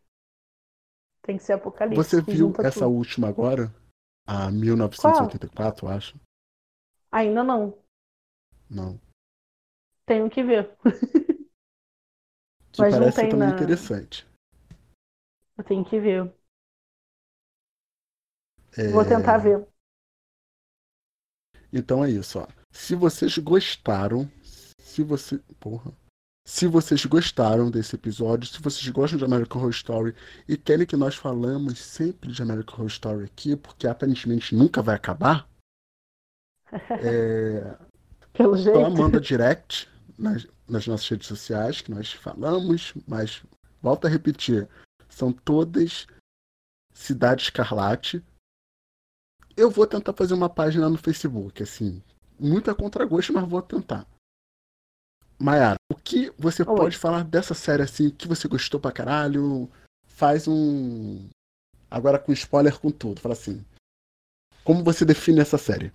[1.23, 1.97] Tem que ser Apocalipse.
[1.97, 2.91] Você viu essa tudo.
[2.97, 3.73] última agora?
[4.27, 6.26] A 1984, eu acho.
[7.11, 7.79] Ainda não.
[8.69, 9.01] Não.
[10.07, 10.77] Tenho que ver.
[12.73, 14.27] Que Mas não parece tem também na- interessante.
[15.57, 16.33] Eu tenho que ver.
[18.77, 19.67] É, Vou tentar ver.
[21.73, 22.47] Então é isso, ó.
[22.71, 24.31] Se vocês gostaram,
[24.79, 25.91] se você, porra,
[26.47, 30.15] se vocês gostaram desse episódio, se vocês gostam de American Horror Story
[30.47, 34.95] e querem que nós falamos sempre de American Horror Story aqui, porque aparentemente nunca vai
[34.95, 35.49] acabar,
[36.73, 37.77] é,
[38.33, 38.79] Pelo jeito.
[38.79, 39.89] só manda direct
[40.19, 43.43] nas, nas nossas redes sociais que nós falamos, mas
[43.81, 44.69] volto a repetir.
[45.09, 46.07] São todas
[46.93, 48.25] Cidade Escarlate.
[49.57, 52.03] Eu vou tentar fazer uma página no Facebook, assim.
[52.39, 54.07] Muita contragosto, mas vou tentar.
[55.39, 56.77] Mayara, o que você Oi.
[56.77, 59.71] pode falar dessa série assim, que você gostou pra caralho?
[60.07, 61.29] Faz um.
[61.91, 63.21] Agora com spoiler com tudo.
[63.21, 63.65] Fala assim.
[64.65, 65.93] Como você define essa série?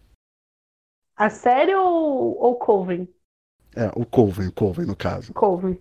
[1.16, 3.08] A série ou, ou Coven?
[3.76, 5.34] É, o Coven, Coven no caso.
[5.34, 5.80] Coven.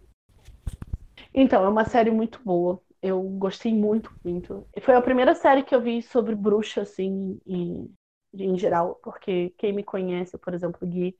[1.34, 2.80] Então, é uma série muito boa.
[3.02, 4.66] Eu gostei muito, muito.
[4.82, 7.90] Foi a primeira série que eu vi sobre bruxa, assim, em,
[8.34, 11.16] em geral, porque quem me conhece, por exemplo, Gui,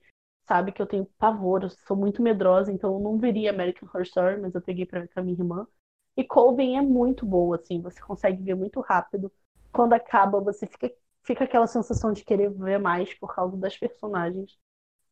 [0.47, 4.03] sabe que eu tenho pavor, eu sou muito medrosa, então eu não veria American Horror
[4.03, 5.67] Story, mas eu peguei pra ver com a minha irmã.
[6.15, 9.31] E Coven é muito boa, assim, você consegue ver muito rápido.
[9.71, 10.91] Quando acaba, você fica,
[11.23, 14.57] fica aquela sensação de querer ver mais por causa das personagens.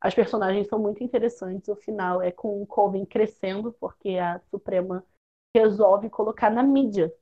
[0.02, 1.68] As personagens são muito interessantes.
[1.68, 5.04] O final é com o Coven crescendo, porque a Suprema
[5.56, 7.14] resolve colocar na mídia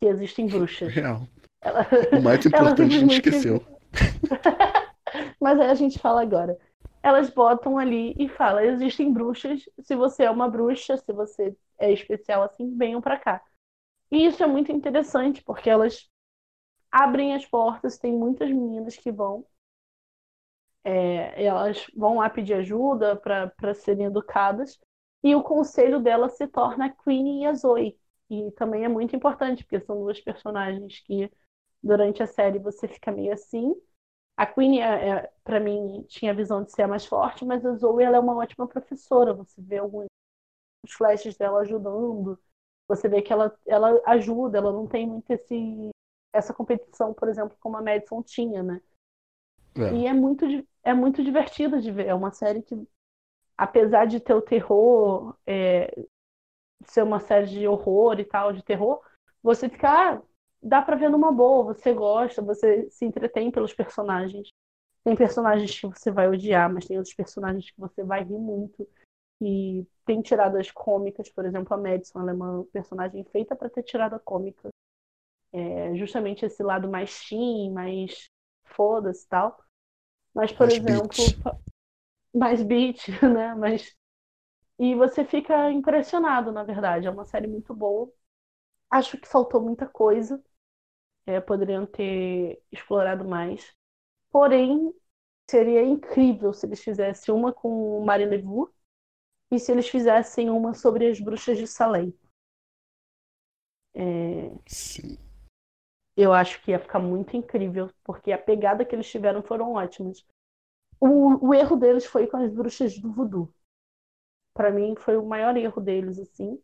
[0.00, 0.92] que existem bruxas.
[0.92, 1.22] Real.
[1.60, 1.86] Ela,
[2.18, 3.64] o mais importante a gente esqueceu.
[5.40, 6.58] Mas aí a gente fala agora.
[7.02, 9.68] Elas botam ali e falam: existem bruxas.
[9.80, 13.42] Se você é uma bruxa, se você é especial assim, venham para cá.
[14.10, 16.08] E isso é muito interessante, porque elas
[16.90, 19.46] abrem as portas, tem muitas meninas que vão
[20.84, 24.78] é, elas vão lá pedir ajuda para serem educadas,
[25.22, 27.98] e o conselho dela se torna a Queen e a Zoe.
[28.30, 31.30] E também é muito importante, porque são duas personagens que
[31.82, 33.74] durante a série você fica meio assim.
[34.36, 37.64] A Queen, é, é para mim, tinha a visão de ser a mais forte, mas
[37.66, 39.34] a Zoe ela é uma ótima professora.
[39.34, 40.08] Você vê alguns
[40.96, 42.38] flashes dela ajudando,
[42.88, 45.90] você vê que ela, ela ajuda, ela não tem muito esse,
[46.32, 48.80] essa competição, por exemplo, como a Madison tinha, né?
[49.76, 49.94] É.
[49.94, 50.44] E é muito,
[50.82, 52.06] é muito divertido de ver.
[52.06, 52.76] É uma série que,
[53.56, 55.94] apesar de ter o terror, é,
[56.86, 59.00] ser uma série de horror e tal, de terror,
[59.42, 59.88] você fica.
[59.88, 60.22] Ah,
[60.62, 64.48] dá pra ver numa boa, você gosta, você se entretém pelos personagens.
[65.04, 68.86] Tem personagens que você vai odiar, mas tem outros personagens que você vai rir muito.
[69.40, 73.84] E tem tiradas cômicas, por exemplo, a Madison, ela é uma personagem feita para ter
[73.84, 74.68] tirada cômica.
[75.52, 78.30] É justamente esse lado mais teen, mais
[78.64, 79.58] foda-se e tal.
[80.34, 81.38] Mas, por mais exemplo, beat.
[82.34, 83.54] mais beat, né?
[83.54, 83.96] Mas...
[84.78, 87.06] E você fica impressionado, na verdade.
[87.06, 88.12] É uma série muito boa.
[88.90, 90.42] Acho que faltou muita coisa.
[91.26, 93.74] É, poderiam ter explorado mais.
[94.30, 94.94] Porém,
[95.50, 98.72] seria incrível se eles fizessem uma com Marie Levu
[99.50, 102.14] e se eles fizessem uma sobre as bruxas de Salem.
[103.94, 104.52] É...
[104.66, 105.27] Sim
[106.18, 110.26] eu acho que ia ficar muito incrível, porque a pegada que eles tiveram foram ótimas.
[111.00, 113.52] O, o erro deles foi com as bruxas do voodoo.
[114.52, 116.60] Para mim foi o maior erro deles, assim.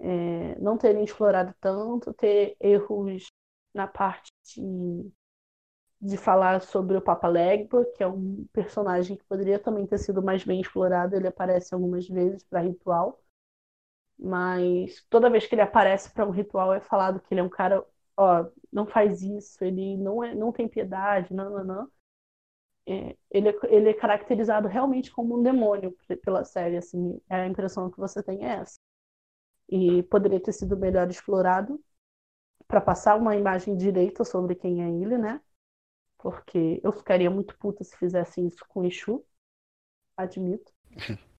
[0.00, 3.26] É, não terem explorado tanto, ter erros
[3.74, 5.12] na parte de,
[6.00, 10.22] de falar sobre o Papa Legba, que é um personagem que poderia também ter sido
[10.22, 11.16] mais bem explorado.
[11.16, 13.22] Ele aparece algumas vezes para ritual,
[14.18, 17.48] mas toda vez que ele aparece para um ritual é falado que ele é um
[17.48, 17.84] cara
[18.16, 21.90] ó, não faz isso, ele não, é, não tem piedade, não, não, não.
[22.86, 27.46] É, ele, é, ele é caracterizado realmente como um demônio pela série, assim, é a
[27.46, 28.78] impressão que você tem é essa.
[29.68, 31.80] E poderia ter sido melhor explorado
[32.68, 35.40] para passar uma imagem direita sobre quem é ele, né?
[36.18, 39.24] Porque eu ficaria muito puta se fizessem isso com Exu,
[40.16, 40.72] admito.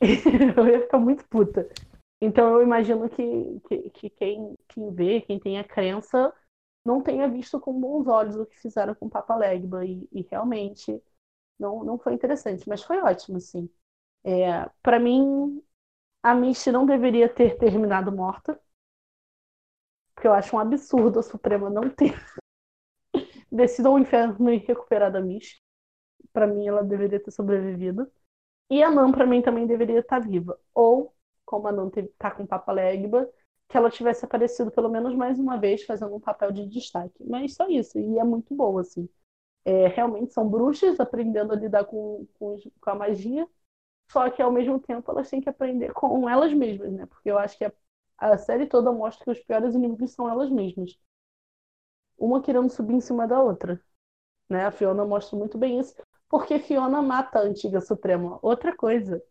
[0.56, 1.68] eu ia ficar muito puta.
[2.20, 6.32] Então eu imagino que, que, que quem, quem vê, quem tem a crença,
[6.84, 9.84] não tenha visto com bons olhos o que fizeram com o Papa Legba.
[9.86, 11.02] E, e realmente
[11.58, 13.70] não, não foi interessante, mas foi ótimo, sim.
[14.24, 15.62] É, para mim,
[16.22, 18.60] a Misty não deveria ter terminado morta.
[20.14, 22.14] Porque eu acho um absurdo a Suprema não ter
[23.50, 25.62] descido ao inferno e recuperado a Misty.
[26.32, 28.10] Para mim, ela deveria ter sobrevivido.
[28.70, 30.58] E a Nan, para mim, também deveria estar viva.
[30.74, 31.14] Ou
[31.50, 33.28] como a não tá com Papa Legba,
[33.68, 37.24] que ela tivesse aparecido pelo menos mais uma vez fazendo um papel de destaque.
[37.24, 39.08] Mas só isso, e é muito boa, assim.
[39.64, 43.48] É, realmente são bruxas aprendendo a lidar com, com, com, a magia,
[44.12, 47.06] só que ao mesmo tempo elas têm que aprender com elas mesmas, né?
[47.06, 47.72] Porque eu acho que a,
[48.18, 50.98] a série toda mostra que os piores inimigos são elas mesmas.
[52.18, 53.80] Uma querendo subir em cima da outra.
[54.48, 54.64] Né?
[54.66, 55.94] A Fiona mostra muito bem isso,
[56.28, 58.38] porque Fiona mata a antiga Suprema.
[58.42, 59.22] Outra coisa,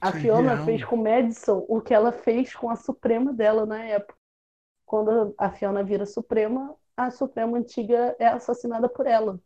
[0.00, 0.56] a Fiona real.
[0.56, 4.16] fez com Madison o que ela fez com a Suprema dela na época.
[4.86, 9.40] Quando a Fiona vira Suprema, a Suprema antiga é assassinada por ela.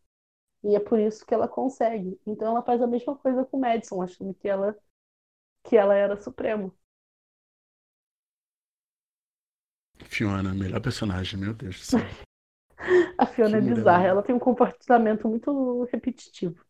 [0.64, 2.20] E é por isso que ela consegue.
[2.26, 4.76] Então ela faz a mesma coisa com Madison, achando que ela,
[5.64, 6.72] que ela era Suprema.
[10.04, 12.06] Fiona, melhor personagem, meu Deus do céu.
[13.18, 14.08] A Fiona Que é bizarra, mulher.
[14.08, 16.64] ela tem um comportamento muito repetitivo.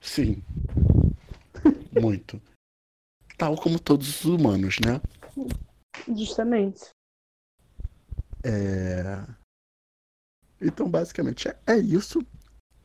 [0.00, 0.44] Sim.
[2.00, 2.40] Muito.
[3.36, 5.00] Tal como todos os humanos, né?
[6.16, 6.90] Justamente.
[8.44, 9.24] É...
[10.60, 12.20] Então, basicamente, é, é isso.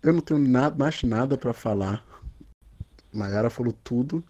[0.01, 2.05] Eu não tenho nada, mais nada pra falar.
[3.13, 4.23] Mayara falou tudo.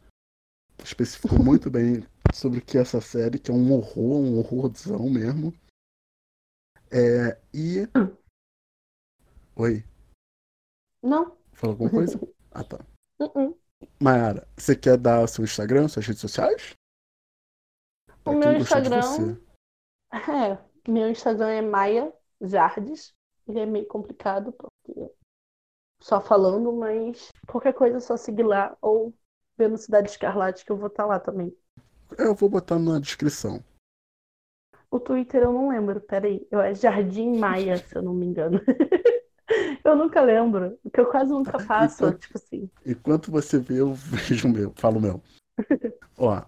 [0.84, 2.04] Especificou muito bem
[2.34, 5.54] sobre o que é essa série, que é um horror, um horrorzão mesmo.
[6.92, 7.88] É, e.
[9.56, 9.84] Oi,
[11.04, 11.38] Não.
[11.54, 12.20] falou alguma coisa?
[12.52, 12.84] Ah, tá.
[13.20, 13.56] Uh-uh.
[14.02, 16.74] Mayara, você quer dar seu Instagram, suas redes sociais?
[18.24, 19.38] Pra O quem meu Instagram-.
[20.12, 20.58] É,
[20.90, 22.12] meu Instagram é Maia
[22.42, 23.14] Jardes.
[23.48, 25.12] Ele é meio complicado, porque
[26.02, 29.14] só falando, mas qualquer coisa é só seguir lá ou
[29.56, 31.56] ver no Cidade Escarlate que eu vou estar lá também.
[32.18, 33.64] Eu vou botar na descrição.
[34.90, 36.48] O Twitter eu não lembro, peraí.
[36.50, 38.60] Eu é Jardim Maia, se eu não me engano.
[39.90, 42.70] Eu nunca lembro, porque eu quase nunca faço, então- tipo assim.
[42.86, 44.74] Enquanto você vê, eu vejo o meu.
[44.76, 45.24] Falo o meu.
[46.18, 46.46] Ó,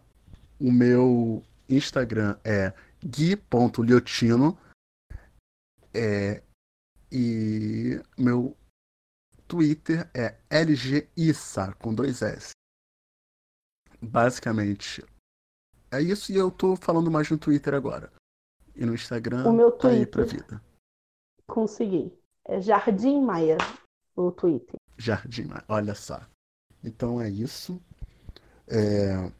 [0.59, 2.73] o meu Instagram é
[3.03, 4.57] gui.liotino.
[5.93, 6.41] É,
[7.11, 8.55] e meu
[9.47, 12.51] Twitter é lgissa, com dois S.
[14.01, 15.03] Basicamente,
[15.91, 18.11] é isso e eu tô falando mais no Twitter agora.
[18.75, 20.47] E no Instagram O meu tá aí pra Twitter.
[20.47, 20.63] vida.
[21.45, 22.17] Consegui.
[22.51, 23.57] É Jardim Maia,
[24.15, 24.75] o Twitter.
[24.97, 26.19] Jardim, olha só.
[26.83, 27.81] Então é isso.
[28.67, 29.31] É,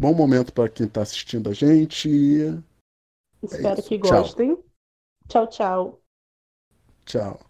[0.00, 2.08] Bom momento para quem está assistindo a gente.
[3.42, 3.88] Espero isso.
[3.88, 4.22] que Tchau.
[4.22, 4.64] gostem.
[5.28, 6.00] Tchau, tchau.
[7.04, 7.49] Tchau.